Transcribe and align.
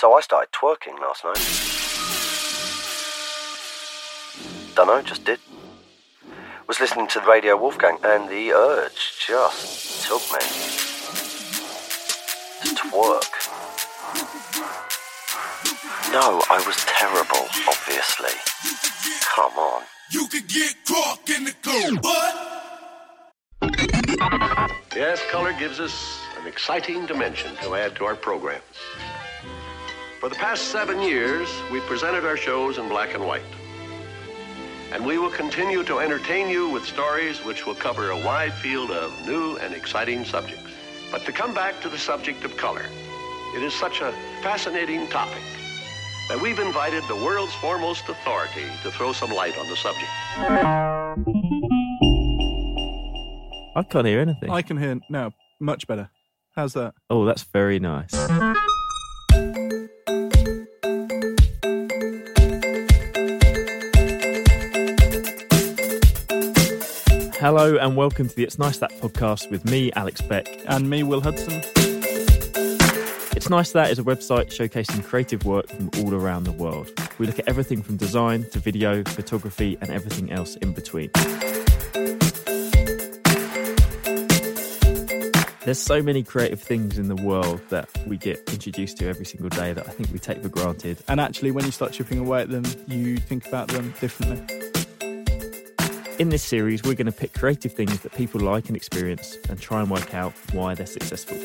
So 0.00 0.14
I 0.14 0.22
started 0.22 0.50
twerking 0.52 0.98
last 0.98 1.24
night. 1.26 1.36
Dunno, 4.74 5.02
just 5.02 5.26
did. 5.26 5.38
Was 6.66 6.80
listening 6.80 7.06
to 7.08 7.20
the 7.20 7.26
Radio 7.26 7.54
Wolfgang 7.54 7.98
and 8.02 8.26
the 8.30 8.52
urge 8.52 9.26
just 9.26 10.06
took 10.06 10.22
me. 10.32 10.38
To 12.62 12.74
twerk. 12.80 13.34
No, 16.12 16.40
I 16.48 16.64
was 16.66 16.76
terrible, 16.86 17.46
obviously. 17.68 18.32
Come 19.20 19.52
on. 19.58 19.82
You 20.10 20.26
could 20.28 20.48
get 20.48 20.76
caught 20.88 21.28
in 21.28 21.44
the 21.44 21.52
cold, 21.62 22.00
but 22.00 22.50
Yes, 24.96 25.20
color 25.30 25.52
gives 25.58 25.78
us 25.78 26.22
an 26.40 26.46
exciting 26.46 27.04
dimension 27.04 27.54
to 27.56 27.74
add 27.74 27.96
to 27.96 28.06
our 28.06 28.14
programs. 28.14 28.64
For 30.20 30.28
the 30.28 30.34
past 30.34 30.64
seven 30.64 31.00
years, 31.00 31.48
we've 31.72 31.86
presented 31.86 32.26
our 32.26 32.36
shows 32.36 32.76
in 32.76 32.90
black 32.90 33.14
and 33.14 33.26
white. 33.26 33.40
And 34.92 35.06
we 35.06 35.16
will 35.16 35.30
continue 35.30 35.82
to 35.84 35.98
entertain 35.98 36.50
you 36.50 36.68
with 36.68 36.84
stories 36.84 37.42
which 37.42 37.64
will 37.64 37.74
cover 37.74 38.10
a 38.10 38.16
wide 38.16 38.52
field 38.52 38.90
of 38.90 39.10
new 39.26 39.56
and 39.56 39.72
exciting 39.72 40.26
subjects. 40.26 40.70
But 41.10 41.24
to 41.24 41.32
come 41.32 41.54
back 41.54 41.80
to 41.80 41.88
the 41.88 41.96
subject 41.96 42.44
of 42.44 42.54
color, 42.58 42.84
it 43.56 43.62
is 43.62 43.72
such 43.72 44.02
a 44.02 44.12
fascinating 44.42 45.06
topic 45.08 45.42
that 46.28 46.38
we've 46.38 46.58
invited 46.58 47.02
the 47.08 47.16
world's 47.16 47.54
foremost 47.54 48.06
authority 48.10 48.66
to 48.82 48.90
throw 48.90 49.14
some 49.14 49.32
light 49.32 49.56
on 49.56 49.70
the 49.70 49.76
subject. 49.76 50.10
I 53.74 53.82
can't 53.88 54.06
hear 54.06 54.20
anything. 54.20 54.50
I 54.50 54.60
can 54.60 54.76
hear 54.76 55.00
now 55.08 55.32
much 55.58 55.86
better. 55.86 56.10
How's 56.54 56.74
that? 56.74 56.92
Oh, 57.08 57.24
that's 57.24 57.44
very 57.44 57.78
nice. 57.78 58.12
Hello 67.52 67.78
and 67.78 67.96
welcome 67.96 68.28
to 68.28 68.36
the 68.36 68.44
It's 68.44 68.60
Nice 68.60 68.78
That 68.78 68.92
podcast 69.00 69.50
with 69.50 69.64
me, 69.64 69.90
Alex 69.96 70.20
Beck. 70.20 70.46
And 70.68 70.88
me, 70.88 71.02
Will 71.02 71.20
Hudson. 71.20 71.60
It's 73.34 73.50
Nice 73.50 73.72
That 73.72 73.90
is 73.90 73.98
a 73.98 74.04
website 74.04 74.50
showcasing 74.56 75.02
creative 75.02 75.44
work 75.44 75.66
from 75.66 75.90
all 75.98 76.14
around 76.14 76.44
the 76.44 76.52
world. 76.52 76.92
We 77.18 77.26
look 77.26 77.40
at 77.40 77.48
everything 77.48 77.82
from 77.82 77.96
design 77.96 78.48
to 78.50 78.60
video, 78.60 79.02
photography, 79.02 79.76
and 79.80 79.90
everything 79.90 80.30
else 80.30 80.54
in 80.58 80.74
between. 80.74 81.10
There's 85.64 85.82
so 85.82 86.00
many 86.04 86.22
creative 86.22 86.62
things 86.62 87.00
in 87.00 87.08
the 87.08 87.20
world 87.20 87.60
that 87.70 87.88
we 88.06 88.16
get 88.16 88.38
introduced 88.52 88.98
to 88.98 89.08
every 89.08 89.26
single 89.26 89.48
day 89.48 89.72
that 89.72 89.88
I 89.88 89.90
think 89.90 90.12
we 90.12 90.20
take 90.20 90.40
for 90.40 90.50
granted. 90.50 91.02
And 91.08 91.18
actually, 91.20 91.50
when 91.50 91.64
you 91.64 91.72
start 91.72 91.90
chipping 91.90 92.20
away 92.20 92.42
at 92.42 92.50
them, 92.50 92.64
you 92.86 93.16
think 93.16 93.48
about 93.48 93.66
them 93.66 93.92
differently. 94.00 94.79
In 96.20 96.28
this 96.28 96.42
series, 96.42 96.82
we're 96.82 96.92
going 96.92 97.06
to 97.06 97.12
pick 97.12 97.32
creative 97.32 97.72
things 97.72 97.98
that 98.00 98.12
people 98.12 98.42
like 98.42 98.68
and 98.68 98.76
experience 98.76 99.38
and 99.48 99.58
try 99.58 99.80
and 99.80 99.90
work 99.90 100.12
out 100.12 100.34
why 100.52 100.74
they're 100.74 100.84
successful. 100.84 101.38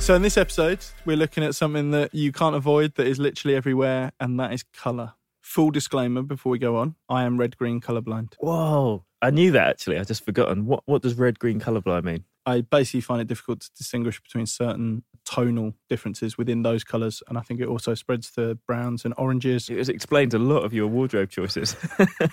So, 0.00 0.14
in 0.14 0.22
this 0.22 0.38
episode, 0.38 0.78
we're 1.04 1.18
looking 1.18 1.44
at 1.44 1.54
something 1.54 1.90
that 1.90 2.14
you 2.14 2.32
can't 2.32 2.56
avoid 2.56 2.94
that 2.94 3.06
is 3.06 3.18
literally 3.18 3.54
everywhere, 3.54 4.12
and 4.18 4.40
that 4.40 4.54
is 4.54 4.62
colour. 4.62 5.12
Full 5.42 5.70
disclaimer 5.70 6.22
before 6.22 6.52
we 6.52 6.58
go 6.58 6.78
on 6.78 6.94
I 7.10 7.24
am 7.24 7.36
red 7.36 7.58
green 7.58 7.82
colourblind. 7.82 8.32
Whoa, 8.38 9.04
I 9.20 9.28
knew 9.28 9.50
that 9.50 9.68
actually. 9.68 9.98
I 9.98 10.04
just 10.04 10.24
forgotten. 10.24 10.64
What 10.64 10.84
what 10.86 11.02
does 11.02 11.16
red 11.16 11.38
green 11.38 11.60
colourblind 11.60 12.04
mean? 12.04 12.24
I 12.48 12.62
basically 12.62 13.02
find 13.02 13.20
it 13.20 13.26
difficult 13.26 13.60
to 13.60 13.70
distinguish 13.76 14.22
between 14.22 14.46
certain 14.46 15.04
tonal 15.26 15.74
differences 15.90 16.38
within 16.38 16.62
those 16.62 16.82
colours, 16.82 17.22
and 17.28 17.36
I 17.36 17.42
think 17.42 17.60
it 17.60 17.68
also 17.68 17.92
spreads 17.92 18.30
to 18.32 18.54
browns 18.66 19.04
and 19.04 19.12
oranges. 19.18 19.68
It 19.68 19.86
explains 19.90 20.32
a 20.32 20.38
lot 20.38 20.64
of 20.64 20.72
your 20.72 20.86
wardrobe 20.86 21.28
choices. 21.28 21.76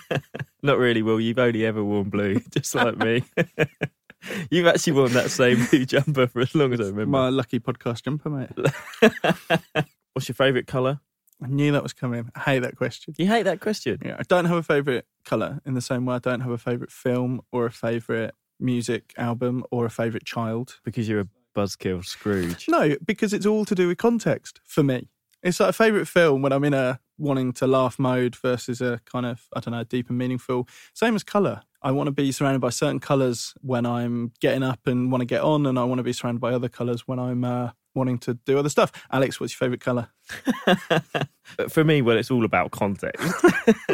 Not 0.62 0.78
really, 0.78 1.02
Will. 1.02 1.20
You've 1.20 1.38
only 1.38 1.66
ever 1.66 1.84
worn 1.84 2.08
blue, 2.08 2.40
just 2.50 2.74
like 2.74 2.96
me. 2.96 3.24
You've 4.50 4.66
actually 4.66 4.94
worn 4.94 5.12
that 5.12 5.30
same 5.30 5.66
blue 5.66 5.84
jumper 5.84 6.26
for 6.28 6.40
as 6.40 6.54
long 6.54 6.72
as 6.72 6.80
I 6.80 6.84
remember. 6.84 7.10
My 7.10 7.28
lucky 7.28 7.60
podcast 7.60 8.02
jumper, 8.02 8.30
mate. 8.30 9.84
What's 10.14 10.28
your 10.28 10.34
favourite 10.34 10.66
colour? 10.66 11.00
I 11.44 11.48
knew 11.48 11.72
that 11.72 11.82
was 11.82 11.92
coming. 11.92 12.30
I 12.34 12.40
hate 12.40 12.60
that 12.60 12.76
question. 12.76 13.12
You 13.18 13.26
hate 13.26 13.42
that 13.42 13.60
question. 13.60 13.98
Yeah, 14.02 14.16
I 14.18 14.22
don't 14.22 14.46
have 14.46 14.56
a 14.56 14.62
favourite 14.62 15.04
colour 15.26 15.60
in 15.66 15.74
the 15.74 15.82
same 15.82 16.06
way 16.06 16.14
I 16.14 16.20
don't 16.20 16.40
have 16.40 16.52
a 16.52 16.56
favourite 16.56 16.90
film 16.90 17.42
or 17.52 17.66
a 17.66 17.70
favourite 17.70 18.30
music 18.58 19.12
album 19.16 19.64
or 19.70 19.86
a 19.86 19.90
favourite 19.90 20.24
child. 20.24 20.78
Because 20.84 21.08
you're 21.08 21.20
a 21.20 21.28
buzzkill 21.54 22.04
Scrooge. 22.04 22.66
No, 22.68 22.96
because 23.04 23.32
it's 23.32 23.46
all 23.46 23.64
to 23.64 23.74
do 23.74 23.88
with 23.88 23.98
context 23.98 24.60
for 24.64 24.82
me. 24.82 25.08
It's 25.42 25.60
like 25.60 25.70
a 25.70 25.72
favourite 25.72 26.08
film 26.08 26.42
when 26.42 26.52
I'm 26.52 26.64
in 26.64 26.74
a 26.74 27.00
wanting 27.18 27.52
to 27.54 27.66
laugh 27.66 27.98
mode 27.98 28.36
versus 28.36 28.80
a 28.80 29.00
kind 29.04 29.24
of, 29.24 29.46
I 29.54 29.60
don't 29.60 29.72
know, 29.72 29.84
deep 29.84 30.08
and 30.08 30.18
meaningful. 30.18 30.68
Same 30.92 31.14
as 31.14 31.22
colour. 31.22 31.62
I 31.82 31.92
want 31.92 32.08
to 32.08 32.12
be 32.12 32.32
surrounded 32.32 32.60
by 32.60 32.70
certain 32.70 33.00
colours 33.00 33.54
when 33.60 33.86
I'm 33.86 34.32
getting 34.40 34.62
up 34.62 34.86
and 34.86 35.10
want 35.12 35.22
to 35.22 35.26
get 35.26 35.42
on, 35.42 35.66
and 35.66 35.78
I 35.78 35.84
want 35.84 35.98
to 35.98 36.02
be 36.02 36.12
surrounded 36.12 36.40
by 36.40 36.52
other 36.52 36.68
colours 36.68 37.06
when 37.06 37.18
I'm 37.18 37.44
uh, 37.44 37.70
wanting 37.96 38.18
to 38.18 38.34
do 38.34 38.58
other 38.58 38.68
stuff. 38.68 38.92
Alex, 39.10 39.40
what's 39.40 39.52
your 39.54 39.58
favourite 39.66 39.80
colour? 39.80 40.08
For 41.70 41.82
me, 41.84 42.02
well, 42.02 42.16
it's 42.18 42.30
all 42.30 42.44
about 42.44 42.70
context. 42.70 43.24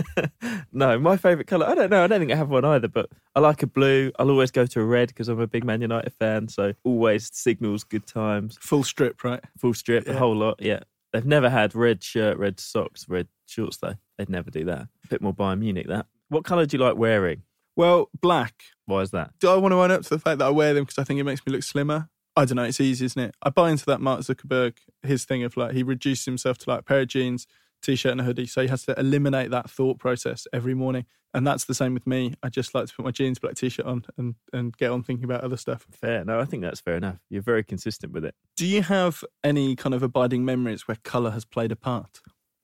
no, 0.72 0.98
my 0.98 1.16
favourite 1.16 1.46
colour, 1.46 1.66
I 1.66 1.74
don't 1.74 1.90
know. 1.90 2.02
I 2.04 2.06
don't 2.06 2.18
think 2.18 2.32
I 2.32 2.36
have 2.36 2.48
one 2.50 2.64
either, 2.64 2.88
but 2.88 3.08
I 3.34 3.40
like 3.40 3.62
a 3.62 3.66
blue. 3.66 4.10
I'll 4.18 4.30
always 4.30 4.50
go 4.50 4.66
to 4.66 4.80
a 4.80 4.84
red 4.84 5.08
because 5.08 5.28
I'm 5.28 5.40
a 5.40 5.46
big 5.46 5.64
Man 5.64 5.80
United 5.80 6.12
fan. 6.18 6.48
So 6.48 6.72
always 6.84 7.30
signals 7.32 7.84
good 7.84 8.06
times. 8.06 8.58
Full 8.60 8.84
strip, 8.84 9.22
right? 9.24 9.40
Full 9.58 9.74
strip, 9.74 10.06
Yeah. 10.06 10.14
a 10.14 10.18
whole 10.18 10.34
lot. 10.34 10.56
Yeah. 10.60 10.80
They've 11.12 11.24
never 11.26 11.50
had 11.50 11.74
red 11.74 12.02
shirt, 12.02 12.38
red 12.38 12.58
socks, 12.58 13.06
red 13.08 13.28
shorts, 13.46 13.76
though. 13.76 13.94
They'd 14.18 14.30
never 14.30 14.50
do 14.50 14.64
that. 14.64 14.88
A 15.04 15.08
bit 15.08 15.20
more 15.20 15.34
Bayern 15.34 15.58
Munich, 15.60 15.86
that. 15.88 16.06
What 16.28 16.44
colour 16.44 16.64
do 16.64 16.76
you 16.76 16.82
like 16.82 16.96
wearing? 16.96 17.42
Well, 17.76 18.08
black. 18.20 18.62
Why 18.86 19.00
is 19.02 19.10
that? 19.10 19.32
Do 19.38 19.50
I 19.50 19.56
want 19.56 19.72
to 19.72 19.76
own 19.82 19.90
up 19.90 20.02
to 20.02 20.08
the 20.08 20.18
fact 20.18 20.38
that 20.38 20.46
I 20.46 20.50
wear 20.50 20.72
them 20.74 20.84
because 20.84 20.98
I 20.98 21.04
think 21.04 21.20
it 21.20 21.24
makes 21.24 21.44
me 21.46 21.52
look 21.52 21.62
slimmer? 21.62 22.08
I 22.36 22.44
don't 22.44 22.56
know. 22.56 22.64
It's 22.64 22.80
easy, 22.80 23.04
isn't 23.04 23.22
it? 23.22 23.34
I 23.42 23.50
buy 23.50 23.70
into 23.70 23.84
that 23.86 24.00
Mark 24.00 24.20
Zuckerberg, 24.20 24.74
his 25.02 25.24
thing 25.24 25.42
of 25.44 25.56
like, 25.56 25.72
he 25.74 25.82
reduced 25.82 26.24
himself 26.24 26.58
to 26.58 26.70
like 26.70 26.80
a 26.80 26.82
pair 26.82 27.00
of 27.00 27.08
jeans, 27.08 27.46
t 27.82 27.94
shirt, 27.94 28.12
and 28.12 28.20
a 28.20 28.24
hoodie. 28.24 28.46
So 28.46 28.62
he 28.62 28.68
has 28.68 28.84
to 28.84 28.98
eliminate 28.98 29.50
that 29.50 29.70
thought 29.70 29.98
process 29.98 30.46
every 30.52 30.74
morning. 30.74 31.04
And 31.34 31.46
that's 31.46 31.64
the 31.64 31.74
same 31.74 31.94
with 31.94 32.06
me. 32.06 32.34
I 32.42 32.48
just 32.48 32.74
like 32.74 32.86
to 32.86 32.94
put 32.94 33.04
my 33.04 33.10
jeans, 33.10 33.38
black 33.38 33.54
t 33.54 33.68
shirt 33.68 33.86
on 33.86 34.04
and, 34.16 34.34
and 34.52 34.76
get 34.76 34.90
on 34.90 35.02
thinking 35.02 35.24
about 35.24 35.42
other 35.42 35.56
stuff. 35.56 35.86
Fair. 35.90 36.24
No, 36.24 36.40
I 36.40 36.44
think 36.44 36.62
that's 36.62 36.80
fair 36.80 36.96
enough. 36.96 37.18
You're 37.28 37.42
very 37.42 37.64
consistent 37.64 38.12
with 38.12 38.24
it. 38.24 38.34
Do 38.56 38.66
you 38.66 38.82
have 38.82 39.24
any 39.44 39.76
kind 39.76 39.94
of 39.94 40.02
abiding 40.02 40.44
memories 40.44 40.86
where 40.88 40.96
colour 41.04 41.30
has 41.30 41.44
played 41.44 41.72
a 41.72 41.76
part? 41.76 42.20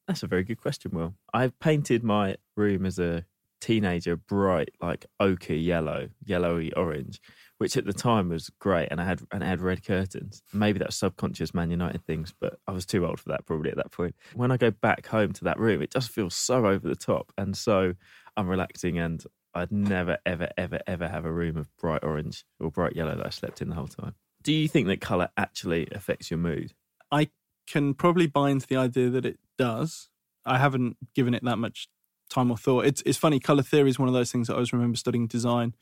That's 0.07 0.23
a 0.23 0.27
very 0.27 0.43
good 0.43 0.59
question, 0.59 0.91
Will. 0.93 1.13
I 1.33 1.51
painted 1.59 2.03
my 2.03 2.37
room 2.57 2.85
as 2.87 2.97
a 2.97 3.25
teenager 3.61 4.15
bright, 4.15 4.69
like 4.81 5.05
ochre 5.19 5.53
yellow, 5.53 6.09
yellowy 6.23 6.73
orange, 6.73 7.19
which 7.59 7.77
at 7.77 7.85
the 7.85 7.93
time 7.93 8.29
was 8.29 8.49
great. 8.59 8.87
And 8.89 8.99
I 8.99 9.05
had 9.05 9.21
and 9.31 9.43
had 9.43 9.61
red 9.61 9.85
curtains. 9.85 10.41
Maybe 10.51 10.79
that's 10.79 10.95
subconscious 10.95 11.53
Man 11.53 11.69
United 11.69 12.03
things, 12.05 12.33
but 12.39 12.57
I 12.67 12.71
was 12.71 12.85
too 12.85 13.05
old 13.05 13.19
for 13.19 13.29
that 13.29 13.45
probably 13.45 13.69
at 13.69 13.77
that 13.77 13.91
point. 13.91 14.15
When 14.33 14.51
I 14.51 14.57
go 14.57 14.71
back 14.71 15.05
home 15.05 15.33
to 15.33 15.43
that 15.43 15.59
room, 15.59 15.81
it 15.81 15.91
just 15.91 16.09
feels 16.09 16.33
so 16.33 16.65
over 16.65 16.87
the 16.87 16.95
top 16.95 17.31
and 17.37 17.55
so 17.55 17.93
unrelaxing. 18.37 19.03
And 19.03 19.23
I'd 19.53 19.71
never, 19.71 20.17
ever, 20.25 20.49
ever, 20.57 20.79
ever 20.87 21.07
have 21.07 21.25
a 21.25 21.31
room 21.31 21.57
of 21.57 21.75
bright 21.77 22.03
orange 22.03 22.45
or 22.59 22.71
bright 22.71 22.95
yellow 22.95 23.15
that 23.15 23.25
I 23.25 23.29
slept 23.29 23.61
in 23.61 23.69
the 23.69 23.75
whole 23.75 23.87
time. 23.87 24.15
Do 24.41 24.53
you 24.53 24.69
think 24.69 24.87
that 24.87 25.01
colour 25.01 25.29
actually 25.35 25.89
affects 25.91 26.31
your 26.31 26.37
mood? 26.37 26.73
I 27.11 27.29
can 27.67 27.93
probably 27.93 28.27
buy 28.27 28.51
into 28.51 28.67
the 28.67 28.77
idea 28.77 29.09
that 29.09 29.25
it 29.25 29.37
does. 29.57 30.07
I 30.45 30.57
haven't 30.57 30.95
given 31.13 31.33
it 31.33 31.43
that 31.43 31.57
much 31.57 31.89
time 32.29 32.51
or 32.51 32.57
thought. 32.57 32.85
It's 32.85 33.03
it's 33.05 33.17
funny. 33.17 33.39
Color 33.39 33.63
theory 33.63 33.89
is 33.89 33.99
one 33.99 34.07
of 34.07 34.13
those 34.13 34.31
things 34.31 34.47
that 34.47 34.53
I 34.53 34.57
always 34.57 34.71
remember 34.71 34.95
studying 34.95 35.27
design. 35.27 35.75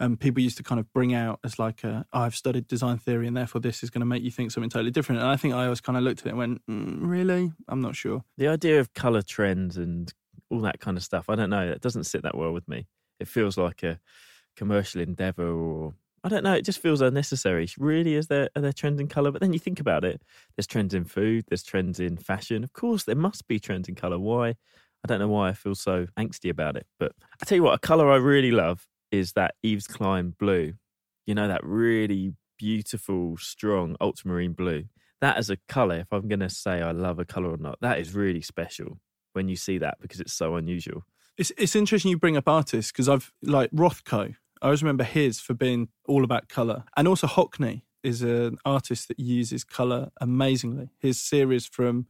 And 0.00 0.18
people 0.18 0.42
used 0.42 0.56
to 0.58 0.62
kind 0.62 0.78
of 0.78 0.92
bring 0.92 1.12
out 1.12 1.40
as 1.44 1.58
like, 1.58 1.82
a, 1.82 2.06
oh, 2.12 2.20
I've 2.20 2.36
studied 2.36 2.68
design 2.68 2.98
theory, 2.98 3.26
and 3.26 3.36
therefore 3.36 3.60
this 3.60 3.82
is 3.82 3.90
going 3.90 4.00
to 4.00 4.06
make 4.06 4.22
you 4.22 4.30
think 4.30 4.52
something 4.52 4.70
totally 4.70 4.92
different. 4.92 5.20
And 5.20 5.28
I 5.28 5.36
think 5.36 5.54
I 5.54 5.64
always 5.64 5.80
kind 5.80 5.96
of 5.96 6.04
looked 6.04 6.20
at 6.20 6.26
it 6.26 6.30
and 6.30 6.38
went, 6.38 6.66
mm, 6.66 6.98
really? 7.00 7.52
I'm 7.68 7.80
not 7.80 7.96
sure. 7.96 8.22
The 8.36 8.48
idea 8.48 8.78
of 8.78 8.94
colour 8.94 9.22
trends 9.22 9.76
and 9.76 10.12
all 10.50 10.60
that 10.60 10.80
kind 10.80 10.96
of 10.96 11.02
stuff, 11.02 11.28
I 11.28 11.34
don't 11.34 11.50
know. 11.50 11.66
It 11.66 11.80
doesn't 11.80 12.04
sit 12.04 12.22
that 12.22 12.36
well 12.36 12.52
with 12.52 12.68
me. 12.68 12.86
It 13.18 13.28
feels 13.28 13.58
like 13.58 13.82
a 13.82 13.98
commercial 14.56 15.00
endeavour 15.00 15.48
or 15.48 15.94
I 16.24 16.28
don't 16.28 16.42
know, 16.42 16.54
it 16.54 16.64
just 16.64 16.80
feels 16.80 17.00
unnecessary. 17.00 17.68
Really, 17.78 18.14
is 18.14 18.26
there 18.26 18.48
are 18.56 18.62
there 18.62 18.72
trends 18.72 19.00
in 19.00 19.06
colour? 19.06 19.30
But 19.30 19.40
then 19.40 19.52
you 19.52 19.58
think 19.58 19.78
about 19.78 20.04
it, 20.04 20.20
there's 20.56 20.66
trends 20.66 20.92
in 20.92 21.04
food, 21.04 21.44
there's 21.48 21.62
trends 21.62 22.00
in 22.00 22.16
fashion. 22.16 22.64
Of 22.64 22.72
course 22.72 23.04
there 23.04 23.16
must 23.16 23.46
be 23.46 23.60
trends 23.60 23.88
in 23.88 23.94
colour. 23.94 24.18
Why? 24.18 24.48
I 24.48 25.06
don't 25.06 25.20
know 25.20 25.28
why 25.28 25.50
I 25.50 25.52
feel 25.52 25.76
so 25.76 26.06
angsty 26.18 26.50
about 26.50 26.76
it. 26.76 26.86
But 26.98 27.12
I 27.40 27.44
tell 27.44 27.56
you 27.56 27.62
what, 27.62 27.74
a 27.74 27.78
colour 27.78 28.10
I 28.10 28.16
really 28.16 28.50
love 28.50 28.86
is 29.10 29.32
that 29.32 29.54
Yves 29.62 29.86
Klein 29.86 30.34
blue. 30.38 30.74
You 31.26 31.34
know, 31.34 31.48
that 31.48 31.64
really 31.64 32.34
beautiful, 32.58 33.36
strong 33.38 33.96
ultramarine 34.00 34.52
blue. 34.52 34.84
That 35.20 35.36
as 35.36 35.50
a 35.50 35.58
colour, 35.68 36.00
if 36.00 36.12
I'm 36.12 36.28
gonna 36.28 36.50
say 36.50 36.80
I 36.82 36.92
love 36.92 37.18
a 37.18 37.24
colour 37.24 37.50
or 37.50 37.56
not, 37.56 37.78
that 37.80 37.98
is 37.98 38.14
really 38.14 38.40
special 38.40 39.00
when 39.32 39.48
you 39.48 39.56
see 39.56 39.78
that 39.78 39.98
because 40.00 40.20
it's 40.20 40.32
so 40.32 40.56
unusual. 40.56 41.04
It's 41.36 41.52
it's 41.56 41.76
interesting 41.76 42.10
you 42.10 42.18
bring 42.18 42.36
up 42.36 42.48
artists 42.48 42.92
because 42.92 43.08
I've 43.08 43.32
like 43.42 43.70
Rothko. 43.70 44.34
I 44.60 44.66
always 44.66 44.82
remember 44.82 45.04
his 45.04 45.40
for 45.40 45.54
being 45.54 45.88
all 46.06 46.24
about 46.24 46.48
color, 46.48 46.84
and 46.96 47.06
also 47.06 47.26
Hockney 47.26 47.82
is 48.02 48.22
an 48.22 48.58
artist 48.64 49.08
that 49.08 49.18
uses 49.18 49.64
color 49.64 50.10
amazingly. 50.20 50.90
His 50.98 51.20
series 51.20 51.66
from 51.66 52.06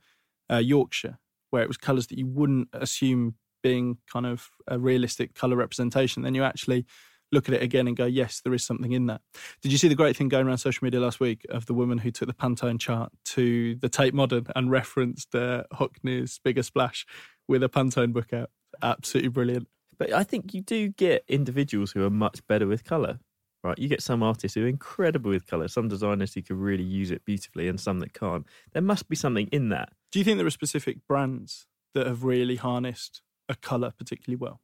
uh, 0.51 0.57
Yorkshire, 0.59 1.19
where 1.51 1.63
it 1.63 1.69
was 1.69 1.77
colors 1.77 2.07
that 2.09 2.19
you 2.19 2.27
wouldn't 2.27 2.69
assume 2.73 3.35
being 3.63 3.99
kind 4.11 4.27
of 4.27 4.51
a 4.67 4.79
realistic 4.79 5.35
color 5.35 5.57
representation, 5.57 6.23
then 6.23 6.35
you 6.35 6.45
actually 6.45 6.87
look 7.31 7.49
at 7.49 7.55
it 7.55 7.63
again 7.63 7.87
and 7.87 7.97
go, 7.97 8.07
yes, 8.07 8.41
there 8.41 8.55
is 8.55 8.65
something 8.65 8.93
in 8.93 9.07
that. 9.07 9.21
Did 9.63 9.73
you 9.73 9.79
see 9.79 9.89
the 9.89 9.95
great 9.95 10.17
thing 10.17 10.29
going 10.29 10.47
around 10.47 10.59
social 10.59 10.85
media 10.85 11.01
last 11.01 11.21
week 11.21 11.45
of 11.51 11.67
the 11.67 11.75
woman 11.75 11.99
who 11.99 12.11
took 12.11 12.29
the 12.29 12.35
Pantone 12.35 12.81
chart 12.81 13.13
to 13.27 13.75
the 13.77 13.89
Tate 13.89 14.15
Modern 14.15 14.47
and 14.57 14.71
referenced 14.71 15.35
uh, 15.35 15.65
Hockney's 15.73 16.39
Bigger 16.43 16.63
Splash 16.63 17.07
with 17.47 17.63
a 17.63 17.69
Pantone 17.69 18.13
book 18.13 18.33
out? 18.33 18.51
Absolutely 18.83 19.29
brilliant. 19.29 19.69
But 19.99 20.13
I 20.13 20.23
think 20.23 20.55
you 20.55 20.61
do 20.61 20.89
get 20.89 21.25
individuals 21.29 21.93
who 21.93 22.05
are 22.05 22.11
much 22.11 22.47
better 22.47 22.67
with 22.67 22.85
colour, 22.85 23.19
right? 23.65 23.79
You 23.79 23.89
get 23.89 24.03
some 24.03 24.23
artists 24.23 24.55
who 24.55 24.65
are 24.65 24.69
incredible 24.69 25.31
with 25.31 25.47
colour, 25.47 25.69
some 25.69 25.89
designers 25.89 26.35
who 26.35 26.43
can 26.43 26.59
really 26.59 26.85
use 26.85 27.11
it 27.11 27.25
beautifully, 27.25 27.69
and 27.69 27.81
some 27.81 27.99
that 28.01 28.15
can't. 28.15 28.47
There 28.73 28.83
must 28.83 29.09
be 29.09 29.17
something 29.17 29.49
in 29.49 29.71
that. 29.71 29.91
Do 30.13 30.19
you 30.19 30.25
think 30.25 30.39
there 30.39 30.47
are 30.47 30.51
specific 30.51 30.99
brands 31.07 31.67
that 31.95 32.07
have 32.07 32.25
really 32.25 32.57
harnessed 32.57 33.23
a 33.49 33.55
colour 33.55 33.93
particularly 33.97 34.37
well? 34.37 34.61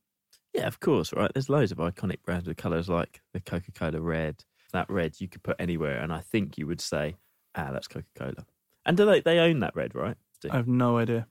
Yeah, 0.53 0.67
of 0.67 0.81
course, 0.81 1.13
right? 1.13 1.31
There's 1.35 1.49
loads 1.49 1.73
of 1.73 1.79
iconic 1.79 2.23
brands 2.23 2.47
with 2.47 2.57
colours 2.57 2.89
like 2.89 3.21
the 3.33 3.41
Coca 3.41 3.73
Cola 3.73 4.01
red. 4.01 4.45
That 4.73 4.89
red 4.91 5.21
you 5.21 5.29
could 5.29 5.43
put 5.43 5.57
anywhere, 5.59 5.99
and 5.99 6.13
I 6.13 6.21
think 6.21 6.59
you 6.59 6.67
would 6.67 6.81
say, 6.81 7.17
ah, 7.55 7.71
that's 7.73 7.89
Coca 7.89 8.07
Cola. 8.17 8.47
And 8.87 8.97
do 8.97 9.05
they, 9.05 9.21
they 9.21 9.39
own 9.39 9.61
that 9.61 9.75
red, 9.75 9.95
right? 9.95 10.17
Do- 10.41 10.51
I 10.53 10.57
have 10.57 10.69
no 10.69 10.99
idea. 10.99 11.27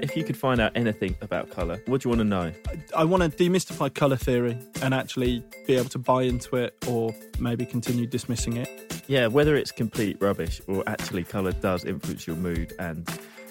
If 0.00 0.16
you 0.16 0.24
could 0.24 0.36
find 0.36 0.60
out 0.60 0.72
anything 0.74 1.16
about 1.20 1.50
colour, 1.50 1.82
what 1.86 2.00
do 2.00 2.08
you 2.08 2.16
want 2.16 2.20
to 2.20 2.24
know? 2.24 2.52
I 2.96 3.04
want 3.04 3.22
to 3.24 3.28
demystify 3.28 3.92
colour 3.92 4.16
theory 4.16 4.56
and 4.80 4.94
actually 4.94 5.44
be 5.66 5.74
able 5.74 5.90
to 5.90 5.98
buy 5.98 6.22
into 6.22 6.56
it 6.56 6.74
or 6.86 7.14
maybe 7.38 7.66
continue 7.66 8.06
dismissing 8.06 8.56
it. 8.56 9.04
Yeah, 9.06 9.26
whether 9.26 9.54
it's 9.56 9.72
complete 9.72 10.16
rubbish 10.20 10.62
or 10.66 10.82
actually 10.86 11.24
colour 11.24 11.52
does 11.52 11.84
influence 11.84 12.26
your 12.26 12.36
mood 12.36 12.72
and 12.78 13.06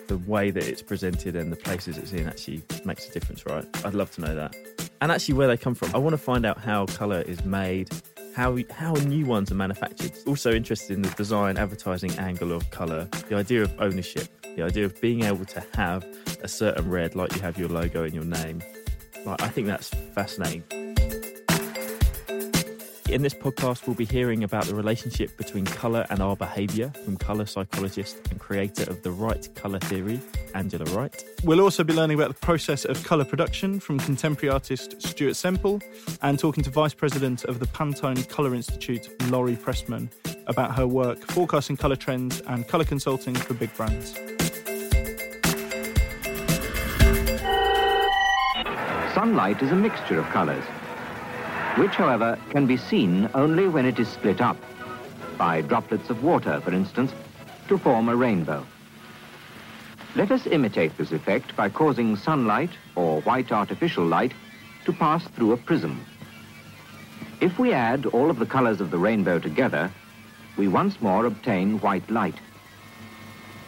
the 0.07 0.17
way 0.19 0.51
that 0.51 0.63
it's 0.63 0.81
presented 0.81 1.35
and 1.35 1.51
the 1.51 1.55
places 1.55 1.97
it's 1.97 2.11
in 2.11 2.27
actually 2.27 2.63
makes 2.85 3.07
a 3.07 3.11
difference, 3.11 3.45
right? 3.45 3.65
I'd 3.85 3.93
love 3.93 4.11
to 4.15 4.21
know 4.21 4.35
that. 4.35 4.55
And 5.01 5.11
actually 5.11 5.35
where 5.35 5.47
they 5.47 5.57
come 5.57 5.75
from. 5.75 5.93
I 5.93 5.99
want 5.99 6.13
to 6.13 6.17
find 6.17 6.45
out 6.45 6.59
how 6.59 6.85
colour 6.87 7.21
is 7.21 7.43
made, 7.45 7.89
how 8.35 8.57
how 8.71 8.93
new 8.93 9.25
ones 9.25 9.51
are 9.51 9.55
manufactured. 9.55 10.11
Also 10.25 10.51
interested 10.53 10.95
in 10.95 11.01
the 11.01 11.09
design, 11.11 11.57
advertising 11.57 12.11
angle 12.17 12.51
of 12.51 12.69
colour, 12.71 13.07
the 13.29 13.35
idea 13.35 13.63
of 13.63 13.73
ownership, 13.79 14.27
the 14.55 14.63
idea 14.63 14.85
of 14.85 14.99
being 15.01 15.23
able 15.23 15.45
to 15.45 15.63
have 15.73 16.05
a 16.41 16.47
certain 16.47 16.89
red 16.89 17.15
like 17.15 17.33
you 17.35 17.41
have 17.41 17.57
your 17.57 17.69
logo 17.69 18.03
and 18.03 18.13
your 18.13 18.25
name. 18.25 18.61
Like 19.25 19.41
I 19.41 19.49
think 19.49 19.67
that's 19.67 19.89
fascinating. 19.89 20.63
In 23.09 23.21
this 23.21 23.33
podcast, 23.33 23.87
we'll 23.87 23.95
be 23.95 24.03
hearing 24.03 24.43
about 24.43 24.65
the 24.65 24.75
relationship 24.75 25.37
between 25.37 25.63
colour 25.63 26.05
and 26.09 26.21
our 26.21 26.35
behaviour 26.35 26.91
from 27.05 27.15
colour 27.15 27.45
psychologist 27.45 28.17
and 28.29 28.37
creator 28.37 28.83
of 28.83 29.01
the 29.01 29.11
Wright 29.11 29.47
Colour 29.55 29.79
Theory, 29.79 30.19
Angela 30.53 30.83
Wright. 30.91 31.23
We'll 31.45 31.61
also 31.61 31.85
be 31.85 31.93
learning 31.93 32.19
about 32.19 32.27
the 32.27 32.45
process 32.45 32.83
of 32.83 33.01
colour 33.05 33.23
production 33.23 33.79
from 33.79 33.97
contemporary 33.97 34.51
artist 34.51 35.01
Stuart 35.01 35.35
Semple 35.35 35.81
and 36.21 36.37
talking 36.37 36.65
to 36.65 36.69
Vice 36.69 36.93
President 36.93 37.45
of 37.45 37.59
the 37.59 37.65
Pantone 37.67 38.27
Colour 38.27 38.53
Institute, 38.53 39.09
Laurie 39.31 39.55
Pressman, 39.55 40.09
about 40.47 40.75
her 40.75 40.85
work 40.85 41.19
forecasting 41.31 41.77
colour 41.77 41.95
trends 41.95 42.41
and 42.41 42.67
colour 42.67 42.83
consulting 42.83 43.35
for 43.35 43.53
big 43.53 43.73
brands. 43.77 44.15
Sunlight 49.13 49.63
is 49.63 49.71
a 49.71 49.75
mixture 49.75 50.19
of 50.19 50.25
colors, 50.25 50.63
which, 51.77 51.91
however, 51.91 52.37
can 52.49 52.65
be 52.65 52.77
seen 52.77 53.29
only 53.35 53.67
when 53.67 53.85
it 53.85 53.99
is 53.99 54.07
split 54.07 54.41
up, 54.41 54.57
by 55.37 55.61
droplets 55.61 56.09
of 56.09 56.23
water, 56.23 56.59
for 56.61 56.73
instance, 56.73 57.11
to 57.67 57.77
form 57.77 58.09
a 58.09 58.15
rainbow. 58.15 58.65
Let 60.15 60.31
us 60.31 60.47
imitate 60.47 60.97
this 60.97 61.11
effect 61.11 61.55
by 61.55 61.69
causing 61.69 62.15
sunlight, 62.15 62.71
or 62.95 63.21
white 63.21 63.51
artificial 63.51 64.05
light, 64.05 64.33
to 64.85 64.93
pass 64.93 65.23
through 65.27 65.51
a 65.51 65.57
prism. 65.57 66.03
If 67.39 67.59
we 67.59 67.73
add 67.73 68.07
all 68.07 68.31
of 68.31 68.39
the 68.39 68.47
colors 68.47 68.81
of 68.81 68.89
the 68.89 68.97
rainbow 68.97 69.37
together, 69.37 69.91
we 70.57 70.67
once 70.67 70.99
more 70.99 71.27
obtain 71.27 71.79
white 71.81 72.09
light. 72.09 72.33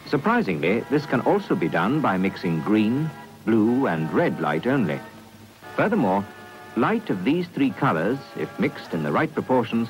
Surprisingly, 0.06 0.80
this 0.90 1.06
can 1.06 1.20
also 1.20 1.54
be 1.54 1.68
done 1.68 2.00
by 2.00 2.16
mixing 2.16 2.60
green, 2.62 3.08
blue, 3.44 3.86
and 3.86 4.12
red 4.12 4.40
light 4.40 4.66
only. 4.66 4.98
Furthermore, 5.76 6.26
light 6.76 7.10
of 7.10 7.24
these 7.24 7.46
three 7.48 7.70
colors, 7.70 8.18
if 8.36 8.48
mixed 8.58 8.94
in 8.94 9.02
the 9.02 9.12
right 9.12 9.32
proportions, 9.32 9.88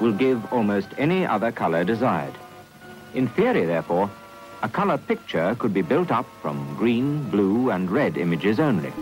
will 0.00 0.12
give 0.12 0.52
almost 0.52 0.88
any 0.98 1.24
other 1.24 1.52
color 1.52 1.84
desired. 1.84 2.34
In 3.14 3.28
theory, 3.28 3.64
therefore, 3.64 4.10
a 4.62 4.68
color 4.68 4.98
picture 4.98 5.56
could 5.58 5.74
be 5.74 5.82
built 5.82 6.10
up 6.10 6.26
from 6.40 6.76
green, 6.76 7.28
blue, 7.30 7.70
and 7.70 7.90
red 7.90 8.16
images 8.16 8.60
only. 8.60 8.92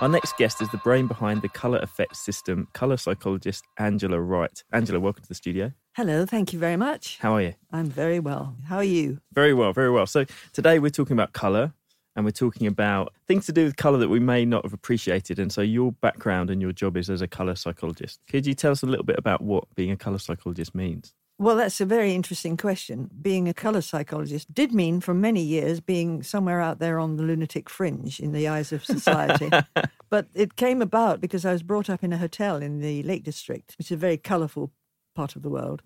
Our 0.00 0.08
next 0.08 0.36
guest 0.36 0.60
is 0.60 0.68
the 0.68 0.80
brain 0.84 1.06
behind 1.06 1.40
the 1.40 1.48
Colour 1.48 1.78
Affects 1.78 2.18
System, 2.18 2.68
colour 2.74 2.98
psychologist 2.98 3.64
Angela 3.78 4.20
Wright. 4.20 4.62
Angela, 4.70 5.00
welcome 5.00 5.22
to 5.22 5.28
the 5.28 5.34
studio. 5.34 5.72
Hello, 5.96 6.26
thank 6.26 6.52
you 6.52 6.58
very 6.58 6.76
much. 6.76 7.18
How 7.20 7.32
are 7.32 7.40
you? 7.40 7.54
I'm 7.72 7.86
very 7.86 8.20
well. 8.20 8.56
How 8.66 8.76
are 8.76 8.84
you? 8.84 9.20
Very 9.32 9.54
well, 9.54 9.72
very 9.72 9.90
well. 9.90 10.06
So 10.06 10.26
today 10.52 10.78
we're 10.78 10.90
talking 10.90 11.14
about 11.14 11.32
colour 11.32 11.72
and 12.16 12.24
we're 12.24 12.30
talking 12.30 12.66
about 12.66 13.12
things 13.28 13.46
to 13.46 13.52
do 13.52 13.64
with 13.64 13.76
colour 13.76 13.98
that 13.98 14.08
we 14.08 14.18
may 14.18 14.44
not 14.44 14.64
have 14.64 14.72
appreciated. 14.72 15.38
And 15.38 15.52
so 15.52 15.60
your 15.60 15.92
background 15.92 16.50
and 16.50 16.62
your 16.62 16.72
job 16.72 16.96
is 16.96 17.10
as 17.10 17.20
a 17.20 17.28
colour 17.28 17.54
psychologist. 17.54 18.20
Could 18.28 18.46
you 18.46 18.54
tell 18.54 18.72
us 18.72 18.82
a 18.82 18.86
little 18.86 19.04
bit 19.04 19.18
about 19.18 19.42
what 19.42 19.72
being 19.74 19.90
a 19.90 19.96
colour 19.96 20.18
psychologist 20.18 20.74
means? 20.74 21.14
Well, 21.38 21.56
that's 21.56 21.82
a 21.82 21.84
very 21.84 22.14
interesting 22.14 22.56
question. 22.56 23.10
Being 23.20 23.46
a 23.46 23.52
colour 23.52 23.82
psychologist 23.82 24.54
did 24.54 24.72
mean 24.72 25.02
for 25.02 25.12
many 25.12 25.42
years 25.42 25.80
being 25.80 26.22
somewhere 26.22 26.62
out 26.62 26.78
there 26.78 26.98
on 26.98 27.16
the 27.16 27.22
lunatic 27.22 27.68
fringe 27.68 28.18
in 28.18 28.32
the 28.32 28.48
eyes 28.48 28.72
of 28.72 28.82
society. 28.82 29.50
but 30.08 30.28
it 30.32 30.56
came 30.56 30.80
about 30.80 31.20
because 31.20 31.44
I 31.44 31.52
was 31.52 31.62
brought 31.62 31.90
up 31.90 32.02
in 32.02 32.14
a 32.14 32.18
hotel 32.18 32.62
in 32.62 32.80
the 32.80 33.02
Lake 33.02 33.22
District, 33.22 33.74
which 33.76 33.88
is 33.88 33.92
a 33.92 33.98
very 33.98 34.16
colourful 34.16 34.72
part 35.14 35.36
of 35.36 35.42
the 35.42 35.50
world. 35.50 35.82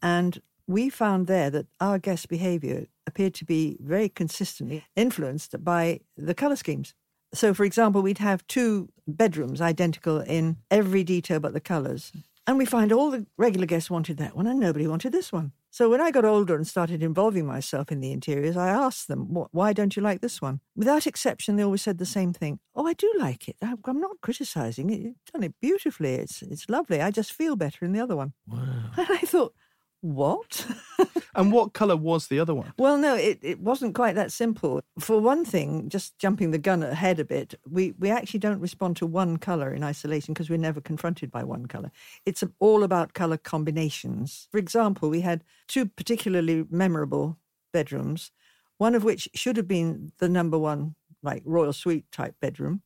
And 0.00 0.40
we 0.68 0.88
found 0.88 1.26
there 1.26 1.50
that 1.50 1.66
our 1.80 1.98
guest 1.98 2.28
behaviour 2.28 2.86
appeared 3.06 3.34
to 3.34 3.44
be 3.44 3.76
very 3.80 4.08
consistently 4.08 4.84
influenced 4.96 5.62
by 5.64 6.00
the 6.16 6.34
colour 6.34 6.56
schemes. 6.56 6.94
So, 7.34 7.54
for 7.54 7.64
example, 7.64 8.02
we'd 8.02 8.18
have 8.18 8.46
two 8.46 8.90
bedrooms 9.06 9.60
identical 9.60 10.20
in 10.20 10.58
every 10.70 11.02
detail 11.02 11.40
but 11.40 11.54
the 11.54 11.60
colours. 11.60 12.12
And 12.46 12.58
we 12.58 12.64
find 12.64 12.92
all 12.92 13.10
the 13.10 13.26
regular 13.36 13.66
guests 13.66 13.90
wanted 13.90 14.16
that 14.18 14.36
one 14.36 14.46
and 14.46 14.58
nobody 14.58 14.86
wanted 14.86 15.12
this 15.12 15.32
one. 15.32 15.52
So 15.70 15.88
when 15.88 16.02
I 16.02 16.10
got 16.10 16.26
older 16.26 16.54
and 16.54 16.66
started 16.66 17.02
involving 17.02 17.46
myself 17.46 17.90
in 17.90 18.00
the 18.00 18.12
interiors, 18.12 18.58
I 18.58 18.68
asked 18.68 19.08
them, 19.08 19.28
why 19.52 19.72
don't 19.72 19.96
you 19.96 20.02
like 20.02 20.20
this 20.20 20.42
one? 20.42 20.60
Without 20.76 21.06
exception, 21.06 21.56
they 21.56 21.62
always 21.62 21.80
said 21.80 21.96
the 21.96 22.04
same 22.04 22.34
thing. 22.34 22.58
Oh, 22.74 22.86
I 22.86 22.92
do 22.92 23.10
like 23.18 23.48
it. 23.48 23.56
I'm 23.62 24.00
not 24.00 24.20
criticizing 24.20 24.90
it. 24.90 25.00
You've 25.00 25.14
done 25.32 25.44
it 25.44 25.54
beautifully. 25.62 26.16
It's, 26.16 26.42
it's 26.42 26.68
lovely. 26.68 27.00
I 27.00 27.10
just 27.10 27.32
feel 27.32 27.56
better 27.56 27.86
in 27.86 27.92
the 27.92 28.00
other 28.00 28.16
one. 28.16 28.34
Wow. 28.46 28.58
And 28.98 29.06
I 29.10 29.18
thought, 29.18 29.54
what? 30.02 30.66
And 31.34 31.50
what 31.50 31.72
colour 31.72 31.96
was 31.96 32.28
the 32.28 32.38
other 32.38 32.54
one? 32.54 32.74
Well, 32.76 32.98
no, 32.98 33.14
it, 33.14 33.38
it 33.40 33.60
wasn't 33.60 33.94
quite 33.94 34.14
that 34.16 34.32
simple. 34.32 34.82
For 34.98 35.18
one 35.18 35.46
thing, 35.46 35.88
just 35.88 36.18
jumping 36.18 36.50
the 36.50 36.58
gun 36.58 36.82
ahead 36.82 37.18
a 37.18 37.24
bit, 37.24 37.54
we, 37.68 37.92
we 37.98 38.10
actually 38.10 38.40
don't 38.40 38.60
respond 38.60 38.98
to 38.98 39.06
one 39.06 39.38
colour 39.38 39.72
in 39.72 39.82
isolation 39.82 40.34
because 40.34 40.50
we're 40.50 40.58
never 40.58 40.80
confronted 40.80 41.30
by 41.30 41.42
one 41.42 41.66
colour. 41.66 41.90
It's 42.26 42.44
all 42.58 42.82
about 42.82 43.14
colour 43.14 43.38
combinations. 43.38 44.48
For 44.52 44.58
example, 44.58 45.08
we 45.08 45.22
had 45.22 45.42
two 45.68 45.86
particularly 45.86 46.66
memorable 46.68 47.38
bedrooms, 47.72 48.30
one 48.76 48.94
of 48.94 49.02
which 49.02 49.26
should 49.34 49.56
have 49.56 49.68
been 49.68 50.12
the 50.18 50.28
number 50.28 50.58
one, 50.58 50.96
like 51.22 51.42
royal 51.46 51.72
suite 51.72 52.04
type 52.12 52.34
bedroom. 52.40 52.82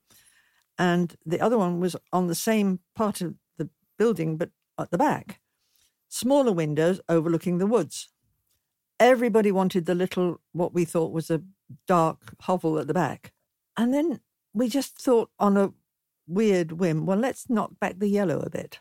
And 0.79 1.17
the 1.27 1.41
other 1.41 1.59
one 1.59 1.81
was 1.81 1.97
on 2.13 2.29
the 2.29 2.35
same 2.37 2.79
part 2.95 3.21
of 3.23 3.35
the 3.59 3.69
building, 3.99 4.37
but 4.37 4.51
at 4.79 4.93
the 4.93 4.99
back. 4.99 5.41
Smaller 6.09 6.53
windows 6.53 7.01
overlooking 7.09 7.59
the 7.59 7.67
woods. 7.67 8.09
Everybody 8.99 9.53
wanted 9.53 9.87
the 9.87 9.95
little 9.95 10.41
what 10.53 10.73
we 10.73 10.85
thought 10.85 11.13
was 11.13 11.31
a 11.31 11.43
dark 11.87 12.35
hovel 12.43 12.79
at 12.79 12.87
the 12.87 12.95
back. 12.95 13.33
And 13.77 13.93
then 13.93 14.21
we 14.55 14.69
just 14.69 14.99
thought 14.99 15.31
on 15.39 15.57
a 15.57 15.73
weird 16.29 16.73
whim 16.73 17.07
well 17.07 17.19
let's 17.19 17.49
knock 17.49 17.79
back 17.79 17.99
the 17.99 18.09
yellow 18.09 18.41
a 18.41 18.51
bit. 18.51 18.79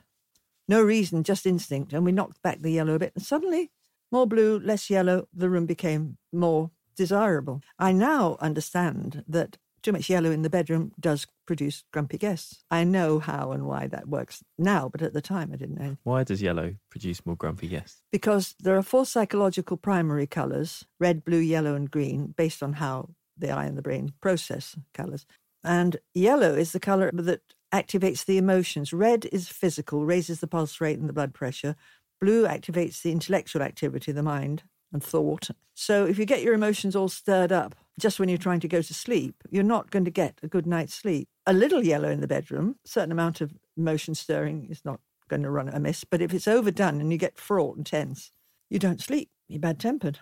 No 0.67 0.81
reason 0.81 1.23
just 1.23 1.45
instinct. 1.45 1.93
And 1.93 2.05
we 2.05 2.11
knocked 2.11 2.41
back 2.41 2.61
the 2.61 2.71
yellow 2.71 2.95
a 2.95 2.99
bit 2.99 3.13
and 3.15 3.23
suddenly 3.23 3.71
more 4.11 4.25
blue 4.27 4.59
less 4.59 4.89
yellow 4.89 5.27
the 5.33 5.49
room 5.49 5.65
became 5.65 6.17
more 6.31 6.71
desirable. 6.95 7.61
I 7.77 7.91
now 7.91 8.37
understand 8.39 9.23
that 9.27 9.57
too 9.85 9.91
much 9.91 10.09
yellow 10.09 10.31
in 10.31 10.41
the 10.41 10.49
bedroom 10.49 10.91
does 10.99 11.27
produce 11.45 11.83
grumpy 11.93 12.17
guests 12.17 12.63
i 12.71 12.83
know 12.83 13.19
how 13.19 13.51
and 13.51 13.65
why 13.65 13.87
that 13.87 14.07
works 14.07 14.43
now 14.57 14.89
but 14.89 15.01
at 15.01 15.13
the 15.13 15.21
time 15.21 15.51
i 15.53 15.55
didn't 15.55 15.79
know 15.79 15.95
Why 16.03 16.23
does 16.23 16.41
yellow 16.41 16.75
produce 16.89 17.25
more 17.25 17.35
grumpy 17.35 17.67
guests? 17.67 18.01
because 18.11 18.55
there 18.59 18.75
are 18.75 18.81
four 18.81 19.05
psychological 19.05 19.77
primary 19.77 20.27
colors 20.27 20.85
red, 20.99 21.23
blue, 21.23 21.39
yellow, 21.39 21.75
and 21.75 21.89
green 21.91 22.33
based 22.35 22.63
on 22.63 22.73
how 22.73 23.09
the 23.37 23.51
eye 23.51 23.65
and 23.65 23.77
the 23.77 23.81
brain 23.81 24.13
process 24.21 24.75
colors. 24.93 25.25
And 25.63 25.97
yellow 26.13 26.53
is 26.55 26.71
the 26.71 26.79
color 26.79 27.11
that 27.13 27.41
activates 27.73 28.25
the 28.25 28.37
emotions. 28.37 28.93
Red 28.93 29.27
is 29.31 29.47
physical, 29.47 30.05
raises 30.05 30.39
the 30.39 30.47
pulse 30.47 30.79
rate 30.79 30.99
and 30.99 31.09
the 31.09 31.13
blood 31.13 31.33
pressure. 31.33 31.75
Blue 32.21 32.45
activates 32.45 33.01
the 33.01 33.11
intellectual 33.11 33.61
activity, 33.61 34.11
the 34.11 34.23
mind 34.23 34.63
and 34.93 35.03
thought. 35.03 35.49
So 35.73 36.05
if 36.05 36.17
you 36.17 36.25
get 36.25 36.41
your 36.41 36.53
emotions 36.53 36.95
all 36.95 37.09
stirred 37.09 37.51
up 37.51 37.75
just 37.99 38.19
when 38.19 38.29
you're 38.29 38.37
trying 38.37 38.59
to 38.59 38.67
go 38.67 38.81
to 38.81 38.93
sleep, 38.93 39.43
you're 39.49 39.63
not 39.63 39.91
going 39.91 40.05
to 40.05 40.11
get 40.11 40.39
a 40.43 40.47
good 40.47 40.67
night's 40.67 40.93
sleep. 40.93 41.29
A 41.45 41.53
little 41.53 41.83
yellow 41.83 42.09
in 42.09 42.21
the 42.21 42.27
bedroom, 42.27 42.75
certain 42.85 43.11
amount 43.11 43.41
of 43.41 43.53
motion 43.77 44.15
stirring 44.15 44.67
is 44.69 44.83
not 44.83 44.99
going 45.29 45.43
to 45.43 45.49
run 45.49 45.69
amiss. 45.69 46.03
But 46.03 46.21
if 46.21 46.33
it's 46.33 46.47
overdone 46.47 46.99
and 46.99 47.11
you 47.11 47.17
get 47.17 47.37
fraught 47.37 47.77
and 47.77 47.85
tense, 47.85 48.31
you 48.69 48.79
don't 48.79 49.01
sleep. 49.01 49.29
You're 49.47 49.59
bad 49.59 49.79
tempered. 49.79 50.19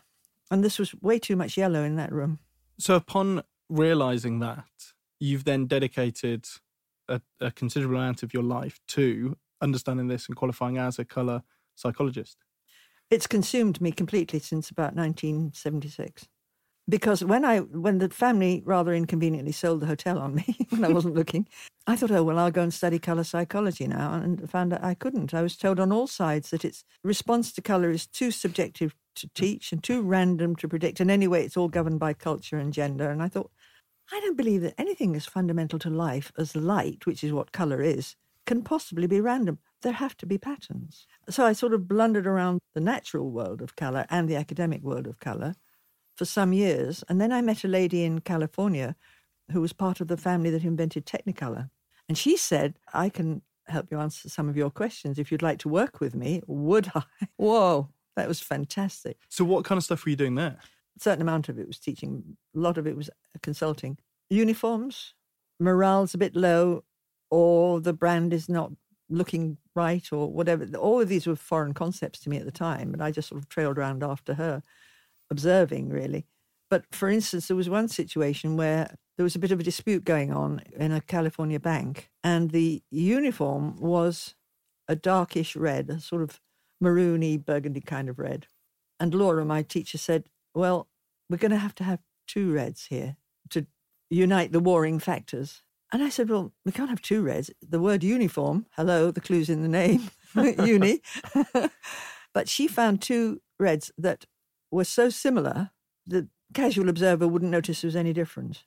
And 0.51 0.63
this 0.63 0.77
was 0.77 0.93
way 1.01 1.19
too 1.19 1.35
much 1.35 1.57
yellow 1.57 1.83
in 1.83 1.95
that 1.95 2.11
room. 2.11 2.39
So 2.77 2.95
upon 2.95 3.43
realizing 3.69 4.39
that, 4.39 4.65
you've 5.19 5.45
then 5.45 5.65
dedicated 5.65 6.47
a, 7.07 7.21
a 7.39 7.51
considerable 7.51 7.97
amount 7.97 8.23
of 8.23 8.33
your 8.33 8.43
life 8.43 8.79
to 8.89 9.37
understanding 9.61 10.07
this 10.07 10.27
and 10.27 10.35
qualifying 10.35 10.77
as 10.77 10.99
a 10.99 11.05
color 11.05 11.43
psychologist. 11.75 12.37
It's 13.09 13.27
consumed 13.27 13.81
me 13.81 13.91
completely 13.91 14.39
since 14.39 14.69
about 14.69 14.95
1976. 14.95 16.27
Because 16.89 17.23
when 17.23 17.45
I 17.45 17.59
when 17.59 17.99
the 17.99 18.09
family 18.09 18.61
rather 18.65 18.93
inconveniently 18.93 19.53
sold 19.53 19.79
the 19.79 19.85
hotel 19.85 20.19
on 20.19 20.35
me 20.35 20.57
when 20.69 20.83
I 20.83 20.89
wasn't 20.89 21.15
looking, 21.15 21.47
I 21.87 21.95
thought, 21.95 22.11
oh 22.11 22.23
well, 22.23 22.39
I'll 22.39 22.51
go 22.51 22.61
and 22.61 22.73
study 22.73 22.99
color 22.99 23.23
psychology 23.23 23.87
now, 23.87 24.13
and 24.13 24.49
found 24.49 24.73
out 24.73 24.83
I 24.83 24.93
couldn't. 24.93 25.33
I 25.33 25.41
was 25.41 25.55
told 25.55 25.79
on 25.79 25.91
all 25.91 26.07
sides 26.07 26.49
that 26.49 26.65
its 26.65 26.83
response 27.03 27.53
to 27.53 27.61
color 27.61 27.89
is 27.89 28.05
too 28.05 28.31
subjective 28.31 28.95
to 29.15 29.29
teach 29.33 29.71
and 29.71 29.83
too 29.83 30.01
random 30.01 30.55
to 30.57 30.67
predict, 30.67 30.99
and 30.99 31.09
anyway, 31.09 31.45
it's 31.45 31.55
all 31.55 31.69
governed 31.69 31.99
by 31.99 32.13
culture 32.13 32.57
and 32.57 32.73
gender. 32.73 33.09
And 33.09 33.23
I 33.23 33.29
thought, 33.29 33.51
I 34.11 34.19
don't 34.19 34.37
believe 34.37 34.61
that 34.61 34.75
anything 34.77 35.15
as 35.15 35.25
fundamental 35.25 35.79
to 35.79 35.89
life 35.89 36.33
as 36.37 36.55
light, 36.55 37.05
which 37.05 37.23
is 37.23 37.31
what 37.31 37.53
color 37.53 37.81
is, 37.81 38.15
can 38.45 38.61
possibly 38.61 39.07
be 39.07 39.21
random. 39.21 39.59
There 39.81 39.93
have 39.93 40.17
to 40.17 40.25
be 40.25 40.37
patterns. 40.37 41.07
So 41.29 41.45
I 41.45 41.53
sort 41.53 41.73
of 41.73 41.87
blundered 41.87 42.27
around 42.27 42.59
the 42.73 42.81
natural 42.81 43.31
world 43.31 43.61
of 43.61 43.77
color 43.77 44.05
and 44.09 44.27
the 44.27 44.35
academic 44.35 44.81
world 44.81 45.07
of 45.07 45.19
color 45.19 45.55
for 46.15 46.25
some 46.25 46.53
years. 46.53 47.03
And 47.09 47.19
then 47.19 47.31
I 47.31 47.41
met 47.41 47.63
a 47.63 47.67
lady 47.67 48.03
in 48.03 48.21
California 48.21 48.95
who 49.51 49.61
was 49.61 49.73
part 49.73 49.99
of 49.99 50.07
the 50.07 50.17
family 50.17 50.49
that 50.51 50.63
invented 50.63 51.05
Technicolor. 51.05 51.69
And 52.07 52.17
she 52.17 52.37
said, 52.37 52.75
I 52.93 53.09
can 53.09 53.41
help 53.67 53.87
you 53.91 53.99
answer 53.99 54.29
some 54.29 54.49
of 54.49 54.57
your 54.57 54.69
questions. 54.69 55.17
If 55.17 55.31
you'd 55.31 55.41
like 55.41 55.59
to 55.59 55.69
work 55.69 55.99
with 55.99 56.15
me, 56.15 56.41
would 56.47 56.91
I? 56.95 57.03
Whoa, 57.37 57.89
that 58.15 58.27
was 58.27 58.39
fantastic. 58.39 59.17
So 59.29 59.43
what 59.43 59.65
kind 59.65 59.77
of 59.77 59.83
stuff 59.83 60.05
were 60.05 60.11
you 60.11 60.15
doing 60.15 60.35
there? 60.35 60.57
A 60.97 60.99
certain 60.99 61.21
amount 61.21 61.49
of 61.49 61.57
it 61.57 61.67
was 61.67 61.79
teaching, 61.79 62.37
a 62.55 62.59
lot 62.59 62.77
of 62.77 62.85
it 62.87 62.95
was 62.95 63.09
consulting. 63.41 63.97
Uniforms, 64.29 65.13
morale's 65.59 66.13
a 66.13 66.17
bit 66.17 66.35
low, 66.35 66.83
or 67.31 67.81
the 67.81 67.93
brand 67.93 68.33
is 68.33 68.47
not 68.47 68.71
looking 69.09 69.57
right, 69.75 70.07
or 70.11 70.31
whatever. 70.31 70.65
All 70.77 71.01
of 71.01 71.09
these 71.09 71.25
were 71.25 71.35
foreign 71.35 71.73
concepts 71.73 72.19
to 72.21 72.29
me 72.29 72.37
at 72.37 72.45
the 72.45 72.51
time, 72.51 72.93
and 72.93 73.01
I 73.01 73.11
just 73.11 73.29
sort 73.29 73.41
of 73.41 73.49
trailed 73.49 73.77
around 73.77 74.03
after 74.03 74.35
her 74.35 74.61
observing 75.29 75.89
really. 75.89 76.25
But 76.69 76.85
for 76.91 77.09
instance, 77.09 77.47
there 77.47 77.57
was 77.57 77.69
one 77.69 77.87
situation 77.87 78.57
where 78.57 78.95
there 79.17 79.23
was 79.23 79.35
a 79.35 79.39
bit 79.39 79.51
of 79.51 79.59
a 79.59 79.63
dispute 79.63 80.03
going 80.03 80.33
on 80.33 80.61
in 80.75 80.91
a 80.91 81.01
California 81.01 81.59
bank, 81.59 82.09
and 82.23 82.49
the 82.49 82.81
uniform 82.89 83.77
was 83.77 84.33
a 84.87 84.95
darkish 84.95 85.55
red, 85.55 85.89
a 85.89 85.99
sort 85.99 86.23
of 86.23 86.41
maroony, 86.83 87.43
burgundy 87.43 87.81
kind 87.81 88.09
of 88.09 88.19
red. 88.19 88.47
And 88.99 89.13
Laura, 89.13 89.45
my 89.45 89.61
teacher, 89.61 89.97
said, 89.97 90.29
Well, 90.53 90.87
we're 91.29 91.37
going 91.37 91.51
to 91.51 91.57
have 91.57 91.75
to 91.75 91.83
have 91.83 91.99
two 92.27 92.51
reds 92.51 92.85
here 92.85 93.17
to 93.51 93.65
unite 94.09 94.51
the 94.51 94.59
warring 94.59 94.99
factors. 94.99 95.61
And 95.91 96.03
I 96.03 96.09
said, 96.09 96.29
Well, 96.29 96.53
we 96.65 96.71
can't 96.71 96.89
have 96.89 97.01
two 97.01 97.21
reds. 97.21 97.51
The 97.61 97.79
word 97.79 98.03
uniform, 98.03 98.65
hello, 98.75 99.11
the 99.11 99.21
clue's 99.21 99.49
in 99.49 99.61
the 99.61 99.67
name, 99.67 100.09
uni. 100.35 101.01
but 102.33 102.49
she 102.49 102.67
found 102.67 103.01
two 103.01 103.41
reds 103.59 103.91
that 103.97 104.25
were 104.73 104.83
so 104.83 105.09
similar, 105.09 105.71
the 106.05 106.27
casual 106.53 106.89
observer 106.89 107.27
wouldn't 107.27 107.51
notice 107.51 107.81
there 107.81 107.87
was 107.87 107.95
any 107.95 108.13
difference. 108.13 108.63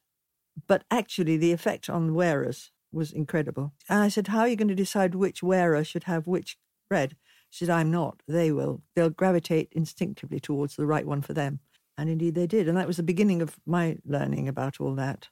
But 0.67 0.85
actually, 0.91 1.37
the 1.37 1.53
effect 1.53 1.91
on 1.91 2.15
wearers 2.15 2.71
was 2.93 3.13
incredible. 3.13 3.75
And 3.89 4.03
I 4.03 4.09
said, 4.09 4.29
How 4.29 4.41
are 4.41 4.49
you 4.49 4.57
going 4.57 4.69
to 4.69 4.75
decide 4.75 5.15
which 5.15 5.43
wearer 5.43 5.85
should 5.85 6.05
have 6.05 6.27
which 6.27 6.57
red? 6.91 7.17
She 7.51 7.65
said, 7.65 7.73
I'm 7.73 7.91
not. 7.91 8.23
They 8.27 8.51
will. 8.53 8.83
They'll 8.95 9.11
gravitate 9.11 9.69
instinctively 9.73 10.41
towards 10.41 10.77
the 10.77 10.87
right 10.87 11.07
one 11.07 11.23
for 11.23 11.35
them. 11.35 11.61
And 11.99 12.11
indeed 12.11 12.35
they 12.35 12.47
did. 12.47 12.69
And 12.69 12.77
that 12.77 12.87
was 12.87 12.97
the 12.97 13.03
beginning 13.03 13.41
of 13.41 13.59
my 13.67 13.97
learning 14.05 14.49
about 14.49 14.81
all 14.81 14.95
that. 14.97 15.29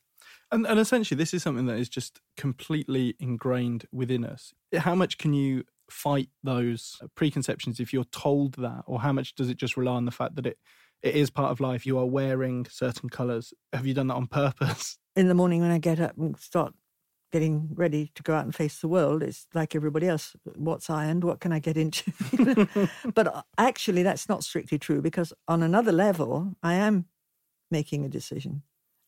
And, 0.51 0.67
and 0.67 0.79
essentially, 0.79 1.17
this 1.17 1.35
is 1.35 1.43
something 1.43 1.67
that 1.67 1.79
is 1.79 1.89
just 1.89 2.21
completely 2.37 3.15
ingrained 3.19 3.87
within 3.93 4.25
us. 4.25 4.55
How 4.77 4.95
much 4.95 5.19
can 5.19 5.35
you 5.35 5.65
fight 5.91 6.29
those 6.43 7.01
preconceptions 7.15 7.81
if 7.81 7.93
you're 7.93 8.05
told 8.05 8.55
that, 8.55 8.83
or 8.87 9.01
how 9.01 9.13
much 9.13 9.35
does 9.35 9.51
it 9.51 9.57
just 9.57 9.77
rely 9.77 9.95
on 9.95 10.05
the 10.05 10.11
fact 10.11 10.37
that 10.37 10.47
it 10.47 10.59
it 11.03 11.15
is 11.15 11.31
part 11.31 11.51
of 11.53 11.61
life? 11.61 11.85
You 11.85 11.99
are 11.99 12.07
wearing 12.07 12.67
certain 12.71 13.09
colours. 13.09 13.53
Have 13.73 13.87
you 13.87 13.95
done 13.95 14.09
that 14.09 14.15
on 14.15 14.27
purpose? 14.27 14.99
In 15.17 15.29
the 15.29 15.35
morning 15.35 15.61
when 15.61 15.71
I 15.71 15.79
get 15.79 16.01
up 16.01 16.17
and 16.17 16.37
start 16.39 16.75
getting 17.31 17.69
ready 17.75 18.11
to 18.15 18.23
go 18.23 18.35
out 18.35 18.45
and 18.45 18.55
face 18.55 18.81
the 18.81 18.89
world, 18.89 19.23
it's 19.23 19.47
like 19.55 19.75
everybody 19.75 20.09
else. 20.09 20.35
What's 20.57 20.89
ironed? 20.89 21.25
What 21.25 21.41
can 21.41 21.53
I 21.53 21.59
get 21.59 21.77
into? 21.77 22.13
but 23.15 23.27
uh, 23.27 23.43
actually, 23.59 24.03
that's 24.03 24.29
not 24.29 24.45
strictly 24.45 24.79
true 24.79 25.03
because 25.03 25.33
on 25.47 25.63
another 25.63 25.93
level, 25.93 26.55
I 26.63 26.75
am 26.75 27.07
making 27.71 28.05
a 28.05 28.09
decision. 28.09 28.63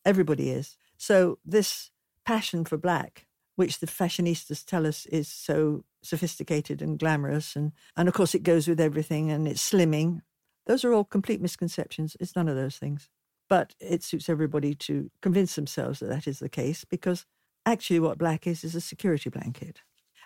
Everybody 0.05 0.49
is. 0.49 0.77
So 0.97 1.39
this 1.45 1.91
passion 2.25 2.65
for 2.65 2.77
black, 2.77 3.25
which 3.55 3.79
the 3.79 3.87
fashionistas 3.87 4.65
tell 4.65 4.85
us 4.85 5.05
is 5.07 5.27
so 5.27 5.85
sophisticated 6.07 6.81
and 6.81 6.97
glamorous, 6.99 7.55
and, 7.55 7.71
and 7.95 8.07
of 8.07 8.13
course 8.13 8.33
it 8.35 8.43
goes 8.43 8.67
with 8.67 8.79
everything 8.79 9.31
and 9.31 9.47
it's 9.47 9.69
slimming. 9.69 10.21
Those 10.65 10.83
are 10.83 10.93
all 10.93 11.03
complete 11.03 11.41
misconceptions. 11.41 12.17
It's 12.19 12.35
none 12.35 12.47
of 12.47 12.55
those 12.55 12.77
things. 12.77 13.09
But 13.49 13.73
it 13.79 14.03
suits 14.03 14.27
everybody 14.27 14.75
to 14.75 15.09
convince 15.21 15.55
themselves 15.55 15.99
that 15.99 16.09
that 16.09 16.27
is 16.27 16.39
the 16.39 16.49
case 16.49 16.83
because 16.83 17.25
actually 17.65 17.99
what 17.99 18.17
black 18.17 18.45
is 18.45 18.63
is 18.63 18.75
a 18.75 18.81
security 18.81 19.29
blanket. 19.29 19.81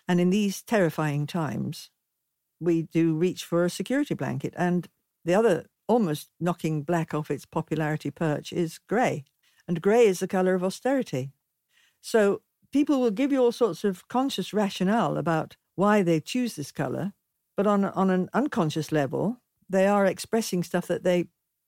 And 0.08 0.20
in 0.20 0.32
these 0.32 0.64
terrifying 0.64 1.28
times, 1.28 1.90
we 2.60 2.84
do 2.84 3.16
reach 3.16 3.44
for 3.44 3.64
a 3.64 3.70
security 3.70 4.14
blanket. 4.14 4.54
And 4.58 4.88
the 5.26 5.36
other, 5.36 5.66
almost 5.88 6.30
knocking 6.40 6.84
black 6.84 7.14
off 7.14 7.30
its 7.30 7.46
popularity 7.46 8.12
perch, 8.12 8.52
is 8.52 8.80
grey. 8.90 9.26
And 9.68 9.82
grey 9.82 10.06
is 10.06 10.20
the 10.20 10.28
colour 10.28 10.56
of 10.56 10.64
austerity. 10.64 11.32
So 12.02 12.42
people 12.72 13.00
will 13.00 13.12
give 13.12 13.32
you 13.32 13.40
all 13.40 13.52
sorts 13.52 13.84
of 13.84 14.08
conscious 14.08 14.54
rationale 14.54 15.18
about 15.18 15.56
why 15.76 16.02
they 16.02 16.20
choose 16.20 16.56
this 16.56 16.72
color, 16.72 17.14
but 17.58 17.68
on 17.68 17.86
on 17.86 18.10
an 18.10 18.30
unconscious 18.34 18.92
level, 18.92 19.42
they 19.70 19.88
are 19.88 20.06
expressing 20.06 20.64
stuff 20.64 20.88
that 20.88 21.04
they 21.04 21.26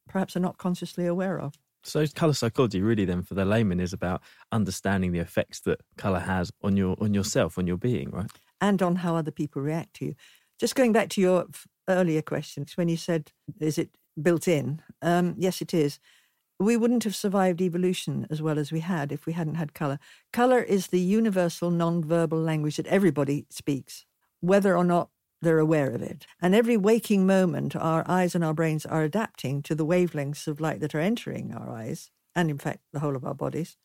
perhaps 0.08 0.36
are 0.36 0.40
not 0.40 0.58
consciously 0.58 1.06
aware 1.06 1.40
of. 1.40 1.54
So 1.82 2.06
color 2.06 2.32
psychology 2.32 2.80
really 2.80 3.04
then 3.04 3.22
for 3.22 3.34
the 3.34 3.44
layman 3.44 3.78
is 3.78 3.92
about 3.92 4.22
understanding 4.52 5.12
the 5.12 5.18
effects 5.18 5.60
that 5.60 5.80
color 5.98 6.20
has 6.20 6.50
on 6.62 6.76
your 6.76 6.96
on 7.00 7.12
yourself, 7.14 7.58
on 7.58 7.66
your 7.66 7.76
being, 7.76 8.10
right? 8.10 8.30
And 8.60 8.82
on 8.82 8.96
how 8.96 9.16
other 9.16 9.30
people 9.30 9.60
react 9.60 9.94
to 9.96 10.06
you. 10.06 10.14
Just 10.58 10.74
going 10.74 10.92
back 10.92 11.10
to 11.10 11.20
your 11.20 11.46
earlier 11.88 12.22
questions 12.22 12.76
when 12.76 12.88
you 12.88 12.96
said 12.96 13.32
is 13.60 13.78
it 13.78 13.90
built 14.20 14.48
in? 14.48 14.80
Um, 15.02 15.34
yes, 15.36 15.60
it 15.60 15.74
is 15.74 15.98
we 16.58 16.76
wouldn't 16.76 17.04
have 17.04 17.16
survived 17.16 17.60
evolution 17.60 18.26
as 18.30 18.40
well 18.40 18.58
as 18.58 18.70
we 18.70 18.80
had 18.80 19.12
if 19.12 19.26
we 19.26 19.32
hadn't 19.32 19.56
had 19.56 19.74
color. 19.74 19.98
Color 20.32 20.60
is 20.60 20.88
the 20.88 21.00
universal 21.00 21.70
non-verbal 21.70 22.38
language 22.38 22.76
that 22.76 22.86
everybody 22.86 23.46
speaks, 23.50 24.04
whether 24.40 24.76
or 24.76 24.84
not 24.84 25.10
they're 25.42 25.58
aware 25.58 25.90
of 25.90 26.00
it. 26.00 26.26
And 26.40 26.54
every 26.54 26.76
waking 26.76 27.26
moment, 27.26 27.76
our 27.76 28.04
eyes 28.08 28.34
and 28.34 28.44
our 28.44 28.54
brains 28.54 28.86
are 28.86 29.02
adapting 29.02 29.62
to 29.62 29.74
the 29.74 29.84
wavelengths 29.84 30.46
of 30.46 30.60
light 30.60 30.80
that 30.80 30.94
are 30.94 31.00
entering 31.00 31.52
our 31.52 31.70
eyes, 31.70 32.10
and 32.34 32.50
in 32.50 32.58
fact, 32.58 32.80
the 32.92 33.00
whole 33.00 33.16
of 33.16 33.24
our 33.24 33.34
bodies, 33.34 33.76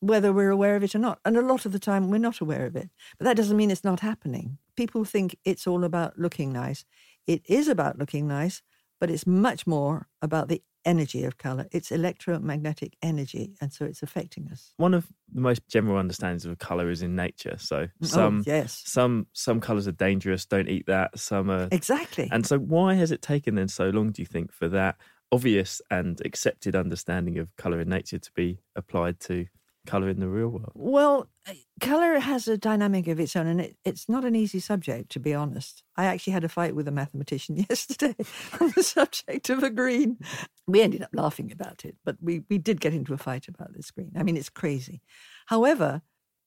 whether 0.00 0.32
we're 0.32 0.50
aware 0.50 0.76
of 0.76 0.84
it 0.84 0.94
or 0.94 0.98
not. 0.98 1.18
And 1.24 1.36
a 1.36 1.42
lot 1.42 1.66
of 1.66 1.72
the 1.72 1.78
time, 1.78 2.08
we're 2.08 2.18
not 2.18 2.40
aware 2.40 2.66
of 2.66 2.76
it. 2.76 2.88
But 3.18 3.24
that 3.24 3.36
doesn't 3.36 3.56
mean 3.56 3.70
it's 3.70 3.84
not 3.84 4.00
happening. 4.00 4.58
People 4.76 5.04
think 5.04 5.36
it's 5.44 5.66
all 5.66 5.84
about 5.84 6.18
looking 6.18 6.52
nice. 6.52 6.84
It 7.26 7.42
is 7.46 7.68
about 7.68 7.98
looking 7.98 8.28
nice, 8.28 8.62
but 9.00 9.10
it's 9.10 9.26
much 9.26 9.66
more 9.66 10.08
about 10.22 10.48
the 10.48 10.62
energy 10.88 11.24
of 11.24 11.36
color. 11.36 11.66
It's 11.70 11.92
electromagnetic 11.92 12.96
energy, 13.02 13.54
and 13.60 13.72
so 13.72 13.84
it's 13.84 14.02
affecting 14.02 14.48
us. 14.50 14.72
One 14.78 14.94
of 14.94 15.06
the 15.32 15.40
most 15.42 15.60
general 15.68 15.98
understandings 15.98 16.46
of 16.46 16.58
color 16.58 16.90
is 16.90 17.02
in 17.02 17.14
nature. 17.14 17.56
So 17.58 17.88
Mm, 18.02 18.06
some 18.06 18.38
oh, 18.38 18.42
yes. 18.46 18.82
some 18.86 19.26
some 19.32 19.60
colors 19.60 19.86
are 19.86 19.92
dangerous. 19.92 20.46
Don't 20.46 20.68
eat 20.68 20.86
that. 20.86 21.18
Some 21.18 21.50
are 21.50 21.68
Exactly. 21.70 22.28
And 22.32 22.46
so, 22.46 22.58
why 22.58 22.94
has 22.94 23.10
it 23.12 23.22
taken 23.22 23.54
then 23.54 23.68
so 23.68 23.90
long? 23.90 24.10
Do 24.12 24.22
you 24.22 24.26
think 24.26 24.52
for 24.52 24.68
that 24.68 24.96
obvious 25.30 25.82
and 25.90 26.20
accepted 26.24 26.74
understanding 26.74 27.38
of 27.38 27.54
color 27.56 27.80
in 27.80 27.88
nature 27.88 28.18
to 28.18 28.30
be 28.34 28.58
applied 28.76 29.20
to 29.20 29.46
color 29.88 30.08
in 30.08 30.20
the 30.20 30.28
real 30.28 30.48
world? 30.48 30.72
Well, 30.74 31.28
uh, 31.48 31.54
color 31.80 32.18
has 32.18 32.46
a 32.46 32.58
dynamic 32.58 33.08
of 33.08 33.18
its 33.18 33.34
own, 33.34 33.46
and 33.46 33.60
it, 33.60 33.76
it's 33.84 34.08
not 34.08 34.24
an 34.24 34.36
easy 34.36 34.60
subject, 34.60 35.10
to 35.12 35.20
be 35.20 35.34
honest. 35.34 35.82
I 35.96 36.04
actually 36.04 36.34
had 36.34 36.44
a 36.44 36.48
fight 36.48 36.74
with 36.74 36.86
a 36.86 36.92
mathematician 36.92 37.56
yesterday 37.68 38.14
on 38.60 38.72
the 38.76 38.82
subject 38.82 39.48
of 39.50 39.62
a 39.62 39.70
green. 39.70 40.18
We 40.66 40.82
ended 40.82 41.02
up 41.02 41.10
laughing 41.12 41.50
about 41.50 41.84
it, 41.84 41.96
but 42.04 42.16
we, 42.20 42.44
we 42.48 42.58
did 42.58 42.80
get 42.80 42.94
into 42.94 43.14
a 43.14 43.18
fight 43.18 43.48
about 43.48 43.74
this 43.74 43.90
green. 43.90 44.12
I 44.16 44.22
mean, 44.22 44.36
it's 44.36 44.50
crazy. 44.50 45.00
However, 45.46 46.02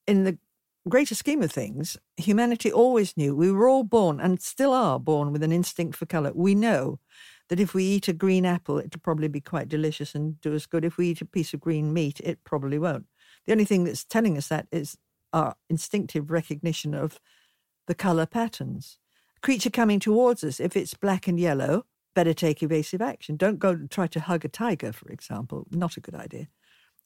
in 0.07 0.23
the 0.23 0.37
greater 0.87 1.15
scheme 1.15 1.41
of 1.41 1.51
things, 1.51 1.97
humanity 2.17 2.71
always 2.71 3.17
knew 3.17 3.35
we 3.35 3.51
were 3.51 3.67
all 3.67 3.83
born 3.83 4.19
and 4.19 4.41
still 4.41 4.73
are 4.73 4.99
born 4.99 5.31
with 5.31 5.43
an 5.43 5.51
instinct 5.51 5.97
for 5.97 6.05
colour. 6.05 6.31
We 6.33 6.55
know 6.55 6.99
that 7.49 7.59
if 7.59 7.73
we 7.73 7.83
eat 7.83 8.07
a 8.07 8.13
green 8.13 8.45
apple, 8.45 8.79
it'll 8.79 9.01
probably 9.01 9.27
be 9.27 9.41
quite 9.41 9.67
delicious 9.67 10.15
and 10.15 10.39
do 10.41 10.55
us 10.55 10.65
good. 10.65 10.85
If 10.85 10.97
we 10.97 11.09
eat 11.09 11.21
a 11.21 11.25
piece 11.25 11.53
of 11.53 11.59
green 11.59 11.91
meat, 11.91 12.21
it 12.21 12.43
probably 12.43 12.79
won't. 12.79 13.05
The 13.45 13.53
only 13.53 13.65
thing 13.65 13.83
that's 13.83 14.03
telling 14.03 14.37
us 14.37 14.47
that 14.49 14.67
is 14.71 14.97
our 15.33 15.55
instinctive 15.69 16.31
recognition 16.31 16.93
of 16.93 17.19
the 17.87 17.95
colour 17.95 18.25
patterns. 18.25 18.97
A 19.37 19.39
creature 19.41 19.69
coming 19.69 19.99
towards 19.99 20.43
us, 20.43 20.59
if 20.59 20.75
it's 20.75 20.93
black 20.93 21.27
and 21.27 21.39
yellow, 21.39 21.85
better 22.13 22.33
take 22.33 22.61
evasive 22.61 23.01
action. 23.01 23.37
Don't 23.37 23.59
go 23.59 23.69
and 23.69 23.89
try 23.89 24.07
to 24.07 24.19
hug 24.19 24.45
a 24.45 24.49
tiger, 24.49 24.91
for 24.91 25.09
example. 25.09 25.65
Not 25.71 25.97
a 25.97 26.01
good 26.01 26.15
idea. 26.15 26.47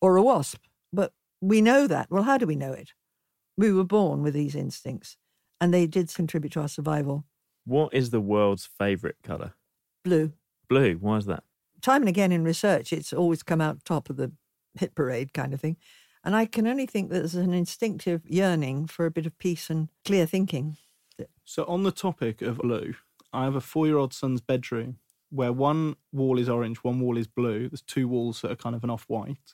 Or 0.01 0.17
a 0.17 0.23
wasp. 0.23 0.63
But 0.91 1.13
we 1.41 1.61
know 1.61 1.87
that. 1.87 2.07
Well, 2.09 2.23
how 2.23 2.37
do 2.37 2.45
we 2.45 2.55
know 2.55 2.73
it? 2.73 2.93
We 3.57 3.71
were 3.71 3.85
born 3.85 4.21
with 4.21 4.33
these 4.33 4.55
instincts, 4.55 5.17
and 5.61 5.73
they 5.73 5.87
did 5.87 6.13
contribute 6.13 6.53
to 6.53 6.61
our 6.61 6.67
survival. 6.67 7.25
What 7.65 7.93
is 7.93 8.09
the 8.09 8.21
world's 8.21 8.67
favourite 8.77 9.15
colour? 9.23 9.53
Blue. 10.03 10.33
Blue. 10.67 10.95
Why 10.95 11.17
is 11.17 11.25
that? 11.25 11.43
Time 11.81 12.01
and 12.01 12.09
again 12.09 12.31
in 12.31 12.43
research, 12.43 12.91
it's 12.91 13.13
always 13.13 13.43
come 13.43 13.61
out 13.61 13.85
top 13.85 14.09
of 14.09 14.17
the 14.17 14.31
hit 14.77 14.95
parade 14.95 15.33
kind 15.33 15.53
of 15.53 15.61
thing. 15.61 15.77
And 16.25 16.35
I 16.35 16.45
can 16.47 16.65
only 16.65 16.87
think 16.87 17.11
that 17.11 17.19
there's 17.19 17.35
an 17.35 17.53
instinctive 17.53 18.23
yearning 18.25 18.87
for 18.87 19.05
a 19.05 19.11
bit 19.11 19.27
of 19.27 19.37
peace 19.37 19.69
and 19.69 19.89
clear 20.03 20.25
thinking. 20.25 20.75
So, 21.45 21.63
on 21.65 21.83
the 21.83 21.91
topic 21.91 22.41
of 22.41 22.57
blue, 22.57 22.95
I 23.31 23.43
have 23.43 23.55
a 23.55 23.61
four 23.61 23.85
year 23.85 23.97
old 23.97 24.11
son's 24.13 24.41
bedroom 24.41 24.97
where 25.29 25.53
one 25.53 25.95
wall 26.11 26.39
is 26.39 26.49
orange, 26.49 26.77
one 26.77 26.99
wall 26.99 27.17
is 27.17 27.27
blue. 27.27 27.69
There's 27.69 27.83
two 27.83 28.07
walls 28.07 28.41
that 28.41 28.51
are 28.51 28.55
kind 28.55 28.75
of 28.75 28.83
an 28.83 28.89
off 28.89 29.05
white. 29.07 29.53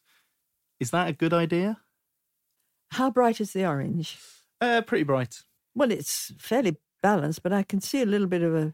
Is 0.80 0.92
that 0.92 1.10
a 1.10 1.14
good 1.14 1.34
idea? 1.34 1.80
How 2.92 3.12
bright 3.12 3.42
is 3.42 3.52
the 3.54 3.66
orange? 3.66 4.18
Uh, 4.62 4.82
pretty 4.82 5.04
bright. 5.04 5.44
Well, 5.76 5.92
it's 5.92 6.32
fairly 6.40 6.78
balanced, 7.04 7.44
but 7.44 7.52
I 7.54 7.64
can 7.64 7.82
see 7.82 8.02
a 8.02 8.06
little 8.06 8.28
bit 8.28 8.44
of 8.44 8.56
a. 8.56 8.74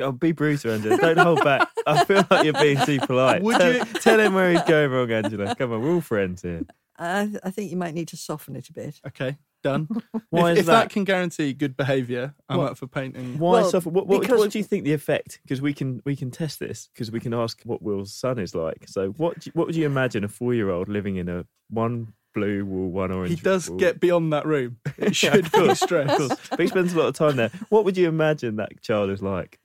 Oh, 0.00 0.12
be 0.12 0.32
brutal, 0.32 0.72
Angela. 0.72 0.96
Don't 0.98 1.18
hold 1.18 1.42
back. 1.44 1.68
I 1.86 2.04
feel 2.04 2.26
like 2.30 2.44
you're 2.44 2.52
being 2.54 2.78
too 2.84 2.98
polite. 3.00 3.42
Would 3.42 3.56
tell, 3.56 3.72
you- 3.74 3.84
tell 3.84 4.20
him 4.20 4.34
where 4.34 4.52
he's 4.52 4.62
going 4.62 4.90
wrong, 4.90 5.10
Angela. 5.10 5.54
Come 5.54 5.72
on, 5.72 5.82
we're 5.82 5.94
all 5.94 6.00
friends 6.00 6.42
here. 6.42 6.62
I, 6.98 7.30
I 7.42 7.50
think 7.50 7.70
you 7.70 7.76
might 7.76 7.94
need 7.94 8.08
to 8.08 8.16
soften 8.16 8.54
it 8.56 8.68
a 8.68 8.72
bit. 8.72 9.00
Okay, 9.06 9.36
done. 9.62 9.88
Why 10.30 10.52
if 10.52 10.58
is 10.58 10.60
if 10.60 10.66
that? 10.66 10.72
that? 10.82 10.90
can 10.90 11.04
guarantee 11.04 11.52
good 11.52 11.76
behaviour, 11.76 12.34
I'm 12.48 12.58
What? 12.58 12.70
up 12.72 12.78
for 12.78 12.86
painting. 12.86 13.38
Why 13.38 13.60
Well, 13.62 13.70
suffer? 13.70 13.90
What, 13.90 14.06
what, 14.06 14.20
because- 14.20 14.38
what 14.38 14.50
do 14.50 14.58
you 14.58 14.64
think 14.64 14.84
the 14.84 14.92
effect? 14.92 15.40
Because 15.42 15.60
we 15.60 15.74
can 15.74 16.00
we 16.04 16.14
can 16.16 16.30
test 16.30 16.60
this 16.60 16.88
because 16.94 17.10
we 17.10 17.20
can 17.20 17.34
ask 17.34 17.60
what 17.64 17.82
Will's 17.82 18.12
son 18.12 18.38
is 18.38 18.54
like. 18.54 18.84
So 18.88 19.10
what 19.12 19.40
do 19.40 19.48
you- 19.48 19.52
what 19.54 19.66
would 19.66 19.76
you 19.76 19.86
imagine 19.86 20.22
a 20.24 20.28
four 20.28 20.54
year 20.54 20.70
old 20.70 20.88
living 20.88 21.16
in 21.16 21.28
a 21.28 21.44
one 21.70 22.12
blue 22.34 22.64
wall, 22.64 22.90
one 22.90 23.10
orange? 23.10 23.30
He 23.30 23.36
does 23.42 23.68
wall? 23.68 23.78
get 23.78 23.98
beyond 24.00 24.32
that 24.32 24.46
room. 24.46 24.78
It 24.98 25.04
Yeah, 25.22 25.32
should 25.32 25.46
of 25.46 25.52
be 25.52 25.58
course, 25.58 25.70
of 25.82 25.88
stressed. 25.88 26.16
course. 26.18 26.40
But 26.50 26.60
he 26.60 26.66
spends 26.68 26.92
a 26.94 26.98
lot 26.98 27.08
of 27.08 27.14
time 27.14 27.36
there. 27.36 27.50
What 27.70 27.84
would 27.84 27.96
you 27.96 28.06
imagine 28.08 28.56
that 28.56 28.80
child 28.82 29.10
is 29.10 29.22
like? 29.22 29.58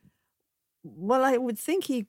Well, 0.82 1.22
I 1.24 1.36
would 1.36 1.58
think 1.58 1.84
he 1.84 2.06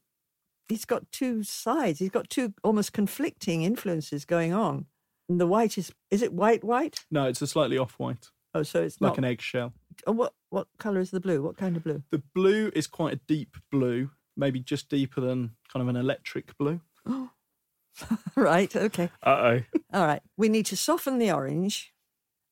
he's 0.70 0.86
got 0.86 1.12
two 1.12 1.44
sides. 1.44 2.00
He's 2.00 2.10
got 2.10 2.30
two 2.30 2.54
almost 2.64 2.94
conflicting 2.94 3.64
influences 3.64 4.24
going 4.26 4.54
on. 4.54 4.86
And 5.32 5.40
the 5.40 5.48
white 5.48 5.78
is 5.78 5.94
is 6.10 6.22
it 6.22 6.34
white 6.34 6.62
white? 6.62 7.06
No, 7.10 7.24
it's 7.26 7.42
a 7.42 7.48
slightly 7.48 7.78
off 7.78 7.94
white, 7.98 8.28
Oh, 8.54 8.64
so 8.64 8.84
it's 8.84 9.00
like 9.00 9.12
not. 9.12 9.18
an 9.20 9.24
eggshell. 9.24 9.72
Oh, 10.06 10.12
what 10.12 10.34
what 10.50 10.68
color 10.78 11.00
is 11.00 11.12
the 11.12 11.22
blue? 11.22 11.42
What 11.42 11.56
kind 11.56 11.78
of 11.78 11.86
blue? 11.86 12.04
The 12.12 12.22
blue 12.36 12.70
is 12.76 12.86
quite 12.86 13.14
a 13.14 13.20
deep 13.30 13.56
blue, 13.72 14.10
maybe 14.36 14.60
just 14.60 14.90
deeper 14.90 15.22
than 15.22 15.52
kind 15.72 15.82
of 15.82 15.88
an 15.88 15.96
electric 15.96 16.58
blue. 16.58 16.82
right. 18.36 18.76
Okay. 18.76 19.10
Uh 19.24 19.30
oh. 19.30 19.62
All 19.94 20.06
right. 20.06 20.22
We 20.36 20.50
need 20.50 20.66
to 20.66 20.76
soften 20.76 21.18
the 21.18 21.32
orange 21.32 21.94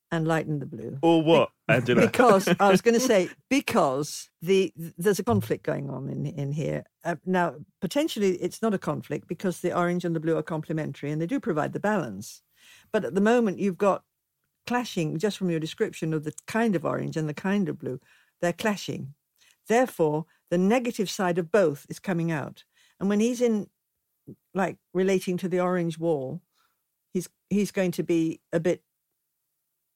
and 0.10 0.26
lighten 0.26 0.60
the 0.60 0.66
blue. 0.66 1.00
Or 1.02 1.22
what, 1.22 1.50
Angela? 1.68 2.08
because 2.08 2.48
I 2.62 2.72
was 2.72 2.80
going 2.80 2.96
to 2.96 3.02
say 3.02 3.28
because 3.50 4.30
the 4.42 4.72
there's 4.98 5.20
a 5.20 5.24
conflict 5.24 5.66
going 5.66 5.90
on 5.90 6.08
in 6.08 6.26
in 6.26 6.54
here 6.54 6.86
uh, 7.04 7.18
now. 7.26 7.56
Potentially, 7.82 8.38
it's 8.38 8.62
not 8.62 8.74
a 8.74 8.78
conflict 8.80 9.28
because 9.28 9.60
the 9.60 9.78
orange 9.78 10.06
and 10.06 10.15
the 10.15 10.22
blue 10.22 10.38
are 10.38 10.44
complementary 10.44 11.12
and 11.12 11.22
they 11.22 11.28
do 11.28 11.42
provide 11.42 11.74
the 11.74 11.80
balance. 11.82 12.42
But 12.91 13.06
at 13.06 13.15
the 13.15 13.21
moment, 13.21 13.60
you've 13.60 13.78
got 13.78 14.04
clashing 14.67 15.17
just 15.17 15.38
from 15.38 15.49
your 15.49 15.60
description 15.60 16.13
of 16.13 16.23
the 16.23 16.34
kind 16.47 16.75
of 16.75 16.86
orange 16.86 17.17
and 17.17 17.28
the 17.28 17.34
kind 17.34 17.69
of 17.69 17.80
blue. 17.80 17.99
They're 18.41 18.54
clashing. 18.54 19.13
Therefore, 19.67 20.25
the 20.49 20.58
negative 20.58 21.10
side 21.10 21.38
of 21.38 21.52
both 21.52 21.86
is 21.89 21.99
coming 21.99 22.32
out. 22.32 22.63
And 22.99 23.10
when 23.10 23.19
he's 23.19 23.41
in, 23.41 23.67
like 24.54 24.78
relating 24.93 25.38
to 25.38 25.47
the 25.47 25.60
orange 25.60 25.97
wall, 25.97 26.41
he's 27.13 27.30
he's 27.49 27.71
going 27.71 27.91
to 27.91 28.04
be 28.04 28.41
a 28.54 28.60
bit 28.60 28.84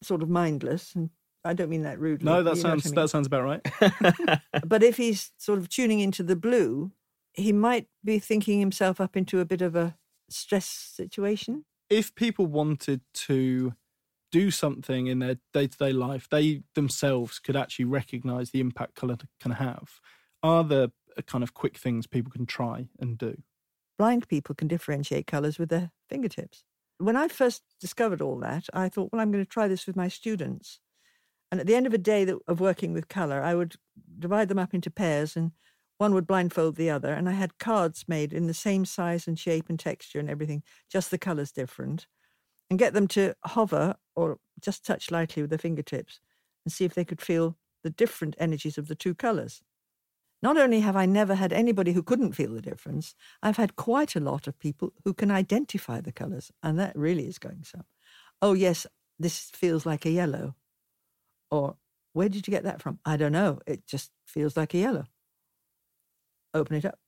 sort 0.02 0.22
of 0.22 0.30
mindless 0.30 0.96
and 0.96 1.10
I 1.46 1.54
don't 1.54 1.70
mean 1.70 1.82
that 1.84 2.00
rudely. 2.00 2.26
No, 2.26 2.42
that 2.42 2.56
you 2.56 2.64
know 2.64 2.70
sounds 2.70 2.86
I 2.86 2.90
mean. 2.90 2.96
that 2.96 3.10
sounds 3.10 3.28
about 3.28 3.44
right. 3.44 4.42
But 4.66 4.84
if 4.84 4.98
he's 4.98 5.32
sort 5.38 5.60
of 5.60 5.70
tuning 5.70 6.00
into 6.00 6.24
the 6.24 6.36
blue, 6.36 6.92
he 7.34 7.52
might 7.52 7.88
be 8.04 8.20
thinking 8.20 8.60
himself 8.60 9.02
up 9.02 9.18
into 9.18 9.40
a 9.40 9.46
bit 9.46 9.62
of 9.62 9.76
a 9.76 9.98
stress 10.30 10.66
situation. 10.66 11.66
If 11.90 12.16
people 12.16 12.46
wanted 12.46 13.02
to 13.14 13.74
do 14.32 14.50
something 14.50 15.08
in 15.08 15.20
their 15.20 15.38
day 15.54 15.68
to 15.68 15.78
day 15.78 15.94
life, 15.94 16.28
they 16.30 16.64
themselves 16.74 17.40
could 17.40 17.56
actually 17.56 17.86
recognize 17.86 18.50
the 18.50 18.60
impact 18.60 18.96
color 18.96 19.18
can 19.40 19.52
have. 19.52 20.00
Are 20.42 20.64
there 20.64 20.88
uh, 21.18 21.22
kind 21.22 21.44
of 21.44 21.54
quick 21.54 21.78
things 21.78 22.08
people 22.08 22.32
can 22.32 22.48
try 22.48 22.88
and 23.00 23.18
do? 23.18 23.44
Blind 23.98 24.28
people 24.28 24.56
can 24.56 24.68
differentiate 24.68 25.28
colours 25.28 25.60
with 25.60 25.70
their 25.70 25.92
fingertips. 26.10 26.64
When 26.98 27.16
I 27.16 27.28
first 27.28 27.62
discovered 27.80 28.22
all 28.22 28.40
that, 28.40 28.66
I 28.74 28.90
thought, 28.90 29.12
well, 29.12 29.22
I'm 29.22 29.32
going 29.32 29.44
to 29.44 29.50
try 29.50 29.68
this 29.68 29.86
with 29.86 29.96
my 29.96 30.08
students. 30.08 30.80
And 31.52 31.62
at 31.62 31.68
the 31.68 31.76
end 31.76 31.86
of 31.86 31.94
a 31.94 32.00
day 32.00 32.28
of 32.48 32.60
working 32.60 32.94
with 32.94 33.08
colour, 33.08 33.44
I 33.44 33.54
would 33.54 33.76
divide 34.18 34.48
them 34.48 34.58
up 34.58 34.74
into 34.74 34.90
pairs 34.90 35.38
and 35.38 35.52
one 35.98 36.14
would 36.14 36.28
blindfold 36.28 36.76
the 36.76 36.90
other. 36.90 37.14
And 37.14 37.30
I 37.30 37.34
had 37.34 37.60
cards 37.60 38.06
made 38.08 38.34
in 38.34 38.48
the 38.48 38.54
same 38.54 38.86
size 38.86 39.28
and 39.28 39.38
shape 39.38 39.70
and 39.70 39.80
texture 39.80 40.20
and 40.20 40.30
everything, 40.30 40.64
just 40.90 41.12
the 41.12 41.18
colours 41.18 41.52
different, 41.52 42.08
and 42.70 42.80
get 42.80 42.94
them 42.94 43.08
to 43.10 43.36
hover 43.46 43.96
or 44.16 44.40
just 44.62 44.86
touch 44.86 45.12
lightly 45.12 45.44
with 45.44 45.50
their 45.50 45.60
fingertips 45.60 46.20
and 46.66 46.72
see 46.72 46.86
if 46.86 46.94
they 46.94 47.06
could 47.06 47.22
feel 47.22 47.58
the 47.84 47.90
different 47.90 48.36
energies 48.40 48.78
of 48.78 48.88
the 48.88 48.96
two 48.96 49.14
colours. 49.14 49.62
Not 50.42 50.58
only 50.58 50.82
have 50.82 50.96
I 50.96 51.06
never 51.06 51.36
had 51.36 51.54
anybody 51.54 51.94
who 51.94 52.04
couldn't 52.04 52.34
feel 52.34 52.54
the 52.54 52.62
difference, 52.62 53.16
I've 53.42 53.58
had 53.58 53.78
quite 53.78 54.16
a 54.16 54.20
lot 54.20 54.46
of 54.46 54.60
people 54.60 54.92
who 55.06 55.14
can 55.14 55.32
identify 55.32 56.02
the 56.02 56.12
colours, 56.12 56.52
and 56.62 56.78
that 56.80 56.98
really 56.98 57.28
is 57.28 57.40
going 57.40 57.64
some. 57.64 57.86
Oh, 58.42 58.54
yes, 58.54 58.86
this 59.18 59.52
feels 59.52 59.86
like 59.86 60.06
a 60.06 60.10
yellow. 60.10 60.56
Or, 61.50 61.78
where 62.12 62.28
did 62.28 62.46
you 62.46 62.52
get 62.52 62.64
that 62.64 62.82
from? 62.82 63.00
I 63.06 63.16
don't 63.16 63.32
know. 63.32 63.60
It 63.66 63.88
just 63.88 64.12
feels 64.26 64.58
like 64.58 64.74
a 64.74 64.80
yellow. 64.80 65.06
Open 66.54 66.76
it 66.78 66.86
up. 66.86 67.00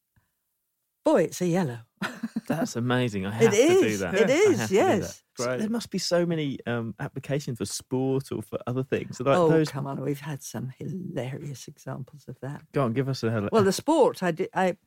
Boy, 1.03 1.23
it's 1.23 1.41
a 1.41 1.47
yellow. 1.47 1.79
That's 2.47 2.75
amazing. 2.75 3.25
I 3.25 3.37
It 3.39 3.43
have 3.43 3.51
to 3.53 3.81
do 3.81 3.97
that. 3.97 4.13
it 4.15 4.29
I 4.29 4.33
is, 4.33 4.49
do 4.49 4.55
that. 4.57 4.71
yes. 4.71 5.23
So 5.37 5.45
Great. 5.45 5.59
there 5.59 5.69
must 5.69 5.89
be 5.91 5.97
so 5.97 6.25
many 6.25 6.57
um, 6.65 6.95
applications 6.99 7.57
for 7.57 7.65
sport 7.65 8.31
or 8.31 8.41
for 8.41 8.57
other 8.67 8.83
things. 8.83 9.19
Like 9.19 9.35
oh, 9.37 9.49
those. 9.49 9.69
come 9.69 9.85
on. 9.85 10.01
We've 10.01 10.19
had 10.19 10.41
some 10.41 10.71
hilarious 10.79 11.67
examples 11.67 12.25
of 12.27 12.39
that. 12.41 12.61
Go 12.71 12.83
on, 12.85 12.93
give 12.93 13.09
us 13.09 13.21
a 13.23 13.29
hell. 13.31 13.49
Well, 13.51 13.63
the 13.63 13.71
sport, 13.71 14.23
I 14.23 14.31
did. 14.31 14.49
I 14.53 14.77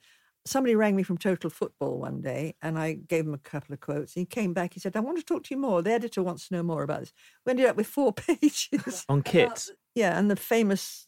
somebody 0.47 0.75
rang 0.75 0.97
me 0.97 1.03
from 1.03 1.19
Total 1.19 1.51
Football 1.51 1.99
one 1.99 2.21
day, 2.23 2.55
and 2.63 2.79
I 2.79 2.95
gave 2.95 3.27
him 3.27 3.35
a 3.35 3.39
couple 3.39 3.75
of 3.75 3.81
quotes. 3.81 4.15
He 4.15 4.25
came 4.25 4.55
back. 4.55 4.75
He 4.75 4.81
said, 4.81 4.97
"I 4.97 5.01
want 5.01 5.19
to 5.19 5.25
talk 5.25 5.45
to 5.45 5.55
you 5.55 5.61
more. 5.61 5.83
The 5.83 5.93
editor 5.93 6.23
wants 6.23 6.49
to 6.49 6.55
know 6.55 6.63
more 6.63 6.83
about 6.83 7.01
this." 7.01 7.13
We 7.45 7.51
ended 7.51 7.67
up 7.67 7.77
with 7.77 7.87
four 7.87 8.13
pages. 8.15 9.05
on 9.09 9.23
kits. 9.23 9.71
yeah, 9.95 10.19
and 10.19 10.31
the 10.31 10.37
famous 10.37 11.07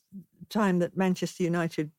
time 0.51 0.81
that 0.81 0.97
Manchester 0.97 1.43
United 1.45 1.91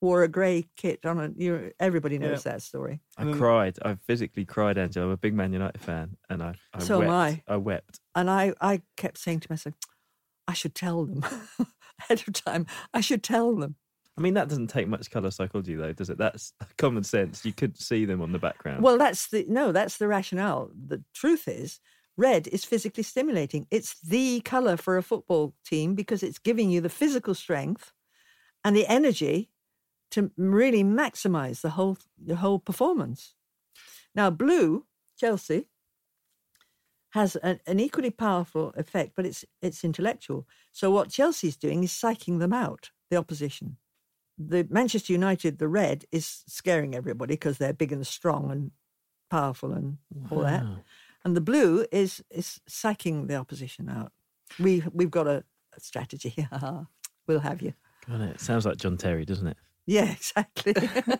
wore 0.00 0.22
a 0.22 0.28
grey 0.28 0.66
kit 0.76 1.04
on 1.04 1.20
a. 1.20 1.30
You, 1.36 1.72
everybody 1.78 2.18
knows 2.18 2.42
that 2.44 2.62
story. 2.62 3.00
I 3.18 3.22
And 3.22 3.32
then- 3.34 3.40
cried. 3.40 3.78
I 3.84 3.96
physically 4.06 4.44
cried, 4.44 4.78
Angela. 4.78 5.06
I'm 5.06 5.12
a 5.12 5.16
big 5.16 5.34
Man 5.34 5.52
United 5.52 5.80
fan, 5.80 6.16
and 6.28 6.42
I, 6.42 6.54
I 6.74 6.78
So 6.80 7.02
am 7.02 7.08
wept. 7.08 7.42
I. 7.48 7.56
wept. 7.56 8.00
And 8.14 8.30
I, 8.30 8.54
I 8.60 8.82
kept 8.96 9.18
saying 9.18 9.40
to 9.40 9.48
myself, 9.50 9.74
"I 10.48 10.52
should 10.54 10.74
tell 10.74 11.04
them 11.06 11.22
ahead 12.00 12.22
of 12.26 12.32
time. 12.34 12.66
I 12.94 13.00
should 13.00 13.22
tell 13.22 13.54
them." 13.56 13.76
I 14.18 14.22
mean, 14.22 14.34
that 14.34 14.48
doesn't 14.48 14.66
take 14.66 14.86
much 14.88 15.10
colour 15.10 15.30
psychology, 15.30 15.74
though, 15.76 15.92
does 15.94 16.10
it? 16.10 16.18
That's 16.18 16.52
common 16.78 17.04
sense. 17.04 17.44
You 17.44 17.52
could 17.52 17.78
see 17.78 18.04
them 18.04 18.20
on 18.20 18.32
the 18.32 18.38
background. 18.38 18.82
Well, 18.82 18.98
that's 18.98 19.28
the 19.28 19.44
no, 19.48 19.72
that's 19.72 19.96
the 19.98 20.08
rationale. 20.08 20.70
The 20.74 21.02
truth 21.14 21.46
is, 21.48 21.80
red 22.16 22.46
is 22.48 22.64
physically 22.64 23.02
stimulating. 23.02 23.66
It's 23.70 23.98
the 24.00 24.40
color 24.40 24.76
for 24.76 24.96
a 24.98 25.02
football 25.02 25.54
team 25.64 25.94
because 25.94 26.22
it's 26.22 26.38
giving 26.38 26.70
you 26.70 26.80
the 26.80 26.88
physical 26.90 27.34
strength 27.34 27.92
and 28.64 28.76
the 28.76 28.86
energy 28.88 29.48
to 30.10 30.30
really 30.36 30.84
maximize 30.84 31.60
the 31.60 31.70
whole 31.70 31.98
the 32.18 32.36
whole 32.36 32.58
performance. 32.58 33.34
Now, 34.14 34.30
blue 34.30 34.86
Chelsea 35.18 35.66
has 37.10 37.36
an, 37.36 37.60
an 37.66 37.80
equally 37.80 38.10
powerful 38.10 38.72
effect, 38.76 39.12
but 39.16 39.26
it's 39.26 39.44
it's 39.62 39.84
intellectual. 39.84 40.46
So 40.72 40.90
what 40.90 41.10
Chelsea's 41.10 41.56
doing 41.56 41.84
is 41.84 41.92
psyching 41.92 42.38
them 42.38 42.52
out, 42.52 42.90
the 43.10 43.16
opposition 43.16 43.76
the 44.40 44.66
Manchester 44.70 45.12
United, 45.12 45.58
the 45.58 45.68
red, 45.68 46.06
is 46.10 46.42
scaring 46.46 46.94
everybody 46.94 47.34
because 47.34 47.58
they're 47.58 47.74
big 47.74 47.92
and 47.92 48.06
strong 48.06 48.50
and 48.50 48.70
powerful 49.28 49.72
and 49.72 49.98
all 50.30 50.40
that. 50.40 50.64
And 51.24 51.36
the 51.36 51.42
blue 51.42 51.86
is 51.92 52.24
is 52.30 52.60
psyching 52.68 53.28
the 53.28 53.36
opposition 53.36 53.90
out. 53.90 54.12
We 54.58 54.82
we've 54.92 55.10
got 55.10 55.26
a, 55.26 55.44
a 55.76 55.80
strategy. 55.80 56.48
we'll 57.26 57.40
have 57.40 57.60
you. 57.60 57.74
God, 58.08 58.22
it 58.22 58.40
sounds 58.40 58.64
like 58.64 58.78
John 58.78 58.96
Terry, 58.96 59.26
doesn't 59.26 59.46
it? 59.46 59.58
Yeah, 59.86 60.10
exactly. 60.12 60.74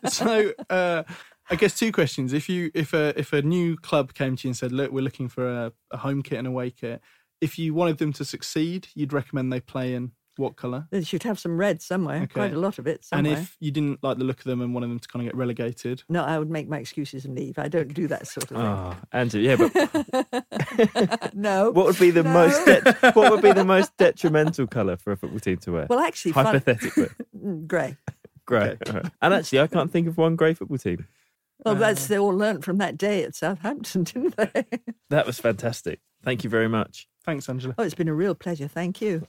so 0.08 0.52
uh, 0.68 1.02
I 1.50 1.54
guess 1.56 1.78
two 1.78 1.92
questions. 1.92 2.32
If 2.32 2.48
you 2.48 2.70
if 2.74 2.92
a 2.92 3.18
if 3.18 3.32
a 3.32 3.42
new 3.42 3.76
club 3.76 4.14
came 4.14 4.36
to 4.36 4.46
you 4.46 4.50
and 4.50 4.56
said, 4.56 4.72
"Look, 4.72 4.92
we're 4.92 5.00
looking 5.02 5.28
for 5.28 5.48
a, 5.48 5.72
a 5.90 5.96
home 5.98 6.22
kit 6.22 6.38
and 6.38 6.46
away 6.46 6.70
kit," 6.70 7.00
if 7.40 7.58
you 7.58 7.74
wanted 7.74 7.98
them 7.98 8.12
to 8.14 8.24
succeed, 8.24 8.88
you'd 8.94 9.12
recommend 9.12 9.52
they 9.52 9.60
play 9.60 9.94
in 9.94 10.12
what 10.36 10.56
colour? 10.56 10.86
they 10.90 11.02
should 11.02 11.22
have 11.24 11.38
some 11.38 11.58
red 11.58 11.82
somewhere. 11.82 12.18
Okay. 12.22 12.26
Quite 12.32 12.54
a 12.54 12.58
lot 12.58 12.78
of 12.78 12.86
it 12.86 13.04
somewhere. 13.04 13.32
And 13.34 13.42
if 13.42 13.56
you 13.60 13.70
didn't 13.70 14.02
like 14.02 14.16
the 14.16 14.24
look 14.24 14.38
of 14.38 14.44
them 14.44 14.62
and 14.62 14.72
wanted 14.72 14.88
them 14.88 14.98
to 14.98 15.08
kind 15.08 15.26
of 15.26 15.30
get 15.32 15.36
relegated, 15.36 16.02
No, 16.08 16.24
I 16.24 16.38
would 16.38 16.48
make 16.48 16.66
my 16.68 16.78
excuses 16.78 17.26
and 17.26 17.34
leave. 17.34 17.58
I 17.58 17.68
don't 17.68 17.92
do 17.92 18.06
that 18.06 18.26
sort 18.26 18.44
of 18.44 18.56
thing. 18.56 18.58
Oh, 18.58 18.96
Andrew, 19.12 19.40
yeah, 19.42 19.56
but 19.56 21.34
no. 21.34 21.70
what 21.72 21.86
would 21.86 21.98
be 21.98 22.10
the 22.10 22.22
No. 22.22 22.32
most 22.32 22.64
det- 22.64 23.14
what 23.14 23.30
would 23.32 23.42
be 23.42 23.52
the 23.52 23.64
most 23.64 23.94
detrimental 23.98 24.66
colour 24.66 24.96
for 24.96 25.12
a 25.12 25.16
football 25.16 25.40
team 25.40 25.58
to 25.58 25.72
wear? 25.72 25.86
Well, 25.90 25.98
actually, 26.00 26.32
hypothetically, 26.32 27.08
grey. 27.66 27.96
Grey. 28.50 28.76
And 29.22 29.34
actually, 29.34 29.60
I 29.60 29.66
can't 29.66 29.90
think 29.90 30.08
of 30.08 30.18
one 30.18 30.36
great 30.36 30.58
football 30.58 30.78
team. 30.78 31.06
Well, 31.64 31.74
that's 31.74 32.06
uh, 32.06 32.08
they 32.08 32.18
all 32.18 32.34
learnt 32.36 32.64
from 32.64 32.78
that 32.78 32.96
day 32.96 33.22
at 33.22 33.34
Southampton, 33.34 34.04
didn't 34.04 34.36
they? 34.36 34.64
That 35.10 35.26
was 35.26 35.38
fantastic. 35.38 36.00
Thank 36.22 36.44
you 36.44 36.50
very 36.50 36.68
much. 36.68 37.08
thanks, 37.24 37.48
Angela. 37.48 37.74
oh, 37.78 37.82
it's 37.82 37.94
been 37.94 38.08
a 38.08 38.14
real 38.14 38.34
pleasure. 38.34 38.68
Thank 38.68 39.00
you. 39.00 39.26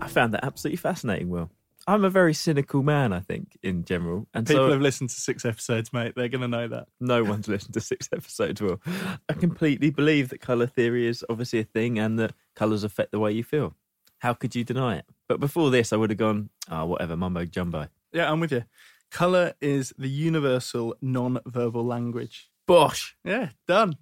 I 0.00 0.08
found 0.08 0.34
that 0.34 0.44
absolutely 0.44 0.76
fascinating. 0.76 1.28
Will 1.28 1.50
I'm 1.86 2.04
a 2.04 2.10
very 2.10 2.34
cynical 2.34 2.82
man, 2.82 3.12
I 3.12 3.20
think, 3.20 3.58
in 3.62 3.84
general, 3.84 4.28
and 4.34 4.46
People 4.46 4.66
so 4.66 4.72
have 4.72 4.80
listened 4.80 5.10
to 5.10 5.20
six 5.20 5.44
episodes, 5.44 5.92
mate. 5.92 6.12
They're 6.14 6.28
going 6.28 6.42
to 6.42 6.48
know 6.48 6.68
that. 6.68 6.88
no 7.00 7.24
one's 7.24 7.48
listened 7.48 7.74
to 7.74 7.80
six 7.80 8.08
episodes. 8.12 8.60
Will 8.60 8.80
I 9.28 9.32
completely 9.32 9.90
believe 9.90 10.28
that 10.28 10.40
color 10.40 10.66
theory 10.66 11.06
is 11.06 11.24
obviously 11.30 11.60
a 11.60 11.64
thing, 11.64 11.98
and 11.98 12.18
that 12.18 12.32
colors 12.54 12.84
affect 12.84 13.12
the 13.12 13.18
way 13.18 13.32
you 13.32 13.44
feel. 13.44 13.74
How 14.18 14.34
could 14.34 14.54
you 14.54 14.64
deny 14.64 14.96
it? 14.96 15.06
But 15.30 15.38
before 15.38 15.70
this, 15.70 15.92
I 15.92 15.96
would 15.96 16.10
have 16.10 16.18
gone, 16.18 16.50
ah, 16.68 16.84
whatever, 16.84 17.16
mumbo 17.16 17.44
jumbo. 17.44 17.86
Yeah, 18.12 18.32
I'm 18.32 18.40
with 18.40 18.50
you. 18.50 18.64
Color 19.12 19.54
is 19.60 19.92
the 19.96 20.08
universal 20.08 20.96
non-verbal 21.00 21.86
language. 21.86 22.50
Bosh. 22.66 23.14
Yeah, 23.24 23.50
done. 23.68 23.96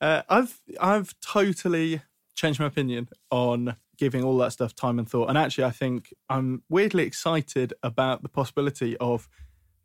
Uh, 0.00 0.22
I've 0.28 0.60
I've 0.80 1.12
totally 1.20 2.02
changed 2.36 2.60
my 2.60 2.66
opinion 2.66 3.08
on 3.32 3.78
giving 3.98 4.22
all 4.22 4.38
that 4.38 4.52
stuff 4.52 4.72
time 4.72 5.00
and 5.00 5.10
thought. 5.10 5.28
And 5.28 5.36
actually, 5.36 5.64
I 5.64 5.72
think 5.72 6.14
I'm 6.28 6.62
weirdly 6.68 7.02
excited 7.02 7.74
about 7.82 8.22
the 8.22 8.28
possibility 8.28 8.96
of 8.98 9.28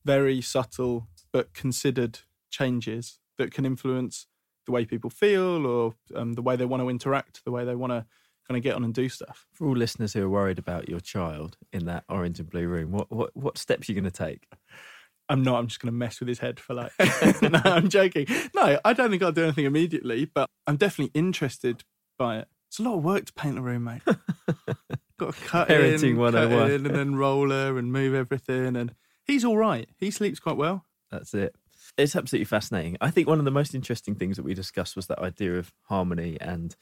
very 0.05 0.39
subtle 0.39 1.07
but 1.33 1.55
considered 1.55 2.19
changes 2.51 3.17
that 3.39 3.51
can 3.51 3.65
influence 3.65 4.27
the 4.67 4.71
way 4.71 4.85
people 4.85 5.09
feel 5.09 5.65
or 5.65 5.95
um, 6.13 6.33
the 6.33 6.43
way 6.43 6.55
they 6.55 6.65
want 6.65 6.83
to 6.83 6.89
interact, 6.89 7.43
the 7.43 7.49
way 7.49 7.65
they 7.65 7.73
want 7.73 7.91
to 7.91 8.05
kind 8.47 8.57
of 8.57 8.63
get 8.63 8.75
on 8.75 8.83
and 8.83 8.93
do 8.93 9.09
stuff. 9.09 9.45
For 9.53 9.67
all 9.67 9.75
listeners 9.75 10.13
who 10.13 10.23
are 10.23 10.29
worried 10.29 10.59
about 10.59 10.89
your 10.89 10.99
child 10.99 11.57
in 11.73 11.85
that 11.85 12.03
orange 12.09 12.39
and 12.39 12.49
blue 12.49 12.67
room, 12.67 12.91
what 12.91 13.11
what 13.11 13.35
what 13.35 13.57
steps 13.57 13.89
are 13.89 13.91
you 13.91 13.99
going 13.99 14.11
to 14.11 14.17
take? 14.17 14.47
I'm 15.27 15.43
not. 15.43 15.57
I'm 15.57 15.67
just 15.67 15.79
going 15.79 15.91
to 15.91 15.97
mess 15.97 16.19
with 16.19 16.29
his 16.29 16.39
head 16.39 16.59
for 16.59 16.73
like. 16.73 16.91
no, 17.41 17.61
I'm 17.63 17.89
joking. 17.89 18.27
No, 18.53 18.79
I 18.85 18.93
don't 18.93 19.09
think 19.09 19.23
I'll 19.23 19.31
do 19.31 19.43
anything 19.43 19.65
immediately, 19.65 20.25
but 20.25 20.49
I'm 20.67 20.77
definitely 20.77 21.19
interested 21.19 21.83
by 22.17 22.39
it. 22.39 22.47
It's 22.67 22.79
a 22.79 22.83
lot 22.83 22.97
of 22.97 23.03
work 23.03 23.25
to 23.25 23.33
paint 23.33 23.57
a 23.57 23.61
room, 23.61 23.85
mate. 23.85 24.01
Got 25.17 25.33
to 25.33 25.41
cut 25.45 25.69
Parenting 25.69 26.11
in, 26.11 26.15
cut 26.15 26.33
101. 26.33 26.71
in, 26.71 26.71
oh 26.71 26.89
and 26.89 26.95
then 26.95 27.15
roller 27.15 27.77
and 27.77 27.91
move 27.91 28.13
everything. 28.13 28.75
And 28.75 28.93
he's 29.25 29.45
all 29.45 29.57
right. 29.57 29.89
He 29.97 30.11
sleeps 30.11 30.39
quite 30.39 30.57
well. 30.57 30.85
That's 31.09 31.33
it. 31.33 31.55
It's 31.97 32.15
absolutely 32.15 32.45
fascinating. 32.45 32.97
I 32.99 33.11
think 33.11 33.27
one 33.27 33.39
of 33.39 33.45
the 33.45 33.51
most 33.51 33.73
interesting 33.75 34.15
things 34.15 34.35
that 34.35 34.43
we 34.43 34.53
discussed 34.53 34.95
was 34.95 35.07
that 35.07 35.19
idea 35.19 35.57
of 35.57 35.71
harmony 35.83 36.37
and 36.41 36.75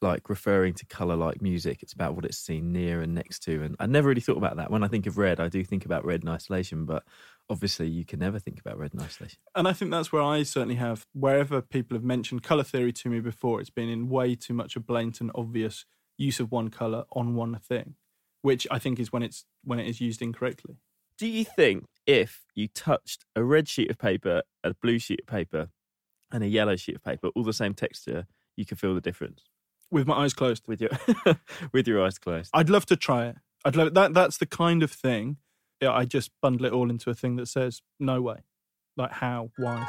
like 0.00 0.28
referring 0.28 0.74
to 0.74 0.86
color 0.86 1.16
like 1.16 1.42
music. 1.42 1.82
It's 1.82 1.92
about 1.92 2.14
what 2.14 2.24
it's 2.24 2.38
seen 2.38 2.72
near 2.72 3.00
and 3.00 3.14
next 3.14 3.40
to. 3.40 3.62
And 3.62 3.76
I 3.78 3.86
never 3.86 4.08
really 4.08 4.20
thought 4.20 4.36
about 4.36 4.56
that. 4.56 4.70
When 4.70 4.84
I 4.84 4.88
think 4.88 5.06
of 5.06 5.18
red, 5.18 5.40
I 5.40 5.48
do 5.48 5.64
think 5.64 5.84
about 5.84 6.04
red 6.04 6.22
in 6.22 6.28
isolation, 6.28 6.84
but 6.84 7.02
obviously 7.50 7.88
you 7.88 8.04
can 8.04 8.20
never 8.20 8.38
think 8.38 8.60
about 8.60 8.78
red 8.78 8.94
in 8.94 9.00
isolation. 9.00 9.38
And 9.54 9.66
I 9.66 9.72
think 9.72 9.90
that's 9.90 10.12
where 10.12 10.22
I 10.22 10.42
certainly 10.44 10.76
have, 10.76 11.06
wherever 11.12 11.60
people 11.60 11.96
have 11.96 12.04
mentioned 12.04 12.42
colour 12.42 12.62
theory 12.62 12.92
to 12.92 13.08
me 13.08 13.20
before, 13.20 13.60
it's 13.60 13.70
been 13.70 13.88
in 13.88 14.08
way 14.08 14.34
too 14.34 14.54
much 14.54 14.76
a 14.76 14.80
blatant, 14.80 15.32
obvious 15.34 15.84
use 16.16 16.40
of 16.40 16.50
one 16.50 16.70
colour 16.70 17.04
on 17.12 17.34
one 17.34 17.58
thing, 17.58 17.94
which 18.42 18.66
I 18.70 18.78
think 18.78 18.98
is 18.98 19.12
when 19.12 19.22
it's 19.22 19.44
when 19.64 19.78
it 19.78 19.86
is 19.86 20.00
used 20.00 20.22
incorrectly. 20.22 20.76
Do 21.18 21.26
you 21.26 21.44
think 21.44 21.86
if 22.06 22.44
you 22.54 22.68
touched 22.68 23.24
a 23.34 23.42
red 23.42 23.68
sheet 23.68 23.90
of 23.90 23.98
paper, 23.98 24.42
a 24.62 24.74
blue 24.74 24.98
sheet 24.98 25.20
of 25.20 25.26
paper, 25.26 25.68
and 26.30 26.42
a 26.42 26.48
yellow 26.48 26.76
sheet 26.76 26.96
of 26.96 27.02
paper, 27.02 27.28
all 27.34 27.42
the 27.42 27.52
same 27.52 27.74
texture, 27.74 28.26
you 28.56 28.64
could 28.64 28.78
feel 28.78 28.94
the 28.94 29.00
difference 29.00 29.42
With 29.90 30.06
my 30.06 30.24
eyes 30.24 30.34
closed. 30.34 30.66
with 30.66 30.80
your 30.80 30.90
with 31.72 31.86
your 31.86 32.04
eyes 32.04 32.18
closed? 32.18 32.50
I'd 32.52 32.70
love 32.70 32.86
to 32.86 32.96
try 32.96 33.26
it. 33.26 33.36
I'd 33.64 33.76
love 33.76 33.94
that. 33.94 34.14
That's 34.14 34.38
the 34.38 34.46
kind 34.46 34.82
of 34.82 34.90
thing. 34.90 35.36
Yeah, 35.80 35.92
I 35.92 36.04
just 36.04 36.30
bundle 36.40 36.66
it 36.66 36.72
all 36.72 36.90
into 36.90 37.10
a 37.10 37.14
thing 37.14 37.36
that 37.36 37.46
says 37.46 37.82
no 38.00 38.22
way, 38.22 38.38
like 38.96 39.12
how, 39.12 39.50
why. 39.58 39.86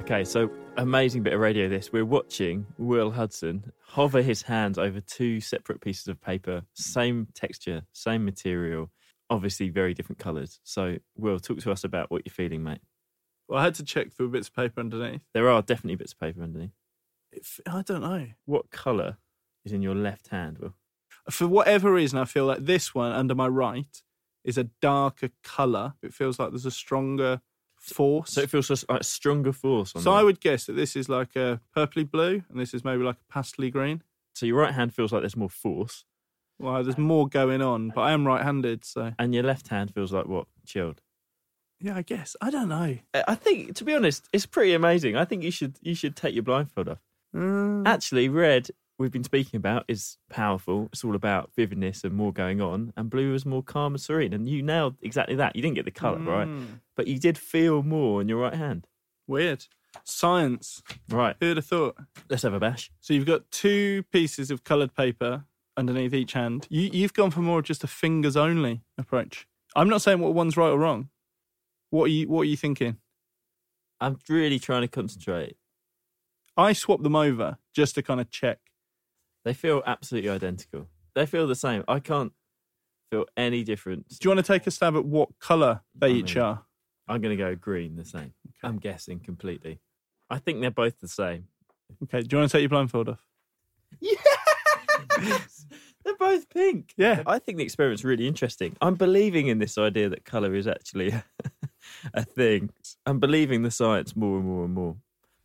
Okay, 0.00 0.24
so 0.24 0.50
amazing 0.76 1.22
bit 1.22 1.32
of 1.32 1.40
radio 1.40 1.68
this. 1.68 1.92
We're 1.92 2.04
watching 2.04 2.66
Will 2.76 3.12
Hudson 3.12 3.72
hover 3.86 4.20
his 4.20 4.42
hands 4.42 4.76
over 4.76 5.00
two 5.00 5.40
separate 5.40 5.80
pieces 5.80 6.08
of 6.08 6.20
paper, 6.20 6.62
same 6.74 7.28
texture, 7.34 7.82
same 7.92 8.24
material, 8.24 8.90
obviously 9.30 9.68
very 9.68 9.94
different 9.94 10.18
colours. 10.18 10.60
So, 10.64 10.96
Will, 11.16 11.38
talk 11.38 11.60
to 11.60 11.70
us 11.70 11.84
about 11.84 12.10
what 12.10 12.22
you're 12.26 12.32
feeling, 12.32 12.62
mate. 12.62 12.80
Well, 13.52 13.60
I 13.60 13.64
had 13.64 13.74
to 13.74 13.84
check 13.84 14.10
through 14.10 14.30
bits 14.30 14.48
of 14.48 14.54
paper 14.54 14.80
underneath. 14.80 15.20
There 15.34 15.50
are 15.50 15.60
definitely 15.60 15.96
bits 15.96 16.12
of 16.14 16.20
paper 16.20 16.42
underneath. 16.42 16.70
It, 17.30 17.46
I 17.66 17.82
don't 17.82 18.00
know. 18.00 18.28
What 18.46 18.70
colour 18.70 19.18
is 19.62 19.74
in 19.74 19.82
your 19.82 19.94
left 19.94 20.28
hand, 20.28 20.56
Will? 20.56 20.72
For 21.28 21.46
whatever 21.46 21.92
reason, 21.92 22.18
I 22.18 22.24
feel 22.24 22.46
like 22.46 22.64
this 22.64 22.94
one 22.94 23.12
under 23.12 23.34
my 23.34 23.46
right 23.46 24.02
is 24.42 24.56
a 24.56 24.64
darker 24.80 25.28
colour. 25.44 25.92
It 26.02 26.14
feels 26.14 26.38
like 26.38 26.48
there's 26.48 26.64
a 26.64 26.70
stronger 26.70 27.42
force. 27.76 28.32
So 28.32 28.40
it 28.40 28.48
feels 28.48 28.70
like 28.70 29.00
a 29.02 29.04
stronger 29.04 29.52
force 29.52 29.94
on 29.94 30.00
So. 30.00 30.12
I 30.12 30.22
would 30.22 30.40
guess 30.40 30.64
that 30.64 30.72
this 30.72 30.96
is 30.96 31.10
like 31.10 31.36
a 31.36 31.60
purpley 31.76 32.10
blue, 32.10 32.44
and 32.48 32.58
this 32.58 32.72
is 32.72 32.86
maybe 32.86 33.02
like 33.02 33.16
a 33.16 33.32
pastely 33.32 33.70
green. 33.70 34.02
So 34.34 34.46
your 34.46 34.56
right 34.56 34.72
hand 34.72 34.94
feels 34.94 35.12
like 35.12 35.20
there's 35.20 35.36
more 35.36 35.50
force, 35.50 36.06
Well, 36.58 36.82
there's 36.82 36.96
more 36.96 37.28
going 37.28 37.60
on, 37.60 37.90
but 37.94 38.00
I 38.00 38.12
am 38.12 38.26
right-handed, 38.26 38.86
so 38.86 39.12
and 39.18 39.34
your 39.34 39.42
left 39.42 39.68
hand 39.68 39.92
feels 39.92 40.10
like 40.10 40.24
what? 40.26 40.46
Chilled. 40.64 41.02
Yeah, 41.82 41.96
I 41.96 42.02
guess 42.02 42.36
I 42.40 42.50
don't 42.50 42.68
know. 42.68 42.96
I 43.26 43.34
think, 43.34 43.74
to 43.76 43.84
be 43.84 43.94
honest, 43.94 44.28
it's 44.32 44.46
pretty 44.46 44.72
amazing. 44.74 45.16
I 45.16 45.24
think 45.24 45.42
you 45.42 45.50
should 45.50 45.76
you 45.82 45.94
should 45.94 46.16
take 46.16 46.34
your 46.34 46.42
blindfold 46.44 46.88
off. 46.88 46.98
Mm. 47.34 47.86
Actually, 47.86 48.28
red 48.28 48.68
we've 48.98 49.10
been 49.10 49.24
speaking 49.24 49.56
about 49.58 49.84
is 49.88 50.16
powerful. 50.30 50.88
It's 50.92 51.02
all 51.02 51.14
about 51.16 51.50
vividness 51.56 52.04
and 52.04 52.14
more 52.14 52.32
going 52.32 52.60
on, 52.60 52.92
and 52.96 53.10
blue 53.10 53.34
is 53.34 53.44
more 53.44 53.62
calm 53.62 53.94
and 53.94 54.00
serene. 54.00 54.32
And 54.32 54.48
you 54.48 54.62
nailed 54.62 54.96
exactly 55.02 55.34
that. 55.36 55.56
You 55.56 55.62
didn't 55.62 55.74
get 55.76 55.84
the 55.84 55.90
colour 55.90 56.18
right, 56.18 56.46
Mm. 56.46 56.80
but 56.96 57.06
you 57.08 57.18
did 57.18 57.36
feel 57.38 57.82
more 57.82 58.20
in 58.20 58.28
your 58.28 58.38
right 58.38 58.54
hand. 58.54 58.86
Weird. 59.26 59.66
Science. 60.04 60.82
Right. 61.08 61.36
Who'd 61.40 61.56
have 61.56 61.66
thought? 61.66 61.96
Let's 62.28 62.42
have 62.44 62.54
a 62.54 62.60
bash. 62.60 62.90
So 63.00 63.12
you've 63.14 63.26
got 63.26 63.50
two 63.50 64.04
pieces 64.12 64.50
of 64.50 64.64
coloured 64.64 64.94
paper 64.94 65.44
underneath 65.76 66.14
each 66.14 66.32
hand. 66.34 66.66
You, 66.70 66.90
you've 66.92 67.12
gone 67.14 67.30
for 67.30 67.40
more 67.40 67.58
of 67.60 67.64
just 67.64 67.84
a 67.84 67.86
fingers 67.86 68.36
only 68.36 68.82
approach. 68.98 69.46
I'm 69.74 69.88
not 69.88 70.02
saying 70.02 70.20
what 70.20 70.34
one's 70.34 70.56
right 70.56 70.68
or 70.70 70.78
wrong. 70.78 71.08
What 71.92 72.04
are 72.04 72.08
you 72.08 72.26
What 72.26 72.40
are 72.42 72.44
you 72.46 72.56
thinking? 72.56 72.96
I'm 74.00 74.18
really 74.26 74.58
trying 74.58 74.80
to 74.80 74.88
concentrate. 74.88 75.56
I 76.56 76.72
swapped 76.72 77.02
them 77.02 77.14
over 77.14 77.58
just 77.74 77.94
to 77.96 78.02
kind 78.02 78.18
of 78.18 78.30
check. 78.30 78.58
They 79.44 79.52
feel 79.52 79.82
absolutely 79.86 80.30
identical. 80.30 80.88
They 81.14 81.26
feel 81.26 81.46
the 81.46 81.54
same. 81.54 81.84
I 81.86 81.98
can't 82.00 82.32
feel 83.10 83.26
any 83.36 83.62
difference. 83.62 84.18
Do 84.18 84.26
you 84.26 84.34
want 84.34 84.44
to 84.44 84.52
take 84.52 84.66
a 84.66 84.70
stab 84.70 84.96
at 84.96 85.04
what 85.04 85.38
colour 85.38 85.82
they 85.94 86.06
I 86.06 86.10
each 86.10 86.34
mean- 86.36 86.44
are? 86.44 86.62
I'm 87.08 87.20
going 87.20 87.36
to 87.36 87.42
go 87.44 87.54
green, 87.54 87.96
the 87.96 88.04
same. 88.06 88.32
I'm 88.62 88.78
guessing 88.78 89.20
completely. 89.20 89.80
I 90.30 90.38
think 90.38 90.62
they're 90.62 90.70
both 90.70 90.98
the 91.00 91.08
same. 91.08 91.48
Okay. 92.04 92.22
Do 92.22 92.28
you 92.36 92.38
want 92.40 92.50
to 92.50 92.56
take 92.56 92.62
your 92.62 92.70
blindfold 92.70 93.10
off? 93.10 93.26
Yes! 94.00 95.66
they're 96.04 96.16
both 96.18 96.48
pink. 96.48 96.94
Yeah. 96.96 97.22
I 97.26 97.38
think 97.38 97.58
the 97.58 97.64
experiment's 97.64 98.02
really 98.04 98.26
interesting. 98.26 98.76
I'm 98.80 98.94
believing 98.94 99.48
in 99.48 99.58
this 99.58 99.76
idea 99.76 100.08
that 100.08 100.24
colour 100.24 100.54
is 100.54 100.66
actually 100.66 101.12
a 102.14 102.24
thing. 102.24 102.70
I'm 103.06 103.18
believing 103.18 103.62
the 103.62 103.70
science 103.70 104.16
more 104.16 104.38
and 104.38 104.46
more 104.46 104.64
and 104.64 104.74
more. 104.74 104.96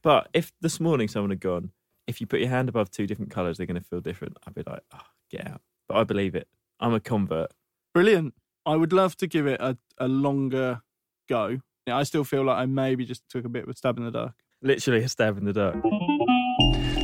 But 0.04 0.30
if 0.34 0.52
this 0.62 0.80
morning 0.80 1.08
someone 1.08 1.32
had 1.32 1.40
gone, 1.40 1.72
if 2.08 2.22
you 2.22 2.28
put 2.28 2.40
your 2.40 2.50
hand 2.50 2.70
above 2.70 2.90
two 2.90 3.06
different 3.08 3.32
colours, 3.32 3.58
they're 3.58 3.68
going 3.68 3.82
to 3.82 3.88
feel 3.88 4.00
different, 4.00 4.38
I'd 4.46 4.56
be 4.56 4.64
like, 4.66 4.82
oh, 4.94 5.02
get 5.30 5.48
out. 5.48 5.62
But 5.88 5.98
I 5.98 6.04
believe 6.04 6.36
it. 6.36 6.48
I'm 6.80 6.94
a 6.94 7.00
convert. 7.00 7.52
Brilliant. 7.94 8.34
I 8.66 8.76
would 8.76 8.94
love 8.94 9.18
to 9.18 9.28
give 9.28 9.48
it 9.48 9.60
a, 9.60 9.78
a 9.98 10.08
longer 10.08 10.82
go. 11.28 11.60
I 11.88 12.04
still 12.04 12.24
feel 12.24 12.44
like 12.44 12.58
I 12.58 12.66
maybe 12.66 13.06
just 13.06 13.24
took 13.30 13.46
a 13.46 13.50
bit 13.50 13.64
of 13.64 13.70
a 13.70 13.76
stab 13.76 13.98
in 13.98 14.06
the 14.06 14.12
dark. 14.12 14.34
Literally 14.62 15.04
a 15.04 15.10
stab 15.10 15.38
in 15.38 15.46
the 15.46 15.54
dark. 15.54 15.76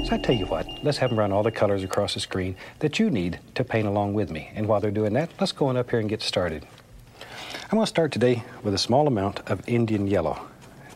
So 0.05 0.15
I 0.15 0.17
tell 0.17 0.35
you 0.35 0.45
what, 0.45 0.67
let's 0.83 0.97
have 0.97 1.11
them 1.11 1.19
run 1.19 1.31
all 1.31 1.43
the 1.43 1.51
colors 1.51 1.83
across 1.83 2.13
the 2.13 2.19
screen 2.19 2.57
that 2.79 2.99
you 2.99 3.09
need 3.09 3.39
to 3.55 3.63
paint 3.63 3.87
along 3.87 4.13
with 4.13 4.29
me. 4.29 4.51
And 4.53 4.67
while 4.67 4.81
they're 4.81 4.91
doing 4.91 5.13
that, 5.13 5.31
let's 5.39 5.53
go 5.53 5.67
on 5.67 5.77
up 5.77 5.89
here 5.89 5.99
and 5.99 6.09
get 6.09 6.21
started. 6.21 6.67
I'm 7.73 7.77
going 7.77 7.85
to 7.85 7.89
start 7.89 8.11
today 8.11 8.43
with 8.61 8.75
a 8.75 8.77
small 8.77 9.07
amount 9.07 9.49
of 9.49 9.67
Indian 9.67 10.05
yellow, 10.05 10.39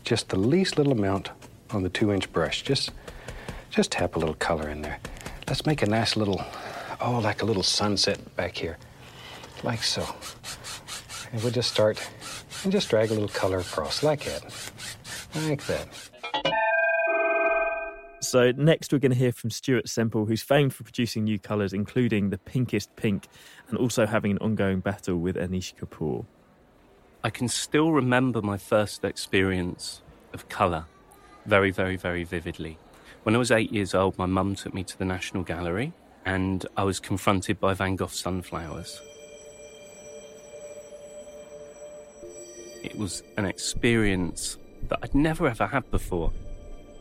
just 0.03 0.29
the 0.29 0.37
least 0.37 0.77
little 0.77 0.93
amount 0.93 1.31
on 1.71 1.81
the 1.81 1.89
two 1.89 2.13
inch 2.13 2.31
brush. 2.31 2.61
Just, 2.61 2.91
just 3.71 3.93
tap 3.93 4.15
a 4.15 4.19
little 4.19 4.35
color 4.35 4.69
in 4.69 4.83
there. 4.83 4.99
Let's 5.47 5.65
make 5.65 5.81
a 5.81 5.87
nice 5.87 6.15
little, 6.15 6.39
oh, 7.01 7.17
like 7.17 7.41
a 7.41 7.45
little 7.45 7.63
sunset 7.63 8.19
back 8.35 8.55
here, 8.55 8.77
like 9.63 9.81
so. 9.81 10.05
And 11.31 11.41
we'll 11.41 11.51
just 11.51 11.71
start 11.71 11.99
and 12.63 12.71
just 12.71 12.91
drag 12.91 13.09
a 13.09 13.13
little 13.15 13.27
color 13.27 13.57
across, 13.57 14.03
like 14.03 14.25
that, 14.25 14.43
like 15.33 15.65
that. 15.65 15.87
So 18.21 18.51
next 18.51 18.93
we're 18.93 18.99
going 18.99 19.13
to 19.13 19.17
hear 19.17 19.31
from 19.31 19.49
Stuart 19.49 19.89
Semple, 19.89 20.27
who's 20.27 20.43
famed 20.43 20.75
for 20.75 20.83
producing 20.83 21.23
new 21.23 21.39
colours, 21.39 21.73
including 21.73 22.29
the 22.29 22.37
pinkest 22.37 22.95
pink, 22.95 23.29
and 23.67 23.79
also 23.79 24.05
having 24.05 24.29
an 24.29 24.37
ongoing 24.37 24.79
battle 24.79 25.17
with 25.17 25.37
Anish 25.37 25.73
Kapoor. 25.73 26.27
I 27.27 27.29
can 27.29 27.49
still 27.49 27.91
remember 27.91 28.41
my 28.41 28.55
first 28.55 29.03
experience 29.03 30.01
of 30.31 30.47
colour 30.47 30.85
very, 31.45 31.71
very, 31.71 31.97
very 31.97 32.23
vividly. 32.23 32.77
When 33.23 33.35
I 33.35 33.37
was 33.37 33.51
eight 33.51 33.69
years 33.69 33.93
old, 33.93 34.17
my 34.17 34.25
mum 34.25 34.55
took 34.55 34.73
me 34.73 34.85
to 34.85 34.97
the 34.97 35.03
National 35.03 35.43
Gallery 35.43 35.91
and 36.25 36.65
I 36.77 36.85
was 36.85 37.01
confronted 37.01 37.59
by 37.59 37.73
Van 37.73 37.97
Gogh's 37.97 38.17
sunflowers. 38.17 39.01
It 42.81 42.97
was 42.97 43.23
an 43.35 43.43
experience 43.43 44.57
that 44.87 44.99
I'd 45.03 45.13
never 45.13 45.49
ever 45.49 45.67
had 45.67 45.91
before. 45.91 46.31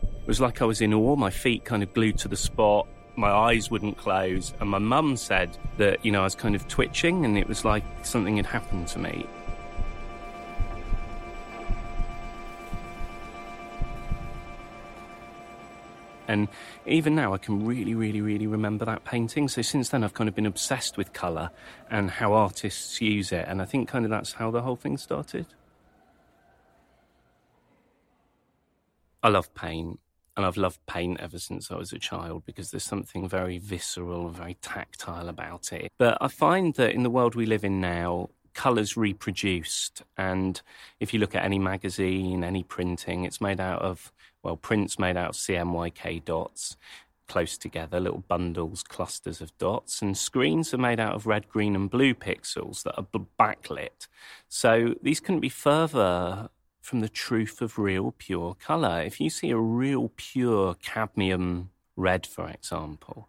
It 0.02 0.26
was 0.26 0.40
like 0.40 0.60
I 0.60 0.64
was 0.64 0.80
in 0.80 0.92
awe, 0.92 1.14
my 1.14 1.30
feet 1.30 1.64
kind 1.64 1.84
of 1.84 1.94
glued 1.94 2.18
to 2.18 2.26
the 2.26 2.36
spot, 2.36 2.88
my 3.14 3.30
eyes 3.30 3.70
wouldn't 3.70 3.96
close, 3.96 4.54
and 4.58 4.68
my 4.68 4.78
mum 4.78 5.16
said 5.16 5.56
that, 5.78 6.04
you 6.04 6.10
know, 6.10 6.22
I 6.22 6.24
was 6.24 6.34
kind 6.34 6.56
of 6.56 6.66
twitching 6.66 7.24
and 7.24 7.38
it 7.38 7.46
was 7.46 7.64
like 7.64 7.84
something 8.02 8.36
had 8.36 8.46
happened 8.46 8.88
to 8.88 8.98
me. 8.98 9.24
And 16.36 16.48
even 16.84 17.14
now, 17.14 17.32
I 17.32 17.38
can 17.38 17.64
really, 17.64 17.94
really, 17.94 18.20
really 18.20 18.46
remember 18.46 18.84
that 18.84 19.04
painting. 19.04 19.48
So 19.48 19.62
since 19.62 19.88
then, 19.88 20.04
I've 20.04 20.12
kind 20.12 20.28
of 20.28 20.34
been 20.34 20.44
obsessed 20.44 20.98
with 20.98 21.14
colour 21.14 21.50
and 21.90 22.10
how 22.10 22.34
artists 22.34 23.00
use 23.00 23.32
it. 23.32 23.46
And 23.48 23.62
I 23.62 23.64
think 23.64 23.88
kind 23.88 24.04
of 24.04 24.10
that's 24.10 24.34
how 24.34 24.50
the 24.50 24.60
whole 24.60 24.76
thing 24.76 24.98
started. 24.98 25.46
I 29.22 29.30
love 29.30 29.54
paint. 29.54 29.98
And 30.36 30.44
I've 30.44 30.58
loved 30.58 30.84
paint 30.86 31.18
ever 31.18 31.38
since 31.38 31.70
I 31.70 31.76
was 31.76 31.94
a 31.94 31.98
child 31.98 32.44
because 32.44 32.70
there's 32.70 32.84
something 32.84 33.26
very 33.26 33.56
visceral, 33.56 34.26
and 34.26 34.36
very 34.36 34.58
tactile 34.60 35.30
about 35.30 35.72
it. 35.72 35.90
But 35.96 36.18
I 36.20 36.28
find 36.28 36.74
that 36.74 36.92
in 36.92 37.02
the 37.02 37.08
world 37.08 37.34
we 37.34 37.46
live 37.46 37.64
in 37.64 37.80
now, 37.80 38.28
colours 38.56 38.96
reproduced. 38.96 40.02
And 40.16 40.60
if 40.98 41.14
you 41.14 41.20
look 41.20 41.34
at 41.36 41.44
any 41.44 41.60
magazine, 41.60 42.42
any 42.42 42.64
printing, 42.64 43.24
it's 43.24 43.40
made 43.40 43.60
out 43.60 43.82
of, 43.82 44.12
well, 44.42 44.56
print's 44.56 44.98
made 44.98 45.16
out 45.16 45.30
of 45.30 45.36
CMYK 45.36 46.24
dots 46.24 46.76
close 47.28 47.58
together, 47.58 48.00
little 48.00 48.24
bundles, 48.28 48.82
clusters 48.82 49.40
of 49.40 49.56
dots, 49.58 50.00
and 50.00 50.16
screens 50.16 50.72
are 50.72 50.78
made 50.78 51.00
out 51.00 51.14
of 51.14 51.26
red, 51.26 51.48
green, 51.48 51.74
and 51.74 51.90
blue 51.90 52.14
pixels 52.14 52.82
that 52.84 52.96
are 52.96 53.06
backlit. 53.38 54.08
So 54.48 54.94
these 55.02 55.20
couldn't 55.20 55.40
be 55.40 55.48
further 55.48 56.48
from 56.80 57.00
the 57.00 57.08
truth 57.08 57.60
of 57.60 57.78
real 57.78 58.14
pure 58.16 58.54
colour. 58.54 59.02
If 59.02 59.20
you 59.20 59.28
see 59.28 59.50
a 59.50 59.58
real 59.58 60.12
pure 60.16 60.74
cadmium 60.74 61.70
red, 61.96 62.26
for 62.26 62.48
example, 62.48 63.28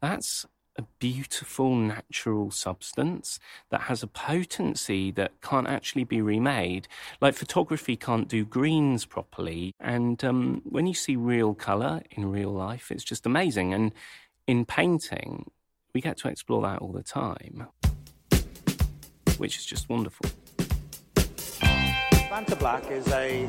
that's 0.00 0.46
a 0.76 0.82
beautiful 0.98 1.74
natural 1.76 2.50
substance 2.50 3.38
that 3.70 3.82
has 3.82 4.02
a 4.02 4.06
potency 4.06 5.10
that 5.12 5.40
can't 5.40 5.68
actually 5.68 6.04
be 6.04 6.20
remade. 6.20 6.88
Like 7.20 7.34
photography 7.34 7.96
can't 7.96 8.28
do 8.28 8.44
greens 8.44 9.04
properly. 9.04 9.74
And 9.78 10.22
um, 10.24 10.62
when 10.64 10.86
you 10.86 10.94
see 10.94 11.16
real 11.16 11.54
colour 11.54 12.02
in 12.10 12.30
real 12.30 12.50
life, 12.50 12.90
it's 12.90 13.04
just 13.04 13.26
amazing. 13.26 13.72
And 13.72 13.92
in 14.46 14.64
painting, 14.64 15.50
we 15.94 16.00
get 16.00 16.16
to 16.18 16.28
explore 16.28 16.62
that 16.62 16.80
all 16.80 16.92
the 16.92 17.02
time, 17.02 17.68
which 19.38 19.56
is 19.56 19.64
just 19.64 19.88
wonderful. 19.88 20.28
Vanta 22.34 22.58
Black 22.58 22.90
is 22.90 23.06
a, 23.12 23.48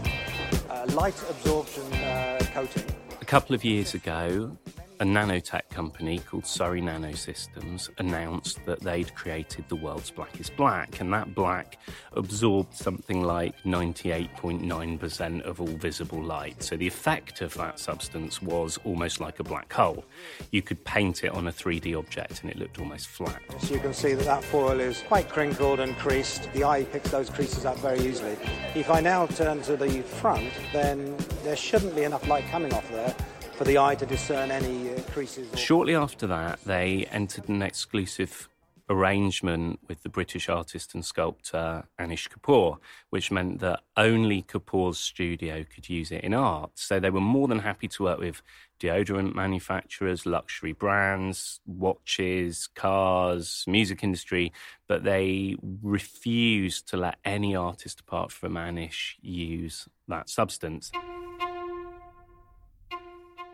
a 0.70 0.86
light 0.92 1.20
absorption 1.28 1.92
uh, 1.94 2.40
coating. 2.54 2.86
A 3.20 3.26
couple 3.26 3.56
of 3.56 3.66
years 3.66 3.96
ago, 3.96 4.56
a 5.00 5.04
nanotech 5.04 5.70
company 5.70 6.20
called 6.20 6.46
Surrey 6.46 6.82
Nanosystems 6.82 7.90
announced 7.98 8.64
that 8.66 8.80
they'd 8.80 9.14
created 9.16 9.66
the 9.68 9.76
world's 9.76 10.12
blackest 10.12 10.56
black, 10.56 11.02
and 11.02 11.12
that 11.14 11.36
black 11.36 11.78
absorbed 12.14 12.74
something 12.74 13.24
like 13.24 13.56
98.9% 13.64 15.42
of 15.42 15.60
all 15.60 15.68
visible 15.68 16.22
light. 16.22 16.64
So 16.64 16.78
the 16.78 16.88
effect 16.88 17.42
of 17.42 17.54
that 17.56 17.80
substance 17.80 18.42
was 18.42 18.80
almost 18.84 19.20
like 19.20 19.40
a 19.40 19.44
black 19.44 19.72
hole. 19.72 20.06
You 20.52 20.62
could 20.62 20.84
paint 20.86 21.24
it 21.24 21.32
on 21.32 21.48
a 21.48 21.52
3D 21.52 21.98
object 21.98 22.42
and 22.42 22.52
it 22.52 22.58
looked 22.58 22.80
almost 22.80 23.08
flat. 23.08 23.42
So 23.60 23.74
you 23.74 23.80
can 23.80 23.94
see 23.94 24.14
that 24.14 24.26
that 24.26 24.44
foil 24.44 24.80
is 24.80 25.02
quite 25.08 25.30
crinkled 25.30 25.80
and 25.80 25.98
creased. 25.98 26.52
The 26.54 26.64
eye 26.64 26.84
picks 26.84 27.12
those 27.12 27.30
creases 27.30 27.66
up 27.66 27.78
very 27.80 28.00
easily. 28.00 28.38
If 28.76 28.90
I 28.90 29.02
now 29.02 29.26
turn 29.28 29.62
to 29.64 29.76
the 29.76 30.02
front, 30.02 30.52
then 30.72 31.16
there 31.44 31.56
shouldn't 31.56 31.96
be 31.96 32.04
enough 32.04 32.28
light 32.28 32.46
coming 32.48 32.74
off 32.74 32.90
there 32.92 33.16
for 33.56 33.64
the 33.64 33.78
eye 33.78 33.96
to 33.96 34.06
discern 34.06 34.52
any 34.52 34.90
creases. 35.12 35.54
Or... 35.54 35.58
Shortly 35.58 35.96
after 35.96 36.28
that, 36.28 36.64
they 36.66 37.08
entered 37.12 37.48
an 37.50 37.62
exclusive 37.62 38.50
arrangement 38.90 39.80
with 39.88 40.04
the 40.04 40.10
British 40.10 40.48
artist 40.48 40.94
and 40.94 41.04
sculptor 41.04 41.86
Anish 42.00 42.30
Kapoor, 42.30 42.78
which 43.10 43.32
meant 43.32 43.60
that 43.60 43.80
only 43.98 44.44
Kapoor's 44.44 45.00
studio 45.00 45.66
could 45.74 45.90
use 45.90 46.12
it 46.12 46.24
in 46.24 46.34
art. 46.34 46.72
So 46.76 47.00
they 47.00 47.10
were 47.10 47.22
more 47.22 47.48
than 47.48 47.60
happy 47.60 47.88
to 47.88 48.04
work 48.04 48.20
with 48.20 48.42
deodorant 48.80 49.34
manufacturers, 49.34 50.26
luxury 50.26 50.74
brands, 50.74 51.62
watches, 51.66 52.68
cars, 52.76 53.64
music 53.68 54.04
industry, 54.04 54.52
but 54.88 55.04
they 55.04 55.56
refused 55.82 56.88
to 56.90 56.98
let 56.98 57.16
any 57.24 57.56
artist 57.56 58.02
apart 58.02 58.32
from 58.32 58.54
Anish 58.54 59.16
use 59.22 59.88
that 60.08 60.30
substance. 60.30 60.92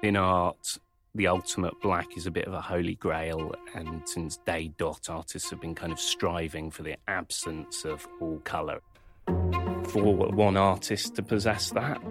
In 0.04 0.16
art, 0.16 0.80
the 1.14 1.28
ultimate 1.28 1.80
black 1.80 2.18
is 2.18 2.26
a 2.26 2.32
bit 2.32 2.48
of 2.48 2.54
a 2.54 2.62
holy 2.62 2.96
grail, 2.96 3.54
and 3.76 4.02
since 4.10 4.38
day 4.38 4.72
dot, 4.80 5.10
artists 5.10 5.52
have 5.52 5.62
been 5.62 5.76
kind 5.76 5.92
of 5.92 6.00
striving 6.00 6.72
for 6.72 6.82
the 6.82 6.96
absence 7.08 7.86
of 7.86 8.08
all 8.20 8.40
colour. 8.40 8.80
For 9.28 10.16
one 10.16 10.58
artist 10.58 11.16
to 11.18 11.22
possess 11.22 11.70
that, 11.72 12.02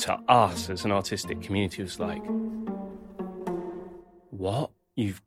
to 0.00 0.20
us 0.28 0.68
as 0.68 0.84
an 0.84 0.92
artistic 0.92 1.40
community, 1.40 1.82
was 1.82 1.98
like, 1.98 2.22
what? 4.30 4.70
You've 4.94 5.22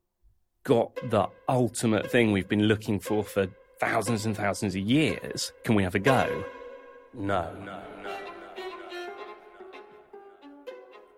got 0.63 0.95
the 1.09 1.27
ultimate 1.49 2.11
thing 2.11 2.31
we've 2.31 2.47
been 2.47 2.63
looking 2.63 2.99
for 2.99 3.23
for 3.23 3.47
thousands 3.79 4.25
and 4.27 4.37
thousands 4.37 4.75
of 4.75 4.81
years. 4.81 5.51
Can 5.63 5.73
we 5.73 5.81
have 5.81 5.95
a 5.95 5.99
go? 5.99 6.43
No. 7.13 7.51
No. 7.65 7.81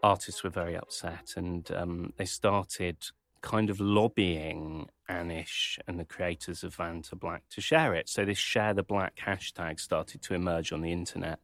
Artists 0.03 0.43
were 0.43 0.49
very 0.49 0.75
upset 0.75 1.33
and 1.35 1.69
um, 1.71 2.13
they 2.17 2.25
started 2.25 2.97
kind 3.41 3.69
of 3.69 3.79
lobbying 3.79 4.87
Anish 5.09 5.79
and 5.87 5.99
the 5.99 6.05
creators 6.05 6.63
of 6.63 6.75
Vanta 6.75 7.17
Black 7.17 7.43
to 7.51 7.61
share 7.61 7.93
it. 7.95 8.09
So 8.09 8.25
this 8.25 8.37
share 8.37 8.73
the 8.73 8.83
black 8.83 9.17
hashtag 9.25 9.79
started 9.79 10.21
to 10.23 10.33
emerge 10.33 10.71
on 10.71 10.81
the 10.81 10.91
internet. 10.91 11.39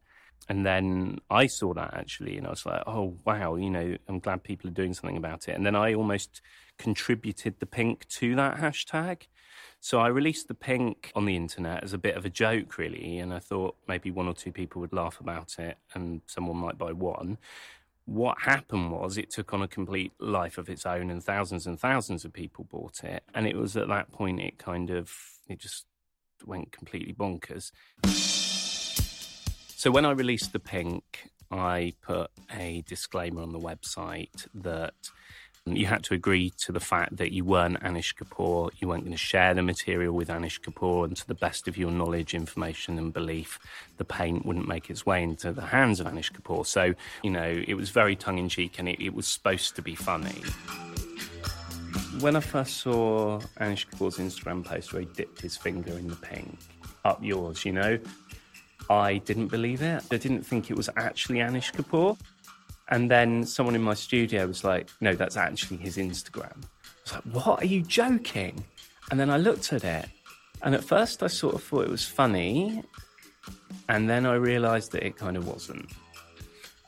And 0.48 0.64
then 0.64 1.18
I 1.30 1.46
saw 1.46 1.74
that 1.74 1.94
actually, 1.94 2.36
and 2.36 2.46
I 2.46 2.50
was 2.50 2.66
like, 2.66 2.82
oh, 2.86 3.16
wow, 3.24 3.56
you 3.56 3.70
know, 3.70 3.96
I'm 4.08 4.20
glad 4.20 4.44
people 4.44 4.70
are 4.70 4.74
doing 4.74 4.94
something 4.94 5.16
about 5.16 5.48
it. 5.48 5.56
And 5.56 5.66
then 5.66 5.74
I 5.74 5.94
almost 5.94 6.40
contributed 6.78 7.58
the 7.58 7.66
pink 7.66 8.06
to 8.08 8.36
that 8.36 8.58
hashtag. 8.58 9.22
So 9.80 9.98
I 9.98 10.08
released 10.08 10.48
the 10.48 10.54
pink 10.54 11.10
on 11.14 11.24
the 11.24 11.36
internet 11.36 11.82
as 11.82 11.92
a 11.92 11.98
bit 11.98 12.16
of 12.16 12.24
a 12.24 12.30
joke, 12.30 12.78
really. 12.78 13.18
And 13.18 13.32
I 13.32 13.38
thought 13.38 13.76
maybe 13.88 14.10
one 14.10 14.28
or 14.28 14.34
two 14.34 14.52
people 14.52 14.80
would 14.82 14.92
laugh 14.92 15.18
about 15.20 15.58
it 15.58 15.78
and 15.94 16.20
someone 16.26 16.58
might 16.58 16.78
buy 16.78 16.92
one 16.92 17.38
what 18.06 18.40
happened 18.40 18.92
was 18.92 19.18
it 19.18 19.30
took 19.30 19.52
on 19.52 19.62
a 19.62 19.68
complete 19.68 20.12
life 20.20 20.58
of 20.58 20.68
its 20.68 20.86
own 20.86 21.10
and 21.10 21.22
thousands 21.22 21.66
and 21.66 21.78
thousands 21.78 22.24
of 22.24 22.32
people 22.32 22.64
bought 22.64 23.02
it. 23.02 23.24
And 23.34 23.46
it 23.46 23.56
was 23.56 23.76
at 23.76 23.88
that 23.88 24.12
point 24.12 24.40
it 24.40 24.58
kind 24.58 24.90
of 24.90 25.12
it 25.48 25.58
just 25.58 25.86
went 26.44 26.72
completely 26.72 27.12
bonkers. 27.12 27.72
So 29.68 29.90
when 29.90 30.06
i 30.06 30.12
released 30.12 30.52
the 30.52 30.60
pink 30.60 31.30
i 31.50 31.92
put 32.00 32.30
a 32.56 32.82
disclaimer 32.86 33.42
on 33.42 33.52
the 33.52 33.58
website 33.58 34.46
that 34.54 34.94
you 35.66 35.86
had 35.86 36.04
to 36.04 36.14
agree 36.14 36.50
to 36.58 36.70
the 36.70 36.80
fact 36.80 37.16
that 37.16 37.32
you 37.32 37.44
weren't 37.44 37.80
Anish 37.80 38.14
Kapoor, 38.14 38.70
you 38.78 38.86
weren't 38.86 39.02
going 39.02 39.12
to 39.12 39.18
share 39.18 39.52
the 39.52 39.62
material 39.62 40.14
with 40.14 40.28
Anish 40.28 40.60
Kapoor, 40.60 41.04
and 41.04 41.16
to 41.16 41.26
the 41.26 41.34
best 41.34 41.66
of 41.66 41.76
your 41.76 41.90
knowledge, 41.90 42.34
information, 42.34 42.98
and 42.98 43.12
belief, 43.12 43.58
the 43.96 44.04
paint 44.04 44.46
wouldn't 44.46 44.68
make 44.68 44.90
its 44.90 45.04
way 45.04 45.22
into 45.22 45.52
the 45.52 45.62
hands 45.62 45.98
of 45.98 46.06
Anish 46.06 46.30
Kapoor. 46.30 46.64
So, 46.64 46.94
you 47.24 47.30
know, 47.30 47.64
it 47.66 47.74
was 47.74 47.90
very 47.90 48.14
tongue 48.14 48.38
in 48.38 48.48
cheek 48.48 48.78
and 48.78 48.88
it, 48.88 49.00
it 49.02 49.12
was 49.12 49.26
supposed 49.26 49.74
to 49.76 49.82
be 49.82 49.96
funny. 49.96 50.40
When 52.20 52.36
I 52.36 52.40
first 52.40 52.78
saw 52.78 53.40
Anish 53.60 53.88
Kapoor's 53.88 54.18
Instagram 54.18 54.64
post 54.64 54.92
where 54.92 55.02
he 55.02 55.08
dipped 55.16 55.40
his 55.40 55.56
finger 55.56 55.92
in 55.92 56.06
the 56.06 56.16
pink, 56.16 56.58
up 57.04 57.22
yours, 57.22 57.64
you 57.64 57.72
know, 57.72 57.98
I 58.88 59.18
didn't 59.18 59.48
believe 59.48 59.82
it. 59.82 60.04
I 60.12 60.16
didn't 60.16 60.44
think 60.44 60.70
it 60.70 60.76
was 60.76 60.88
actually 60.96 61.40
Anish 61.40 61.72
Kapoor. 61.72 62.16
And 62.88 63.10
then 63.10 63.44
someone 63.44 63.74
in 63.74 63.82
my 63.82 63.94
studio 63.94 64.46
was 64.46 64.62
like, 64.62 64.90
no, 65.00 65.14
that's 65.14 65.36
actually 65.36 65.78
his 65.78 65.96
Instagram. 65.96 66.62
I 66.62 67.02
was 67.04 67.12
like, 67.14 67.22
what? 67.34 67.62
Are 67.62 67.66
you 67.66 67.82
joking? 67.82 68.64
And 69.10 69.18
then 69.18 69.30
I 69.30 69.38
looked 69.38 69.72
at 69.72 69.84
it, 69.84 70.08
and 70.62 70.74
at 70.74 70.84
first 70.84 71.22
I 71.22 71.28
sort 71.28 71.54
of 71.54 71.62
thought 71.62 71.84
it 71.84 71.90
was 71.90 72.04
funny, 72.04 72.82
and 73.88 74.08
then 74.08 74.26
I 74.26 74.34
realised 74.34 74.92
that 74.92 75.04
it 75.04 75.16
kind 75.16 75.36
of 75.36 75.46
wasn't. 75.46 75.90